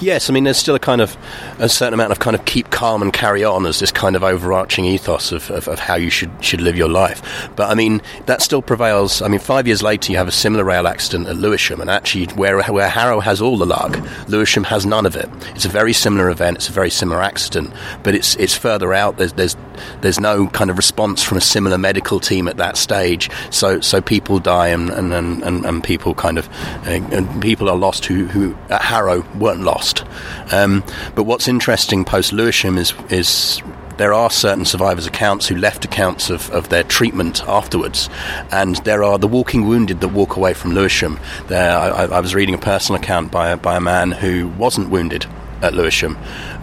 Yes, 0.00 0.28
I 0.28 0.32
mean, 0.32 0.44
there's 0.44 0.58
still 0.58 0.74
a 0.74 0.80
kind 0.80 1.00
of 1.00 1.16
a 1.58 1.68
certain 1.68 1.94
amount 1.94 2.12
of 2.12 2.18
kind 2.18 2.36
of 2.36 2.44
keep 2.44 2.70
calm 2.70 3.00
and 3.02 3.12
carry 3.12 3.44
on 3.44 3.64
as 3.64 3.78
this 3.80 3.92
kind 3.92 4.16
of 4.16 4.22
overarching 4.22 4.84
ethos 4.84 5.32
of, 5.32 5.50
of, 5.50 5.68
of 5.68 5.78
how 5.78 5.94
you 5.94 6.10
should 6.10 6.30
should 6.40 6.60
live 6.60 6.76
your 6.76 6.88
life. 6.88 7.50
But 7.56 7.70
I 7.70 7.74
mean, 7.74 8.02
that 8.26 8.42
still 8.42 8.62
prevails. 8.62 9.22
I 9.22 9.28
mean, 9.28 9.40
five 9.40 9.66
years 9.66 9.82
later, 9.82 10.12
you 10.12 10.18
have 10.18 10.28
a 10.28 10.32
similar 10.32 10.64
rail 10.64 10.86
accident 10.86 11.28
at 11.28 11.36
Lewisham, 11.36 11.80
and 11.80 11.88
actually, 11.88 12.26
where 12.34 12.62
where 12.64 12.88
Harrow 12.88 13.20
has 13.20 13.40
all 13.40 13.56
the 13.56 13.66
luck, 13.68 13.98
Lewisham 14.28 14.64
has 14.64 14.84
none 14.84 15.06
of 15.06 15.14
it. 15.14 15.28
It's 15.54 15.64
a 15.64 15.68
very 15.68 15.92
similar 15.92 16.30
event. 16.30 16.56
It's 16.56 16.68
a 16.68 16.72
very 16.72 16.90
similar 16.90 17.22
accident, 17.22 17.72
but 18.02 18.14
it's 18.14 18.34
it's 18.36 18.56
further 18.56 18.92
out. 18.92 19.16
There's 19.18 19.34
there's 19.34 19.56
there's 20.00 20.18
no 20.18 20.48
kind 20.48 20.70
of 20.70 20.76
response 20.76 21.22
from 21.22 21.38
a 21.38 21.40
similar 21.40 21.78
medical 21.78 22.18
team 22.18 22.48
at 22.48 22.56
that 22.56 22.76
stage. 22.76 23.30
So 23.50 23.80
so 23.80 24.00
people 24.00 24.38
die 24.40 24.68
and 24.68 24.90
and, 24.90 25.12
and, 25.12 25.64
and 25.64 25.84
people 25.84 26.14
kind 26.14 26.38
of 26.38 26.48
uh, 26.86 27.00
and 27.12 27.42
people 27.42 27.68
are 27.68 27.76
lost 27.76 28.06
who 28.06 28.26
who 28.26 28.56
at 28.70 28.82
Harrow 28.82 29.24
weren't 29.38 29.62
lost. 29.62 30.04
Um, 30.52 30.82
but 31.14 31.24
what's 31.24 31.48
interesting 31.48 32.04
post 32.04 32.32
Lewisham 32.32 32.78
is 32.78 32.94
is 33.10 33.62
there 33.98 34.14
are 34.14 34.30
certain 34.30 34.64
survivors' 34.64 35.06
accounts 35.06 35.46
who 35.46 35.56
left 35.56 35.84
accounts 35.84 36.30
of, 36.30 36.50
of 36.50 36.68
their 36.70 36.84
treatment 36.84 37.42
afterwards, 37.46 38.08
and 38.50 38.76
there 38.84 39.04
are 39.04 39.18
the 39.18 39.28
walking 39.28 39.66
wounded 39.66 40.00
that 40.00 40.08
walk 40.08 40.36
away 40.36 40.54
from 40.54 40.72
Lewisham. 40.72 41.20
There, 41.48 41.76
I, 41.76 42.04
I 42.04 42.20
was 42.20 42.34
reading 42.34 42.54
a 42.54 42.58
personal 42.58 43.00
account 43.00 43.30
by 43.30 43.54
by 43.56 43.76
a 43.76 43.80
man 43.80 44.12
who 44.12 44.48
wasn't 44.48 44.90
wounded 44.90 45.26
at 45.62 45.74
Lewisham, 45.74 46.16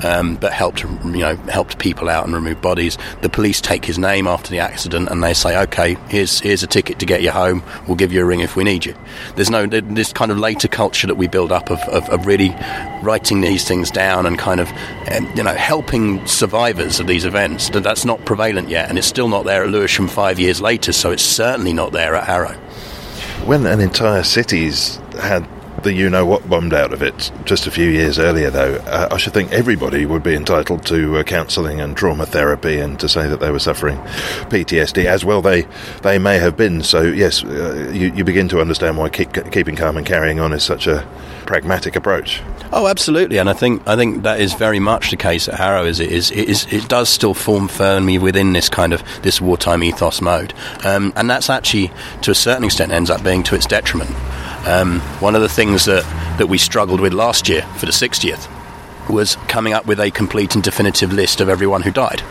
um, 0.03 0.35
but 0.35 0.53
helped 0.53 0.83
you 0.83 0.89
know 1.03 1.35
helped 1.49 1.79
people 1.79 2.09
out 2.09 2.25
and 2.25 2.33
remove 2.33 2.61
bodies. 2.61 2.97
The 3.21 3.29
police 3.29 3.61
take 3.61 3.85
his 3.85 3.97
name 3.97 4.27
after 4.27 4.49
the 4.49 4.59
accident 4.59 5.09
and 5.09 5.23
they 5.23 5.33
say, 5.33 5.57
"Okay, 5.63 5.97
here's 6.09 6.39
here's 6.39 6.63
a 6.63 6.67
ticket 6.67 6.99
to 6.99 7.05
get 7.05 7.21
you 7.21 7.31
home. 7.31 7.63
We'll 7.87 7.97
give 7.97 8.11
you 8.11 8.21
a 8.21 8.25
ring 8.25 8.41
if 8.41 8.55
we 8.55 8.63
need 8.63 8.85
you." 8.85 8.95
There's 9.35 9.49
no 9.49 9.65
this 9.65 10.13
kind 10.13 10.31
of 10.31 10.37
later 10.37 10.67
culture 10.67 11.07
that 11.07 11.15
we 11.15 11.27
build 11.27 11.51
up 11.51 11.69
of, 11.69 11.79
of, 11.89 12.07
of 12.09 12.25
really 12.25 12.55
writing 13.01 13.41
these 13.41 13.67
things 13.67 13.91
down 13.91 14.25
and 14.25 14.37
kind 14.37 14.59
of 14.59 14.71
um, 15.11 15.31
you 15.35 15.43
know 15.43 15.53
helping 15.53 16.25
survivors 16.27 16.99
of 16.99 17.07
these 17.07 17.25
events. 17.25 17.69
That's 17.69 18.05
not 18.05 18.23
prevalent 18.25 18.69
yet, 18.69 18.89
and 18.89 18.97
it's 18.97 19.07
still 19.07 19.27
not 19.27 19.45
there 19.45 19.63
at 19.63 19.69
Lewisham 19.69 20.07
five 20.07 20.39
years 20.39 20.61
later. 20.61 20.93
So 20.93 21.11
it's 21.11 21.23
certainly 21.23 21.73
not 21.73 21.91
there 21.91 22.15
at 22.15 22.25
Harrow. 22.25 22.55
When 23.45 23.65
an 23.65 23.79
entire 23.79 24.23
city's 24.23 24.95
had 25.19 25.47
the 25.83 25.93
you 25.93 26.09
know 26.09 26.25
what 26.25 26.49
bombed 26.49 26.73
out 26.73 26.93
of 26.93 27.01
it 27.01 27.31
just 27.45 27.67
a 27.67 27.71
few 27.71 27.89
years 27.89 28.17
earlier, 28.19 28.49
though, 28.49 28.75
uh, 28.85 29.09
I 29.11 29.17
should 29.17 29.33
think 29.33 29.51
everybody 29.51 30.05
would 30.05 30.23
be 30.23 30.33
entitled 30.33 30.85
to 30.87 31.17
uh, 31.17 31.23
counselling 31.23 31.79
and 31.79 31.95
trauma 31.95 32.25
therapy 32.25 32.79
and 32.79 32.99
to 32.99 33.09
say 33.09 33.27
that 33.27 33.39
they 33.39 33.51
were 33.51 33.59
suffering 33.59 33.97
PTSD 34.49 35.05
as 35.05 35.23
well. 35.23 35.41
They 35.41 35.67
they 36.01 36.17
may 36.17 36.37
have 36.39 36.57
been. 36.57 36.83
So 36.83 37.01
yes, 37.01 37.43
uh, 37.43 37.91
you, 37.93 38.11
you 38.13 38.23
begin 38.23 38.47
to 38.49 38.61
understand 38.61 38.97
why 38.97 39.09
keep, 39.09 39.33
keeping 39.51 39.75
calm 39.75 39.97
and 39.97 40.05
carrying 40.05 40.39
on 40.39 40.53
is 40.53 40.63
such 40.63 40.87
a 40.87 41.07
pragmatic 41.45 41.95
approach. 41.95 42.41
Oh, 42.71 42.87
absolutely, 42.87 43.37
and 43.37 43.49
I 43.49 43.53
think 43.53 43.87
I 43.87 43.95
think 43.95 44.23
that 44.23 44.39
is 44.39 44.53
very 44.53 44.79
much 44.79 45.11
the 45.11 45.17
case 45.17 45.47
at 45.47 45.55
Harrow. 45.55 45.85
Is 45.85 45.99
it 45.99 46.11
is 46.11 46.31
it, 46.31 46.49
is, 46.49 46.65
it 46.71 46.89
does 46.89 47.09
still 47.09 47.33
form 47.33 47.67
firmly 47.67 48.17
within 48.17 48.53
this 48.53 48.69
kind 48.69 48.93
of 48.93 49.03
this 49.21 49.39
wartime 49.39 49.83
ethos 49.83 50.21
mode, 50.21 50.53
um, 50.83 51.13
and 51.15 51.29
that's 51.29 51.49
actually 51.49 51.91
to 52.21 52.31
a 52.31 52.35
certain 52.35 52.63
extent 52.63 52.91
ends 52.91 53.09
up 53.09 53.23
being 53.23 53.43
to 53.43 53.55
its 53.55 53.65
detriment. 53.65 54.09
Um, 54.65 54.99
one 55.19 55.35
of 55.35 55.41
the 55.41 55.49
things 55.49 55.85
that, 55.85 56.03
that 56.37 56.47
we 56.47 56.57
struggled 56.57 56.99
with 56.99 57.13
last 57.13 57.47
year 57.47 57.61
for 57.77 57.85
the 57.85 57.91
60th 57.91 58.49
was 59.09 59.35
coming 59.47 59.73
up 59.73 59.85
with 59.85 59.99
a 59.99 60.09
complete 60.11 60.55
and 60.55 60.63
definitive 60.63 61.13
list 61.13 61.41
of 61.41 61.49
everyone 61.49 61.81
who 61.81 61.91
died. 61.91 62.23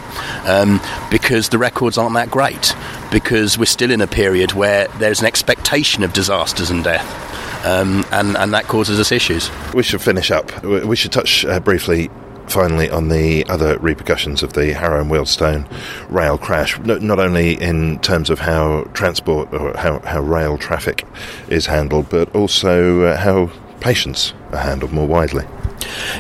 Um, 0.45 0.81
because 1.11 1.49
the 1.51 1.59
records 1.59 1.99
aren't 1.99 2.15
that 2.15 2.31
great. 2.31 2.75
Because 3.13 3.57
we're 3.57 3.67
still 3.67 3.91
in 3.91 4.01
a 4.01 4.07
period 4.07 4.53
where 4.53 4.89
there's 4.99 5.21
an 5.21 5.27
expectation 5.27 6.03
of 6.03 6.13
disasters 6.13 6.71
and 6.71 6.83
death. 6.83 7.65
Um, 7.65 8.05
and, 8.11 8.37
and 8.37 8.53
that 8.53 8.65
causes 8.65 9.01
us 9.01 9.13
issues. 9.13 9.51
We 9.73 9.83
should 9.83 10.03
finish 10.03 10.31
up. 10.31 10.63
We 10.65 10.97
should 10.97 11.13
touch 11.13 11.45
uh, 11.45 11.61
briefly 11.61 12.11
finally 12.47 12.91
on 12.91 13.09
the 13.09 13.45
other 13.49 13.79
repercussions 13.79 14.43
of 14.43 14.53
the 14.53 14.73
Harrow 14.73 15.01
and 15.01 15.11
Wealdstone 15.11 15.67
rail 16.11 16.39
crash, 16.39 16.79
not 16.81 17.19
only 17.19 17.61
in 17.61 17.99
terms 18.01 18.31
of 18.31 18.41
how 18.41 18.85
transport 18.95 19.53
or 19.53 19.77
how, 19.77 20.01
how 20.01 20.21
rail 20.21 20.59
traffic 20.59 21.07
is 21.49 21.67
handled, 21.67 22.09
but 22.09 22.35
also 22.35 23.03
uh, 23.03 23.17
how 23.17 23.51
patients 23.81 24.33
are 24.53 24.59
handled 24.59 24.93
more 24.93 25.07
widely. 25.07 25.45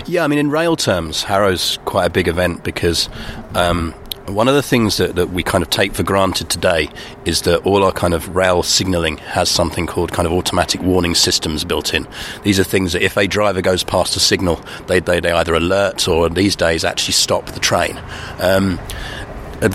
Yeah, 0.06 0.24
I 0.24 0.26
mean, 0.26 0.38
in 0.38 0.50
rail 0.50 0.76
terms, 0.76 1.24
Harrow's 1.24 1.78
quite 1.84 2.06
a 2.06 2.10
big 2.10 2.28
event 2.28 2.64
because 2.64 3.08
um, 3.54 3.94
one 4.26 4.48
of 4.48 4.54
the 4.54 4.62
things 4.62 4.96
that, 4.96 5.16
that 5.16 5.30
we 5.30 5.42
kind 5.42 5.62
of 5.62 5.70
take 5.70 5.94
for 5.94 6.02
granted 6.02 6.48
today 6.48 6.88
is 7.24 7.42
that 7.42 7.64
all 7.66 7.84
our 7.84 7.92
kind 7.92 8.14
of 8.14 8.34
rail 8.34 8.62
signalling 8.62 9.18
has 9.18 9.48
something 9.48 9.86
called 9.86 10.12
kind 10.12 10.26
of 10.26 10.32
automatic 10.32 10.80
warning 10.82 11.14
systems 11.14 11.64
built 11.64 11.92
in. 11.92 12.06
These 12.42 12.58
are 12.58 12.64
things 12.64 12.92
that 12.92 13.02
if 13.02 13.16
a 13.16 13.26
driver 13.26 13.60
goes 13.60 13.84
past 13.84 14.16
a 14.16 14.20
signal, 14.20 14.64
they, 14.86 15.00
they, 15.00 15.20
they 15.20 15.30
either 15.30 15.54
alert 15.54 16.08
or 16.08 16.28
these 16.28 16.56
days 16.56 16.84
actually 16.84 17.12
stop 17.12 17.46
the 17.46 17.60
train. 17.60 18.00
Um, 18.40 18.76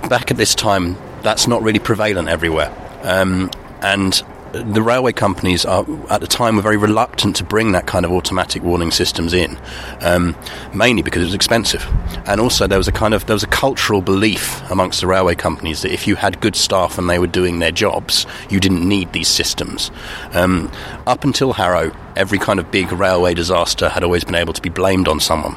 back 0.09 0.31
at 0.31 0.37
this 0.37 0.55
time, 0.55 0.97
that's 1.21 1.47
not 1.47 1.61
really 1.61 1.79
prevalent 1.79 2.27
everywhere. 2.27 2.73
Um, 3.03 3.51
and 3.81 4.21
the 4.51 4.81
railway 4.81 5.11
companies 5.11 5.65
are 5.65 5.85
at 6.09 6.21
the 6.21 6.27
time 6.27 6.55
were 6.55 6.61
very 6.61 6.77
reluctant 6.77 7.35
to 7.37 7.43
bring 7.43 7.71
that 7.73 7.85
kind 7.85 8.05
of 8.05 8.11
automatic 8.11 8.63
warning 8.63 8.91
systems 8.91 9.33
in, 9.33 9.57
um, 10.01 10.35
mainly 10.73 11.01
because 11.01 11.21
it 11.21 11.25
was 11.25 11.33
expensive, 11.33 11.85
and 12.25 12.41
also 12.41 12.67
there 12.67 12.77
was 12.77 12.87
a 12.87 12.91
kind 12.91 13.13
of 13.13 13.25
there 13.25 13.35
was 13.35 13.43
a 13.43 13.47
cultural 13.47 14.01
belief 14.01 14.61
amongst 14.71 15.01
the 15.01 15.07
railway 15.07 15.35
companies 15.35 15.81
that 15.81 15.93
if 15.93 16.07
you 16.07 16.15
had 16.15 16.41
good 16.41 16.55
staff 16.55 16.97
and 16.97 17.09
they 17.09 17.19
were 17.19 17.27
doing 17.27 17.59
their 17.59 17.71
jobs, 17.71 18.25
you 18.49 18.59
didn't 18.59 18.87
need 18.87 19.11
these 19.13 19.27
systems. 19.27 19.91
Um, 20.33 20.71
up 21.05 21.23
until 21.23 21.53
Harrow, 21.53 21.91
every 22.15 22.39
kind 22.39 22.59
of 22.59 22.71
big 22.71 22.91
railway 22.91 23.33
disaster 23.33 23.89
had 23.89 24.03
always 24.03 24.23
been 24.23 24.35
able 24.35 24.53
to 24.53 24.61
be 24.61 24.69
blamed 24.69 25.07
on 25.07 25.19
someone. 25.19 25.55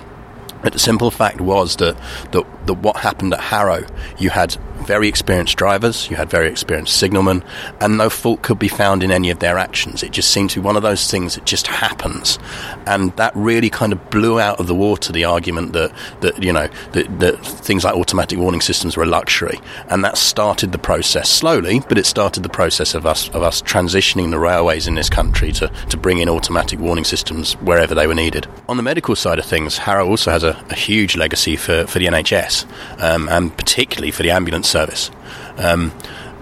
But 0.63 0.73
the 0.73 0.79
simple 0.79 1.11
fact 1.11 1.41
was 1.41 1.77
that, 1.77 1.97
that, 2.31 2.67
that 2.67 2.75
what 2.75 2.97
happened 2.97 3.35
at 3.35 3.41
Harrow, 3.41 3.85
you 4.19 4.31
had 4.31 4.57
very 4.85 5.09
experienced 5.09 5.57
drivers, 5.57 6.09
you 6.11 6.17
had 6.17 6.31
very 6.31 6.49
experienced 6.49 7.01
signalmen, 7.01 7.45
and 7.81 7.97
no 7.97 8.11
fault 8.11 8.43
could 8.43 8.59
be 8.59 8.69
found 8.69 9.03
in 9.03 9.11
any 9.11 9.31
of 9.31 9.39
their 9.39 9.59
actions. 9.59 10.03
It 10.03 10.13
just 10.13 10.31
seemed 10.31 10.51
to 10.51 10.61
be 10.61 10.65
one 10.65 10.77
of 10.77 10.83
those 10.83 11.11
things 11.11 11.35
that 11.35 11.45
just 11.45 11.67
happens, 11.67 12.39
and 12.87 13.15
that 13.17 13.35
really 13.35 13.71
kind 13.71 13.93
of 13.93 14.11
blew 14.11 14.41
out 14.41 14.61
of 14.61 14.67
the 14.67 14.75
water 14.75 15.13
the 15.13 15.25
argument 15.25 15.73
that 15.73 15.93
that 16.21 16.43
you 16.43 16.53
know 16.53 16.69
that, 16.93 17.21
that 17.21 17.45
things 17.45 17.85
like 17.85 17.95
automatic 17.95 18.39
warning 18.39 18.61
systems 18.61 18.97
were 18.97 19.05
a 19.05 19.07
luxury, 19.07 19.61
and 19.89 20.05
that 20.05 20.19
started 20.19 20.73
the 20.73 20.79
process 20.79 21.29
slowly, 21.29 21.81
but 21.89 21.99
it 21.99 22.07
started 22.07 22.43
the 22.43 22.49
process 22.49 22.95
of 22.95 23.07
us 23.07 23.29
of 23.31 23.43
us 23.43 23.63
transitioning 23.63 24.31
the 24.31 24.39
railways 24.39 24.87
in 24.87 24.95
this 24.95 25.11
country 25.11 25.53
to 25.53 25.69
to 25.91 25.97
bring 25.97 26.19
in 26.19 26.29
automatic 26.29 26.79
warning 26.79 27.05
systems 27.05 27.55
wherever 27.55 27.95
they 27.95 28.07
were 28.07 28.15
needed. 28.15 28.47
On 28.69 28.77
the 28.77 28.83
medical 28.83 29.17
side 29.17 29.39
of 29.39 29.45
things, 29.45 29.79
Harrow 29.79 30.09
also 30.09 30.31
has 30.31 30.43
a, 30.43 30.63
a 30.71 30.75
huge 30.75 31.17
legacy 31.17 31.57
for, 31.57 31.87
for 31.87 31.99
the 31.99 32.07
NHS, 32.07 32.67
um, 33.01 33.29
and 33.29 33.57
particularly 33.57 34.11
for 34.11 34.23
the 34.23 34.31
ambulance 34.31 34.69
service. 34.73 35.11
Um, 35.59 35.93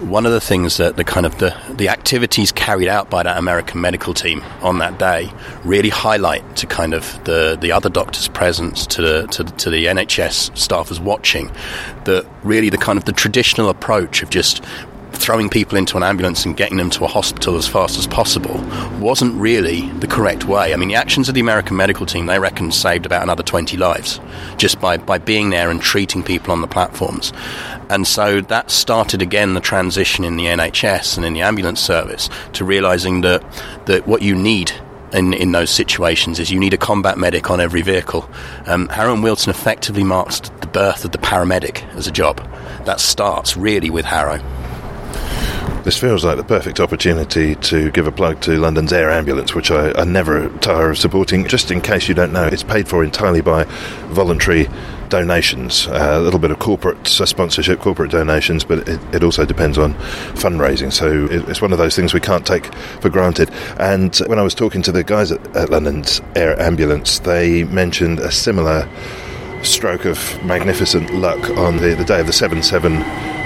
one 0.01 0.25
of 0.25 0.33
the 0.33 0.40
things 0.40 0.79
that 0.79 0.97
the 0.97 1.05
kind 1.05 1.27
of 1.27 1.38
the, 1.38 1.55
the 1.69 1.90
activities 1.90 2.53
carried 2.53 2.88
out 2.88 3.11
by 3.11 3.23
that 3.23 3.37
American 3.37 3.83
medical 3.83 4.14
team 4.14 4.43
on 4.62 4.79
that 4.79 4.99
day 4.99 5.31
really 5.62 5.90
highlight 5.90 6.57
to 6.57 6.66
kind 6.66 6.95
of 6.95 7.23
the, 7.25 7.59
the 7.61 7.71
other 7.71 7.90
doctors' 7.90 8.29
presence 8.29 8.87
to 8.87 9.03
the, 9.03 9.27
to, 9.27 9.45
to 9.45 9.69
the 9.69 9.85
NHS 9.87 10.53
staffers 10.53 11.01
watching 11.01 11.51
that 12.05 12.27
really 12.43 12.71
the 12.71 12.79
kind 12.79 12.99
of 12.99 13.05
the 13.05 13.12
traditional 13.12 13.69
approach 13.69 14.23
of 14.23 14.31
just 14.31 14.64
throwing 15.12 15.49
people 15.49 15.77
into 15.77 15.96
an 15.96 16.03
ambulance 16.03 16.44
and 16.44 16.57
getting 16.57 16.77
them 16.77 16.90
to 16.90 17.05
a 17.05 17.09
hospital 17.09 17.57
as 17.57 17.66
fast 17.66 17.99
as 17.99 18.07
possible 18.07 18.59
wasn't 18.99 19.35
really 19.40 19.88
the 19.92 20.07
correct 20.07 20.44
way. 20.44 20.73
I 20.73 20.77
mean, 20.77 20.88
the 20.88 20.94
actions 20.94 21.29
of 21.29 21.35
the 21.35 21.40
American 21.40 21.77
medical 21.77 22.07
team, 22.07 22.27
they 22.27 22.38
reckon, 22.38 22.73
saved 22.73 23.07
about 23.07 23.23
another 23.23 23.42
20 23.42 23.77
lives 23.77 24.20
just 24.57 24.81
by, 24.81 24.96
by 24.96 25.18
being 25.18 25.51
there 25.51 25.70
and 25.70 25.81
treating 25.81 26.23
people 26.23 26.53
on 26.53 26.61
the 26.61 26.66
platforms. 26.66 27.33
And 27.88 28.07
so 28.07 28.40
that 28.42 28.70
started 28.70 29.23
again 29.23 29.55
the 29.55 29.61
transition 29.61 30.25
in 30.25 30.37
the 30.37 30.46
NHS 30.46 31.16
and 31.16 31.27
in 31.27 31.33
the 31.33 31.42
ambulance 31.42 31.81
service 31.81 32.29
to 32.55 32.64
realizing 32.64 33.23
that, 33.23 33.42
that 33.87 34.07
what 34.07 34.23
you 34.23 34.35
need 34.35 34.73
in, 35.12 35.35
in 35.35 35.53
those 35.53 35.70
situations 35.70 36.38
is 36.38 36.51
you 36.51 36.61
need 36.61 36.75
a 36.75 36.79
combat 36.79 37.18
medic 37.18 37.51
on 37.51 37.61
every 37.61 37.82
vehicle. 37.82 38.28
Um, 38.66 38.89
Harrow 38.89 39.14
and 39.14 39.24
Wealdstone 39.24 39.49
effectively 39.49 40.05
marks 40.05 40.41
the 40.41 40.66
birth 40.66 41.05
of 41.05 41.12
the 41.12 41.18
paramedic 41.18 41.85
as 41.95 42.07
a 42.07 42.12
job. 42.12 42.39
That 42.85 43.01
starts 43.01 43.57
really 43.57 43.91
with 43.91 44.05
Harrow. 44.05 44.41
This 45.83 45.97
feels 45.97 46.26
like 46.26 46.37
the 46.37 46.45
perfect 46.45 46.78
opportunity 46.78 47.55
to 47.55 47.91
give 47.91 48.07
a 48.07 48.12
plug 48.12 48.43
to 48.43 48.59
London's 48.59 48.93
Air 48.93 49.11
Ambulance, 49.11 49.55
which 49.55 49.70
I, 49.70 49.93
I, 49.93 50.05
never 50.05 50.51
tire 50.59 50.91
of 50.91 50.99
supporting. 50.99 51.47
Just 51.47 51.70
in 51.70 51.81
case 51.81 52.07
you 52.07 52.14
don't 52.14 52.35
know, 52.35 52.45
it's 52.45 52.62
paid 52.62 52.87
for 52.87 53.03
entirely 53.03 53.41
by 53.41 53.64
voluntary 54.09 54.68
donations, 55.09 55.87
uh, 55.87 56.18
a 56.18 56.20
little 56.20 56.39
bit 56.39 56.51
of 56.51 56.59
corporate 56.59 57.07
sponsorship, 57.07 57.81
corporate 57.81 58.11
donations, 58.11 58.62
but 58.62 58.87
it, 58.87 59.14
it, 59.14 59.24
also 59.24 59.47
depends 59.47 59.78
on 59.78 59.95
fundraising. 60.35 60.93
So 60.93 61.26
it's 61.31 61.62
one 61.62 61.72
of 61.72 61.78
those 61.78 61.97
things 61.97 62.12
we 62.12 62.20
can't 62.20 62.47
take 62.47 62.66
for 63.01 63.09
granted. 63.09 63.51
And 63.78 64.14
when 64.26 64.39
I 64.39 64.43
was 64.43 64.55
talking 64.55 64.83
to 64.83 64.93
the 64.93 65.03
guys 65.03 65.33
at, 65.33 65.57
at 65.57 65.70
London's 65.70 66.20
Air 66.37 66.61
Ambulance, 66.61 67.20
they 67.20 67.64
mentioned 67.64 68.20
a 68.20 68.31
similar 68.31 68.87
stroke 69.63 70.05
of 70.05 70.45
magnificent 70.45 71.15
luck 71.15 71.51
on 71.51 71.77
the, 71.79 71.95
the 71.95 72.05
day 72.05 72.21
of 72.21 72.27
the 72.27 72.33
7 72.33 72.63
7 72.63 73.03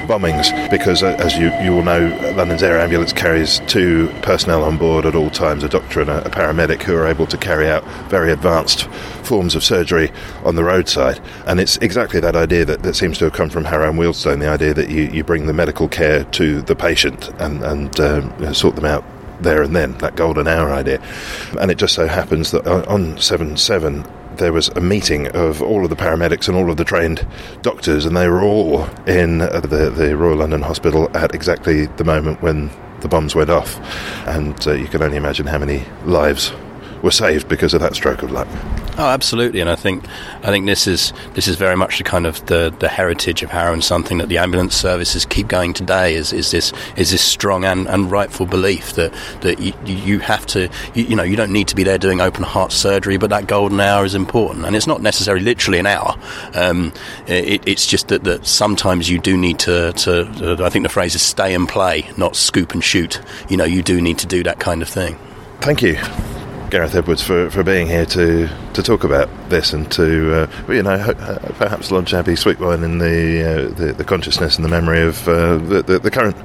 bombings 0.07 0.71
because, 0.71 1.03
uh, 1.03 1.17
as 1.19 1.37
you, 1.37 1.51
you 1.63 1.75
all 1.75 1.83
know, 1.83 2.07
London's 2.37 2.63
Air 2.63 2.79
Ambulance 2.79 3.13
carries 3.13 3.61
two 3.61 4.09
personnel 4.23 4.63
on 4.63 4.77
board 4.77 5.07
at 5.07 5.15
all 5.15 5.31
times 5.31 5.65
a 5.65 5.69
doctor 5.69 6.01
and 6.01 6.11
a, 6.11 6.27
a 6.27 6.31
paramedic 6.31 6.83
who 6.83 6.95
are 6.95 7.07
able 7.07 7.27
to 7.27 7.37
carry 7.37 7.69
out 7.69 7.85
very 8.09 8.31
advanced 8.31 8.85
forms 9.25 9.55
of 9.55 9.65
surgery 9.65 10.13
on 10.45 10.57
the 10.57 10.65
roadside. 10.65 11.21
And 11.47 11.59
it's 11.61 11.77
exactly 11.79 12.21
that 12.21 12.37
idea 12.37 12.65
that, 12.65 12.83
that 12.83 12.95
seems 12.95 13.19
to 13.19 13.25
have 13.25 13.33
come 13.33 13.51
from 13.51 13.65
Harrow 13.65 13.91
and 13.91 13.99
Wealdstone 13.99 14.41
the 14.41 14.49
idea 14.49 14.75
that 14.75 14.91
you, 14.91 15.05
you 15.05 15.25
bring 15.25 15.47
the 15.47 15.53
medical 15.53 15.89
care 15.89 16.25
to 16.25 16.63
the 16.63 16.77
patient 16.77 17.29
and, 17.41 17.63
and 17.65 18.01
um, 18.01 18.55
sort 18.55 18.77
them 18.77 18.85
out 18.85 19.05
there 19.41 19.63
and 19.63 19.75
then, 19.75 19.97
that 19.99 20.17
golden 20.17 20.47
hour 20.47 20.71
idea. 20.71 21.03
And 21.61 21.71
it 21.71 21.79
just 21.79 21.95
so 21.95 22.07
happens 22.07 22.51
that 22.53 22.67
on 22.67 23.19
7 23.19 23.57
7, 23.57 24.05
there 24.39 24.53
was 24.53 24.69
a 24.69 24.81
meeting 24.81 25.29
of 25.29 25.63
all 25.63 25.85
of 25.85 25.91
the 25.91 25.97
paramedics 25.97 26.49
and 26.49 26.57
all 26.57 26.71
of 26.71 26.77
the 26.77 26.85
trained 26.85 27.27
doctors, 27.63 28.05
and 28.05 28.17
they 28.17 28.29
were 28.29 28.43
all 28.43 28.85
in 29.07 29.39
the, 29.39 29.93
the 29.95 30.17
Royal 30.17 30.37
London 30.37 30.63
Hospital 30.63 31.11
at 31.17 31.35
exactly 31.35 31.87
the 31.87 32.05
moment 32.05 32.43
when 32.43 32.71
the 33.01 33.09
bombs 33.09 33.35
went 33.35 33.51
off. 33.51 33.79
And 34.27 34.67
uh, 34.67 34.73
you 34.73 34.87
can 34.87 35.03
only 35.03 35.17
imagine 35.17 35.47
how 35.47 35.59
many 35.59 35.85
lives 36.05 36.53
were 37.03 37.11
saved 37.11 37.49
because 37.49 37.75
of 37.75 37.81
that 37.81 37.95
stroke 37.95 38.23
of 38.23 38.31
luck. 38.31 38.49
Oh, 38.97 39.09
absolutely, 39.09 39.61
and 39.61 39.69
I 39.69 39.75
think 39.75 40.05
I 40.43 40.51
think 40.51 40.67
this 40.67 40.87
is 40.87 41.13
this 41.33 41.49
is 41.49 41.57
very 41.57 41.77
much 41.77 41.99
the 41.99 42.05
kind 42.05 42.27
of 42.27 42.47
the, 42.47 42.73
the 42.79 42.89
heritage 42.89 43.43
of 43.43 43.51
Harrow 43.51 43.73
and 43.73 43.83
something 43.83 44.19
that 44.19 44.29
the 44.29 44.39
ambulance 44.39 44.77
services 44.77 45.27
keep 45.27 45.49
going 45.49 45.73
today. 45.73 46.15
Is, 46.15 46.33
is 46.33 46.53
this 46.53 46.73
is 46.97 47.11
this 47.11 47.21
strong 47.21 47.65
and, 47.65 47.89
and 47.89 48.09
rightful 48.09 48.47
belief 48.47 48.93
that 48.93 49.13
that 49.41 49.59
you, 49.59 49.73
you 49.85 50.19
have 50.21 50.47
to 50.47 50.69
you, 50.95 51.05
you 51.05 51.17
know 51.17 51.25
you 51.25 51.35
don't 51.35 51.53
need 51.53 51.67
to 51.69 51.75
be 51.75 51.83
there 51.83 51.99
doing 51.99 52.21
open 52.21 52.45
heart 52.45 52.71
surgery, 52.71 53.17
but 53.17 53.31
that 53.31 53.49
golden 53.49 53.81
hour 53.81 54.05
is 54.05 54.15
important, 54.15 54.65
and 54.65 54.77
it's 54.77 54.87
not 54.87 55.03
necessarily 55.03 55.45
literally 55.45 55.81
an 55.81 55.87
hour. 55.87 56.15
Um, 56.55 56.93
it, 57.27 57.67
it's 57.67 57.89
just 57.89 58.09
that, 58.09 58.23
that 58.25 58.47
sometimes 58.47 59.11
you 59.11 59.19
do 59.19 59.37
need 59.37 59.59
to, 59.61 59.93
to 59.93 60.57
I 60.61 60.71
think 60.71 60.85
the 60.85 60.89
phrase 60.89 61.17
is 61.17 61.23
stay 61.23 61.53
and 61.53 61.69
play, 61.69 62.09
not 62.17 62.37
scoop 62.37 62.73
and 62.73 62.85
shoot. 62.85 63.21
You 63.49 63.57
know, 63.57 63.65
you 63.65 63.83
do 63.83 64.01
need 64.01 64.19
to 64.19 64.27
do 64.27 64.45
that 64.45 64.61
kind 64.61 64.83
of 64.83 64.89
thing. 64.89 65.19
Thank 65.61 65.83
you. 65.83 65.99
Gareth 66.75 66.97
Edwards 66.97 67.23
for, 67.23 67.49
for 67.51 67.63
being 67.63 67.87
here 67.87 68.05
to, 68.05 68.49
to 68.73 68.83
talk 68.83 69.05
about 69.05 69.29
this 69.49 69.73
and 69.73 69.89
to, 69.93 70.43
uh, 70.43 70.73
you 70.73 70.83
know, 70.83 70.91
uh, 70.95 71.39
perhaps 71.53 71.93
lodge 71.93 72.13
Abbie 72.13 72.33
Sweetwine 72.33 72.83
in 72.83 72.99
the, 72.99 73.45
uh, 73.45 73.69
the, 73.75 73.93
the 73.93 74.03
consciousness 74.03 74.57
and 74.57 74.65
the 74.65 74.69
memory 74.69 75.01
of 75.01 75.29
uh, 75.29 75.59
the, 75.59 75.85
the, 75.85 75.99
the, 76.01 76.11
current 76.11 76.37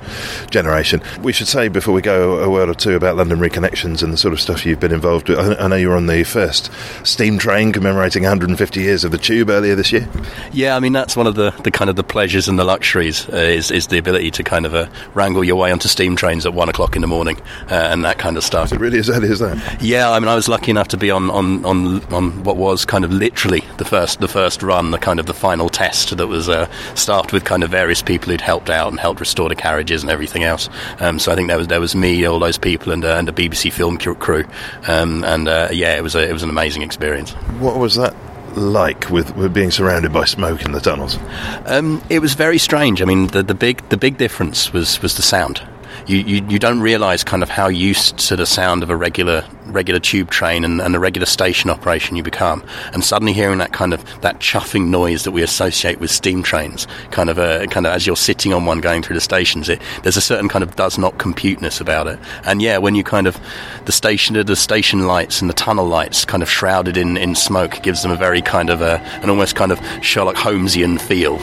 generation. 0.51 1.01
We 1.23 1.33
should 1.33 1.47
say 1.47 1.67
before 1.67 1.95
we 1.95 2.03
go 2.03 2.43
a 2.43 2.47
word 2.47 2.69
or 2.69 2.75
two 2.75 2.95
about 2.95 3.15
London 3.15 3.39
Reconnections 3.39 4.03
and 4.03 4.13
the 4.13 4.17
sort 4.17 4.35
of 4.35 4.39
stuff 4.39 4.67
you've 4.67 4.79
been 4.79 4.91
involved 4.91 5.29
with. 5.29 5.39
I, 5.39 5.63
I 5.63 5.67
know 5.67 5.77
you 5.77 5.89
were 5.89 5.95
on 5.95 6.05
the 6.05 6.23
first 6.23 6.69
steam 7.03 7.39
train 7.39 7.71
commemorating 7.71 8.21
150 8.21 8.79
years 8.79 9.03
of 9.03 9.09
the 9.09 9.17
Tube 9.17 9.49
earlier 9.49 9.73
this 9.73 9.91
year. 9.91 10.07
Yeah, 10.53 10.75
I 10.75 10.79
mean 10.79 10.93
that's 10.93 11.15
one 11.15 11.25
of 11.25 11.33
the, 11.33 11.49
the 11.63 11.71
kind 11.71 11.89
of 11.89 11.95
the 11.95 12.03
pleasures 12.03 12.47
and 12.47 12.59
the 12.59 12.65
luxuries 12.65 13.27
uh, 13.29 13.35
is 13.37 13.71
is 13.71 13.87
the 13.87 13.97
ability 13.97 14.29
to 14.29 14.43
kind 14.43 14.67
of 14.67 14.75
uh, 14.75 14.89
wrangle 15.15 15.43
your 15.43 15.55
way 15.55 15.71
onto 15.71 15.87
steam 15.87 16.15
trains 16.15 16.45
at 16.45 16.53
one 16.53 16.69
o'clock 16.69 16.95
in 16.95 17.01
the 17.01 17.07
morning 17.07 17.41
and 17.69 18.05
that 18.05 18.19
kind 18.19 18.37
of 18.37 18.43
stuff. 18.43 18.67
Is 18.67 18.73
it 18.73 18.79
really 18.79 18.99
as 18.99 19.09
early 19.09 19.31
as 19.31 19.39
that? 19.39 19.81
Yeah. 19.81 20.18
I 20.18 20.18
mean, 20.19 20.29
I 20.29 20.35
was 20.35 20.47
lucky 20.47 20.71
enough 20.71 20.89
to 20.89 20.97
be 20.97 21.11
on, 21.11 21.29
on, 21.29 21.65
on, 21.65 22.03
on 22.13 22.43
what 22.43 22.57
was 22.57 22.85
kind 22.85 23.03
of 23.05 23.11
literally 23.11 23.63
the 23.77 23.85
first 23.85 24.19
the 24.19 24.27
first 24.27 24.63
run, 24.63 24.91
the 24.91 24.97
kind 24.97 25.19
of 25.19 25.25
the 25.25 25.33
final 25.33 25.69
test 25.69 26.15
that 26.17 26.27
was 26.27 26.49
uh, 26.49 26.69
staffed 26.95 27.31
with 27.33 27.45
kind 27.45 27.63
of 27.63 27.69
various 27.69 28.01
people 28.01 28.31
who'd 28.31 28.41
helped 28.41 28.69
out 28.69 28.89
and 28.89 28.99
helped 28.99 29.19
restore 29.19 29.49
the 29.49 29.55
carriages 29.55 30.01
and 30.01 30.11
everything 30.11 30.43
else. 30.43 30.69
Um, 30.99 31.19
so 31.19 31.31
I 31.31 31.35
think 31.35 31.47
there 31.47 31.57
was 31.57 31.67
there 31.67 31.81
was 31.81 31.95
me, 31.95 32.25
all 32.25 32.39
those 32.39 32.57
people, 32.57 32.91
and 32.91 33.03
uh, 33.03 33.15
and 33.15 33.27
the 33.27 33.33
BBC 33.33 33.71
film 33.71 33.97
crew, 33.97 34.45
um, 34.87 35.23
and 35.23 35.47
uh, 35.47 35.69
yeah, 35.71 35.95
it 35.95 36.01
was 36.01 36.15
a, 36.15 36.27
it 36.27 36.33
was 36.33 36.43
an 36.43 36.49
amazing 36.49 36.81
experience. 36.81 37.31
What 37.59 37.77
was 37.77 37.95
that 37.95 38.15
like 38.55 39.09
with, 39.09 39.35
with 39.35 39.53
being 39.53 39.71
surrounded 39.71 40.11
by 40.11 40.25
smoke 40.25 40.63
in 40.63 40.71
the 40.71 40.79
tunnels? 40.79 41.17
Um, 41.65 42.01
it 42.09 42.19
was 42.19 42.33
very 42.33 42.57
strange. 42.57 43.01
I 43.01 43.05
mean, 43.05 43.27
the, 43.27 43.43
the 43.43 43.53
big 43.53 43.87
the 43.89 43.97
big 43.97 44.17
difference 44.17 44.73
was 44.73 45.01
was 45.01 45.15
the 45.15 45.21
sound 45.21 45.61
you, 46.09 46.17
you, 46.17 46.45
you 46.49 46.57
don't 46.57 46.79
realise 46.79 47.23
kind 47.23 47.43
of 47.43 47.49
how 47.49 47.67
used 47.67 48.17
to 48.17 48.35
the 48.35 48.47
sound 48.47 48.81
of 48.81 48.89
a 48.89 48.97
regular 48.97 49.45
regular 49.67 49.99
tube 49.99 50.31
train 50.31 50.65
and, 50.65 50.81
and 50.81 50.95
a 50.95 50.99
regular 50.99 51.27
station 51.27 51.69
operation 51.69 52.15
you 52.15 52.23
become, 52.23 52.63
and 52.93 53.03
suddenly 53.03 53.31
hearing 53.31 53.59
that 53.59 53.73
kind 53.73 53.93
of 53.93 54.03
that 54.21 54.39
chuffing 54.39 54.87
noise 54.87 55.23
that 55.23 55.31
we 55.31 55.43
associate 55.43 55.99
with 55.99 56.09
steam 56.09 56.41
trains, 56.41 56.87
kind 57.11 57.29
of 57.29 57.37
a, 57.37 57.67
kind 57.67 57.85
of 57.85 57.93
as 57.93 58.07
you're 58.07 58.15
sitting 58.15 58.53
on 58.53 58.65
one 58.65 58.81
going 58.81 59.03
through 59.03 59.13
the 59.13 59.21
stations, 59.21 59.69
it, 59.69 59.79
there's 60.01 60.17
a 60.17 60.21
certain 60.21 60.49
kind 60.49 60.63
of 60.63 60.75
does 60.75 60.97
not 60.97 61.19
computeness 61.19 61.79
about 61.79 62.07
it. 62.07 62.17
And 62.43 62.59
yeah, 62.59 62.79
when 62.79 62.95
you 62.95 63.03
kind 63.03 63.27
of 63.27 63.39
the 63.85 63.91
station 63.91 64.43
the 64.43 64.55
station 64.55 65.05
lights 65.05 65.41
and 65.41 65.49
the 65.49 65.53
tunnel 65.53 65.85
lights 65.85 66.25
kind 66.25 66.41
of 66.41 66.49
shrouded 66.49 66.97
in, 66.97 67.17
in 67.17 67.35
smoke 67.35 67.83
gives 67.83 68.01
them 68.01 68.11
a 68.11 68.15
very 68.15 68.41
kind 68.41 68.71
of 68.71 68.81
a, 68.81 68.99
an 69.21 69.29
almost 69.29 69.55
kind 69.55 69.71
of 69.71 69.79
Sherlock 70.03 70.37
Holmesian 70.37 70.99
feel. 70.99 71.37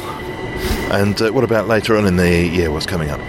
And 0.90 1.20
uh, 1.22 1.30
what 1.30 1.44
about 1.44 1.68
later 1.68 1.96
on 1.96 2.04
in 2.06 2.16
the 2.16 2.46
year? 2.46 2.72
What's 2.72 2.86
coming 2.86 3.10
up? 3.10 3.20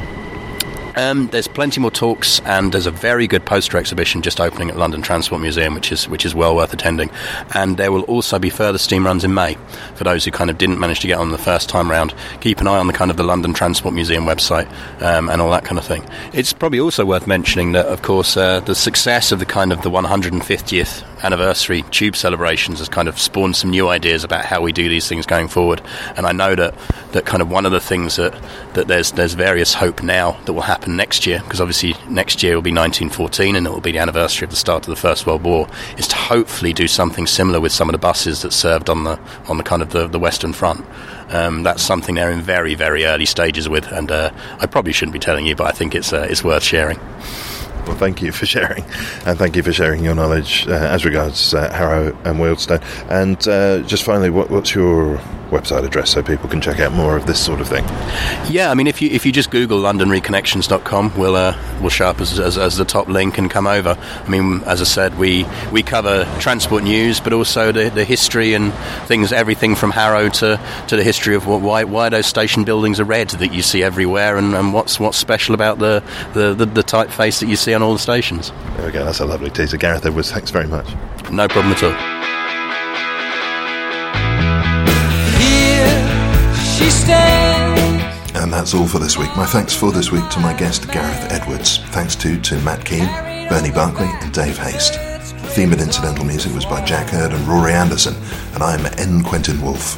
Um, 0.98 1.28
there's 1.28 1.48
plenty 1.48 1.80
more 1.80 1.92
talks, 1.92 2.40
and 2.40 2.72
there's 2.72 2.88
a 2.88 2.92
very 2.92 3.28
good 3.28 3.46
poster 3.46 3.78
exhibition 3.78 4.24
just 4.24 4.42
opening 4.42 4.72
at 4.72 4.78
London 4.78 5.04
Transport 5.04 5.40
Museum, 5.44 5.76
which 5.76 5.92
is 5.92 6.10
which 6.10 6.26
is 6.26 6.34
well 6.34 6.56
worth 6.56 6.74
attending. 6.74 7.12
And 7.54 7.78
there 7.78 7.92
will 7.92 8.02
also 8.04 8.40
be 8.40 8.50
further 8.50 8.80
steam 8.80 9.06
runs 9.06 9.24
in 9.24 9.32
May 9.32 9.58
for 9.94 10.04
those 10.04 10.26
who 10.26 10.32
kind 10.32 10.50
of 10.50 10.58
didn't 10.58 10.80
manage 10.80 11.02
to 11.02 11.08
get 11.08 11.20
on 11.20 11.30
the 11.30 11.38
first 11.38 11.70
time 11.70 11.92
round. 11.92 12.16
Keep 12.42 12.62
an 12.62 12.68
eye 12.68 12.80
on 12.80 12.88
the 12.88 12.94
kind 12.94 13.12
of 13.12 13.18
the 13.18 13.24
London 13.24 13.54
Transport 13.54 13.94
Museum 13.94 14.26
website 14.26 14.68
um, 15.04 15.30
and 15.30 15.40
all 15.40 15.52
that 15.52 15.64
kind 15.64 15.78
of 15.78 15.86
thing. 15.86 16.04
It's 16.34 16.52
probably 16.52 16.80
also 16.80 17.06
worth 17.06 17.28
mentioning 17.28 17.74
that, 17.74 17.86
of 17.86 18.02
course, 18.02 18.36
uh, 18.36 18.62
the 18.62 18.74
success 18.74 19.32
of 19.32 19.38
the 19.38 19.46
kind 19.46 19.72
of 19.72 19.84
the 19.84 19.92
150th 19.92 21.24
anniversary 21.24 21.84
tube 21.92 22.16
celebrations 22.16 22.80
has 22.80 22.90
kind 22.90 23.08
of 23.08 23.20
spawned 23.20 23.56
some 23.56 23.70
new 23.70 23.88
ideas 23.88 24.24
about 24.24 24.46
how 24.46 24.62
we 24.62 24.72
do 24.72 24.90
these 24.90 25.08
things 25.08 25.28
going 25.28 25.48
forward. 25.48 25.80
And 26.16 26.26
I 26.26 26.32
know 26.32 26.56
that, 26.56 26.74
that 27.12 27.26
kind 27.26 27.42
of 27.44 27.52
one 27.52 27.68
of 27.68 27.72
the 27.72 27.80
things 27.80 28.16
that, 28.16 28.34
that 28.74 28.88
there's 28.88 29.12
there's 29.12 29.34
various 29.34 29.74
hope 29.74 30.02
now 30.02 30.32
that 30.46 30.54
will 30.54 30.62
happen 30.62 30.87
happen 30.88 30.98
next 30.98 31.26
year, 31.26 31.40
because 31.44 31.60
obviously 31.60 31.96
next 32.10 32.42
year 32.42 32.56
will 32.56 32.62
be 32.62 32.72
1914 32.72 33.56
and 33.56 33.68
it 33.68 33.70
will 33.70 33.82
be 33.82 33.92
the 33.92 34.00
anniversary 34.00 34.46
of 34.46 34.52
the 34.52 34.56
start 34.56 34.88
of 34.88 34.90
the 34.90 34.96
First 34.96 35.28
World 35.28 35.44
War, 35.44 35.68
is 35.98 36.08
to 36.08 36.16
hopefully 36.16 36.74
do 36.74 36.88
something 36.88 37.28
similar 37.28 37.60
with 37.60 37.72
some 37.72 37.90
of 37.90 37.94
the 37.94 38.00
buses 38.00 38.42
that 38.42 38.54
served 38.54 38.90
on 38.90 39.04
the 39.04 39.20
on 39.50 39.58
the 39.58 39.64
kind 39.64 39.82
of 39.82 39.90
the, 39.90 40.08
the 40.08 40.20
Western 40.20 40.54
Front. 40.54 40.86
Um, 41.30 41.64
that's 41.64 41.84
something 41.84 42.16
they're 42.16 42.32
in 42.32 42.42
very 42.42 42.76
very 42.76 43.06
early 43.06 43.26
stages 43.26 43.68
with, 43.68 43.92
and 43.92 44.12
uh, 44.12 44.32
I 44.60 44.66
probably 44.66 44.94
shouldn't 44.94 45.14
be 45.14 45.20
telling 45.20 45.46
you, 45.46 45.56
but 45.56 45.68
I 45.68 45.72
think 45.72 45.94
it's 45.94 46.14
uh, 46.14 46.28
it's 46.30 46.44
worth 46.44 46.64
sharing. 46.64 47.00
Well, 47.88 47.98
thank 47.98 48.22
you 48.22 48.32
for 48.32 48.46
sharing, 48.46 48.84
and 49.26 49.38
thank 49.40 49.56
you 49.56 49.64
for 49.64 49.72
sharing 49.72 50.04
your 50.04 50.14
knowledge 50.14 50.68
uh, 50.68 50.72
as 50.72 51.06
regards 51.06 51.54
uh, 51.54 51.72
Harrow 51.74 52.08
and 52.26 52.38
Wealdstone. 52.38 52.84
And 53.10 53.48
uh, 53.48 53.88
just 53.88 54.04
finally, 54.04 54.30
what, 54.30 54.50
what's 54.50 54.76
your 54.76 55.20
website 55.50 55.86
address 55.86 56.12
so 56.12 56.22
people 56.22 56.50
can 56.50 56.62
check 56.62 56.80
out 56.80 56.92
more 56.92 57.16
of 57.16 57.26
this 57.26 57.44
sort 57.44 57.62
of 57.62 57.68
thing? 57.68 57.86
Yeah, 58.52 58.70
I 58.70 58.74
mean, 58.74 58.88
if 58.88 59.02
you 59.02 59.10
if 59.10 59.26
you 59.26 59.32
just 59.32 59.52
Google 59.52 59.80
LondonReconnections.com, 59.80 61.18
we'll 61.18 61.36
uh, 61.36 61.58
we'll 61.80 61.90
show 61.90 62.08
up 62.08 62.22
as, 62.22 62.40
as, 62.40 62.58
as, 62.58 62.78
the 62.78 62.86
top 62.86 63.08
link 63.08 63.38
and 63.38 63.50
come 63.50 63.68
over. 63.68 63.98
I 63.98 64.30
mean, 64.30 64.62
as 64.64 64.82
I 64.82 64.86
said, 64.86 65.18
we 65.18 65.46
we 65.72 65.84
cover 65.84 66.26
transport 66.40 66.84
news, 66.84 67.20
but 67.20 67.34
also 67.34 67.72
the, 67.72 67.90
the 67.90 68.04
history 68.04 68.54
and 68.54 68.74
things, 69.08 69.32
everything 69.32 69.76
from 69.76 69.92
Harrow 69.92 70.30
to, 70.30 70.60
to 70.88 70.96
the 70.96 71.04
history 71.04 71.36
of 71.36 71.48
what, 71.48 71.62
why 71.62 71.84
why 71.84 72.10
those 72.10 72.26
station 72.26 72.64
buildings 72.64 73.00
are 73.00 73.06
red 73.06 73.30
that 73.30 73.54
you 73.54 73.62
see 73.62 73.84
everywhere, 73.84 74.38
and, 74.38 74.54
and 74.56 74.74
what's 74.74 75.00
what's 75.00 75.18
special 75.18 75.56
about 75.56 75.80
the, 75.80 76.04
the, 76.34 76.54
the, 76.54 76.66
the 76.66 76.84
typeface 76.84 77.40
that 77.40 77.48
you 77.48 77.56
see 77.56 77.74
on 77.78 77.84
all 77.84 77.94
the 77.94 78.00
stations. 78.00 78.52
There 78.76 78.88
we 78.88 78.92
go. 78.92 79.06
That's 79.06 79.20
a 79.20 79.26
lovely 79.26 79.52
teaser, 79.52 79.78
Gareth 79.78 80.06
Edwards. 80.06 80.32
Thanks 80.32 80.50
very 80.50 80.68
much. 80.68 80.88
No 81.32 81.48
problem 81.48 81.74
at 81.74 81.84
all. 81.84 81.94
And 88.42 88.54
that's 88.54 88.74
all 88.74 88.88
for 88.88 89.00
this 89.00 89.18
week. 89.18 89.30
My 89.36 89.46
thanks 89.46 89.76
for 89.76 89.92
this 89.92 90.12
week 90.12 90.28
to 90.30 90.40
my 90.40 90.54
guest 90.54 90.92
Gareth 90.92 91.32
Edwards. 91.32 91.78
Thanks 91.90 92.16
too 92.16 92.40
to 92.42 92.60
Matt 92.62 92.84
Keane, 92.84 93.08
Bernie 93.48 93.72
Barkley, 93.72 94.08
and 94.08 94.34
Dave 94.34 94.58
Haste. 94.58 94.94
The 94.94 95.54
theme 95.54 95.72
and 95.72 95.82
incidental 95.82 96.26
music 96.26 96.54
was 96.54 96.66
by 96.66 96.84
Jack 96.84 97.10
Hurd 97.10 97.32
and 97.32 97.48
Rory 97.48 97.74
Anderson, 97.74 98.16
and 98.54 98.64
I'm 98.64 98.86
N. 98.98 99.24
Quentin 99.24 99.62
Woolf. 99.62 99.98